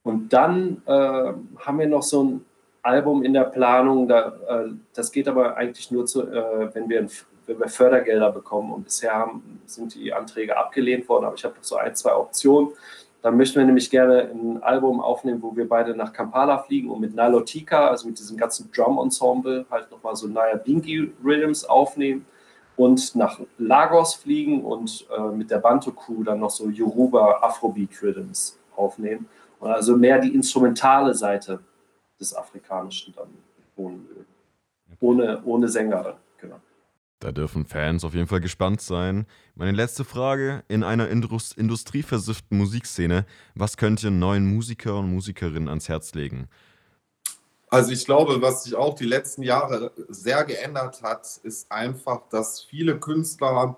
Und 0.05 0.33
dann 0.33 0.83
äh, 0.87 1.33
haben 1.59 1.79
wir 1.79 1.89
noch 1.89 2.05
so 2.05 2.23
ein 2.23 2.45
Album 2.83 3.25
in 3.25 3.33
der 3.33 3.45
Planung. 3.45 4.07
Da, 4.07 4.37
äh, 4.49 4.69
das 4.95 5.11
geht 5.11 5.27
aber 5.27 5.57
eigentlich 5.57 5.91
nur, 5.91 6.07
zu, 6.07 6.23
äh, 6.23 6.73
wenn, 6.75 6.89
wir, 6.89 7.09
wenn 7.47 7.59
wir 7.59 7.69
Fördergelder 7.69 8.31
bekommen. 8.31 8.73
Und 8.73 8.85
bisher 8.85 9.15
haben, 9.15 9.61
sind 9.67 9.97
die 9.97 10.13
Anträge 10.13 10.57
abgelehnt 10.57 11.09
worden, 11.09 11.25
aber 11.25 11.35
ich 11.35 11.45
habe 11.45 11.57
noch 11.57 11.65
so 11.65 11.77
ein, 11.77 11.97
zwei 11.97 12.15
Optionen. 12.15 12.69
Dann 13.23 13.37
möchten 13.37 13.59
wir 13.59 13.65
nämlich 13.65 13.91
gerne 13.91 14.31
ein 14.33 14.63
Album 14.63 15.01
aufnehmen, 15.01 15.43
wo 15.43 15.57
wir 15.57 15.69
beide 15.69 15.97
nach 15.97 16.13
Kampala 16.13 16.59
fliegen 16.59 16.91
und 16.91 17.01
mit 17.01 17.17
Nilotika, 17.17 17.89
also 17.89 18.07
mit 18.07 18.17
diesem 18.17 18.37
ganzen 18.37 18.71
Drum-Ensemble, 18.71 19.67
halt 19.71 19.91
nochmal 19.91 20.15
so 20.15 20.29
Naya 20.29 20.57
Bingi 20.57 21.11
Rhythms 21.25 21.65
aufnehmen 21.65 22.27
und 22.77 23.15
nach 23.15 23.41
Lagos 23.59 24.15
fliegen 24.15 24.65
und 24.65 25.07
äh, 25.17 25.31
mit 25.31 25.51
der 25.51 25.59
Bantu 25.59 25.93
Crew 25.93 26.23
dann 26.25 26.41
noch 26.41 26.51
so 26.51 26.69
Yoruba 26.69 27.39
Afrobeat 27.43 28.03
Rhythms 28.03 28.59
aufnehmen. 28.77 29.27
Und 29.61 29.71
also 29.71 29.97
mehr 29.97 30.19
die 30.19 30.35
instrumentale 30.35 31.15
Seite 31.15 31.61
des 32.19 32.35
Afrikanischen 32.35 33.15
dann 33.15 33.29
ohne, 33.77 33.99
ohne, 35.01 35.43
ohne 35.45 35.69
Sänger. 35.69 36.17
Genau. 36.41 36.61
Da 37.21 37.33
dürfen 37.33 37.65
Fans 37.65 38.05
auf 38.05 38.15
jeden 38.15 38.27
Fall 38.27 38.41
gespannt 38.41 38.81
sein. 38.81 39.27
Meine 39.55 39.73
letzte 39.73 40.05
Frage: 40.05 40.65
In 40.69 40.83
einer 40.83 41.09
Indus 41.09 41.53
industrieversifften 41.53 42.59
Musikszene, 42.59 43.25
was 43.55 43.77
könnt 43.77 44.03
ihr 44.03 44.11
neuen 44.11 44.47
Musiker 44.47 44.99
und 44.99 45.13
Musikerinnen 45.13 45.69
ans 45.69 45.89
Herz 45.89 46.15
legen? 46.15 46.49
Also 47.75 47.91
ich 47.91 48.05
glaube, 48.05 48.41
was 48.41 48.63
sich 48.63 48.77
auch 48.77 48.95
die 48.95 49.05
letzten 49.05 49.43
Jahre 49.43 49.91
sehr 50.09 50.45
geändert 50.45 51.03
hat, 51.03 51.41
ist 51.43 51.73
einfach, 51.73 52.21
dass 52.31 52.63
viele 52.63 53.01
Künstler, 53.01 53.77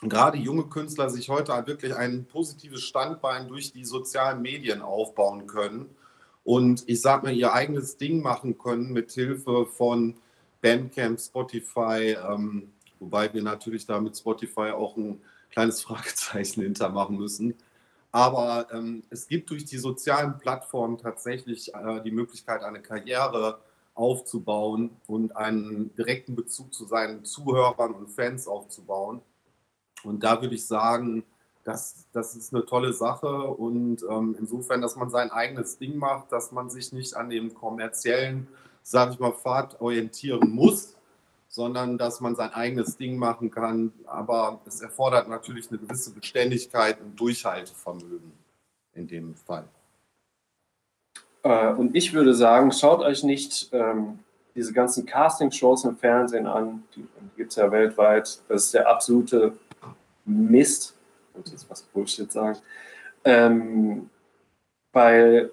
gerade 0.00 0.38
junge 0.38 0.64
Künstler, 0.64 1.10
sich 1.10 1.28
heute 1.28 1.52
wirklich 1.66 1.94
ein 1.94 2.24
positives 2.24 2.82
Standbein 2.84 3.46
durch 3.46 3.70
die 3.70 3.84
sozialen 3.84 4.40
Medien 4.40 4.80
aufbauen 4.80 5.46
können 5.46 5.90
und 6.42 6.84
ich 6.86 7.02
sag 7.02 7.22
mal, 7.22 7.34
ihr 7.34 7.52
eigenes 7.52 7.98
Ding 7.98 8.22
machen 8.22 8.56
können 8.56 8.94
mit 8.94 9.12
Hilfe 9.12 9.66
von 9.66 10.14
Bandcamp, 10.62 11.20
Spotify, 11.20 12.16
ähm, 12.26 12.72
wobei 12.98 13.30
wir 13.34 13.42
natürlich 13.42 13.84
da 13.84 14.00
mit 14.00 14.16
Spotify 14.16 14.70
auch 14.70 14.96
ein 14.96 15.20
kleines 15.50 15.82
Fragezeichen 15.82 16.62
hintermachen 16.62 17.18
müssen. 17.18 17.52
Aber 18.10 18.66
ähm, 18.72 19.02
es 19.10 19.28
gibt 19.28 19.50
durch 19.50 19.64
die 19.64 19.78
sozialen 19.78 20.38
Plattformen 20.38 20.98
tatsächlich 20.98 21.74
äh, 21.74 22.00
die 22.02 22.10
Möglichkeit, 22.10 22.62
eine 22.62 22.80
Karriere 22.80 23.58
aufzubauen 23.94 24.90
und 25.06 25.36
einen 25.36 25.94
direkten 25.96 26.34
Bezug 26.34 26.72
zu 26.72 26.86
seinen 26.86 27.24
Zuhörern 27.24 27.92
und 27.92 28.08
Fans 28.08 28.46
aufzubauen. 28.46 29.20
Und 30.04 30.22
da 30.22 30.40
würde 30.40 30.54
ich 30.54 30.66
sagen, 30.66 31.24
das, 31.64 32.06
das 32.12 32.34
ist 32.34 32.54
eine 32.54 32.64
tolle 32.64 32.94
Sache 32.94 33.28
und 33.28 34.02
ähm, 34.08 34.36
insofern, 34.38 34.80
dass 34.80 34.96
man 34.96 35.10
sein 35.10 35.30
eigenes 35.30 35.76
Ding 35.76 35.98
macht, 35.98 36.32
dass 36.32 36.50
man 36.50 36.70
sich 36.70 36.92
nicht 36.92 37.14
an 37.14 37.28
dem 37.28 37.52
kommerziellen, 37.52 38.48
sage 38.82 39.12
ich 39.12 39.18
mal, 39.18 39.32
Pfad 39.32 39.78
orientieren 39.80 40.50
muss, 40.50 40.94
sondern 41.58 41.98
dass 41.98 42.20
man 42.20 42.36
sein 42.36 42.54
eigenes 42.54 42.96
Ding 42.96 43.16
machen 43.16 43.50
kann. 43.50 43.92
Aber 44.06 44.60
es 44.64 44.80
erfordert 44.80 45.28
natürlich 45.28 45.68
eine 45.70 45.78
gewisse 45.78 46.12
Beständigkeit 46.12 47.00
und 47.00 47.18
Durchhaltevermögen 47.18 48.32
in 48.94 49.08
dem 49.08 49.34
Fall. 49.34 49.64
Äh, 51.42 51.72
und 51.72 51.96
ich 51.96 52.14
würde 52.14 52.32
sagen, 52.32 52.70
schaut 52.70 53.00
euch 53.00 53.24
nicht 53.24 53.70
ähm, 53.72 54.20
diese 54.54 54.72
ganzen 54.72 55.04
Casting-Shows 55.04 55.84
im 55.84 55.96
Fernsehen 55.96 56.46
an, 56.46 56.84
die, 56.94 57.00
die 57.00 57.36
gibt 57.36 57.50
es 57.50 57.56
ja 57.56 57.72
weltweit. 57.72 58.38
Das 58.48 58.66
ist 58.66 58.74
der 58.74 58.88
absolute 58.88 59.58
Mist 60.24 60.94
wollte 61.34 61.50
jetzt 61.50 61.68
was 61.68 61.82
Bullshit 61.82 62.30
sagen. 62.30 62.58
Ähm, 63.24 64.10
weil 64.92 65.50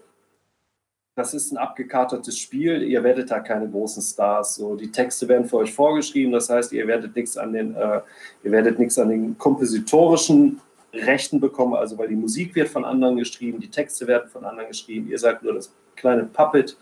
das 1.16 1.34
ist 1.34 1.52
ein 1.52 1.58
abgekartetes 1.58 2.38
Spiel, 2.38 2.84
ihr 2.84 3.04
werdet 3.04 3.32
da 3.32 3.40
keine 3.40 3.70
großen 3.70 4.04
Stars. 4.04 4.56
So, 4.56 4.76
die 4.76 4.92
Texte 4.92 5.28
werden 5.30 5.48
für 5.48 5.58
euch 5.58 5.74
vorgeschrieben, 5.74 6.34
das 6.34 6.50
heißt, 6.50 6.74
ihr 6.74 6.86
werdet 6.88 7.16
nichts 7.16 7.38
an 7.38 7.54
den, 7.54 7.74
äh, 7.76 8.02
ihr 8.44 8.52
werdet 8.52 8.78
nichts 8.78 9.00
an 9.00 9.10
den 9.10 9.38
kompositorischen 9.38 10.60
Rechten 10.94 11.40
bekommen, 11.40 11.74
also 11.74 11.98
weil 11.98 12.10
die 12.10 12.16
Musik 12.16 12.54
wird 12.56 12.68
von 12.68 12.84
anderen 12.84 13.16
geschrieben, 13.16 13.60
die 13.60 13.70
Texte 13.70 14.08
werden 14.08 14.30
von 14.30 14.44
anderen 14.44 14.70
geschrieben, 14.70 15.10
ihr 15.10 15.18
seid 15.18 15.42
nur 15.42 15.54
das 15.54 15.72
kleine 15.96 16.26
Puppet, 16.26 16.78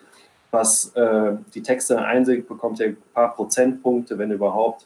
was 0.50 0.96
äh, 0.96 1.34
die 1.54 1.62
Texte 1.62 2.00
einsingt, 2.00 2.48
bekommt. 2.48 2.80
Ihr 2.80 2.88
ein 2.88 2.98
paar 3.14 3.34
Prozentpunkte, 3.34 4.18
wenn 4.18 4.32
überhaupt. 4.32 4.86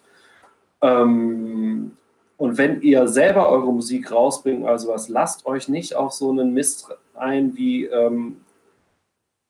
Ähm, 0.82 1.92
und 2.38 2.58
wenn 2.58 2.82
ihr 2.82 3.08
selber 3.08 3.50
eure 3.50 3.74
Musik 3.74 4.12
rausbringt, 4.12 4.66
also 4.66 4.90
was, 4.90 5.10
lasst 5.10 5.46
euch 5.46 5.68
nicht 5.68 5.96
auf 5.96 6.14
so 6.14 6.30
einen 6.30 6.54
Mist 6.54 6.88
ein 7.16 7.58
wie 7.58 7.86
ähm, 7.86 8.38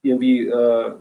irgendwie 0.08 0.47
äh, 0.47 0.91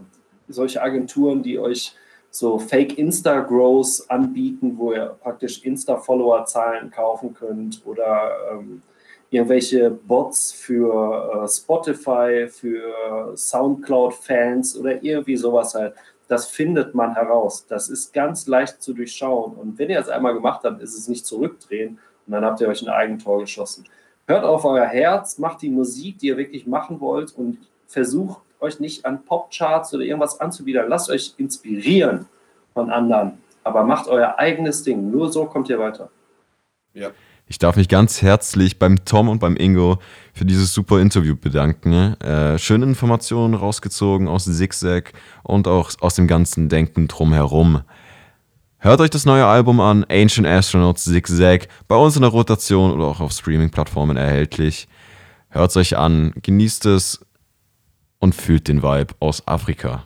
solche 0.48 0.82
Agenturen, 0.82 1.42
die 1.42 1.58
euch 1.58 1.94
so 2.30 2.58
Fake 2.58 2.98
Insta-Grows 2.98 4.10
anbieten, 4.10 4.74
wo 4.76 4.92
ihr 4.92 5.16
praktisch 5.22 5.64
Insta-Follower-Zahlen 5.64 6.90
kaufen 6.90 7.34
könnt 7.34 7.82
oder 7.86 8.30
ähm, 8.52 8.82
irgendwelche 9.30 9.90
Bots 9.90 10.52
für 10.52 11.44
äh, 11.44 11.48
Spotify, 11.48 12.46
für 12.48 13.32
Soundcloud-Fans 13.34 14.78
oder 14.78 15.02
irgendwie 15.02 15.36
sowas 15.36 15.74
halt 15.74 15.94
das 16.28 16.48
findet 16.48 16.94
man 16.94 17.14
heraus. 17.14 17.66
Das 17.68 17.88
ist 17.88 18.12
ganz 18.12 18.46
leicht 18.46 18.82
zu 18.82 18.92
durchschauen. 18.92 19.54
Und 19.54 19.78
wenn 19.78 19.90
ihr 19.90 20.00
es 20.00 20.08
einmal 20.08 20.34
gemacht 20.34 20.62
habt, 20.64 20.82
ist 20.82 20.96
es 20.96 21.08
nicht 21.08 21.26
zurückdrehen 21.26 21.98
und 22.26 22.32
dann 22.32 22.44
habt 22.44 22.60
ihr 22.60 22.68
euch 22.68 22.82
ein 22.82 22.88
Eigentor 22.88 23.40
geschossen. 23.40 23.84
Hört 24.26 24.44
auf 24.44 24.64
euer 24.64 24.86
Herz, 24.86 25.38
macht 25.38 25.62
die 25.62 25.70
Musik, 25.70 26.18
die 26.18 26.28
ihr 26.28 26.36
wirklich 26.36 26.66
machen 26.66 27.00
wollt 27.00 27.32
und 27.36 27.58
versucht 27.86 28.40
euch 28.60 28.80
nicht 28.80 29.04
an 29.04 29.24
Popcharts 29.24 29.94
oder 29.94 30.04
irgendwas 30.04 30.40
anzubieten. 30.40 30.84
Lasst 30.88 31.10
euch 31.10 31.34
inspirieren 31.36 32.26
von 32.74 32.90
anderen, 32.90 33.38
aber 33.64 33.84
macht 33.84 34.08
euer 34.08 34.38
eigenes 34.38 34.82
Ding. 34.82 35.10
Nur 35.10 35.32
so 35.32 35.46
kommt 35.46 35.68
ihr 35.68 35.78
weiter. 35.78 36.10
Ja. 36.94 37.10
Ich 37.48 37.58
darf 37.58 37.76
mich 37.76 37.88
ganz 37.88 38.22
herzlich 38.22 38.80
beim 38.80 39.04
Tom 39.04 39.28
und 39.28 39.38
beim 39.38 39.56
Ingo 39.56 39.98
für 40.34 40.44
dieses 40.44 40.74
super 40.74 40.98
Interview 41.00 41.36
bedanken. 41.36 42.20
Äh, 42.20 42.58
schöne 42.58 42.84
Informationen 42.86 43.54
rausgezogen 43.54 44.26
aus 44.26 44.46
Zigzag 44.46 45.12
und 45.44 45.68
auch 45.68 45.92
aus 46.00 46.16
dem 46.16 46.26
ganzen 46.26 46.68
Denken 46.68 47.06
drumherum. 47.06 47.82
Hört 48.78 49.00
euch 49.00 49.10
das 49.10 49.26
neue 49.26 49.46
Album 49.46 49.78
an, 49.78 50.04
Ancient 50.10 50.46
Astronauts 50.46 51.04
Zigzag, 51.04 51.68
bei 51.86 51.94
uns 51.94 52.16
in 52.16 52.22
der 52.22 52.32
Rotation 52.32 52.90
oder 52.90 53.04
auch 53.04 53.20
auf 53.20 53.30
Streaming-Plattformen 53.30 54.16
erhältlich. 54.16 54.88
Hört 55.48 55.70
es 55.70 55.76
euch 55.76 55.96
an, 55.96 56.32
genießt 56.42 56.86
es 56.86 57.25
und 58.18 58.34
fühlt 58.34 58.68
den 58.68 58.82
Vibe 58.82 59.14
aus 59.20 59.46
Afrika. 59.46 60.05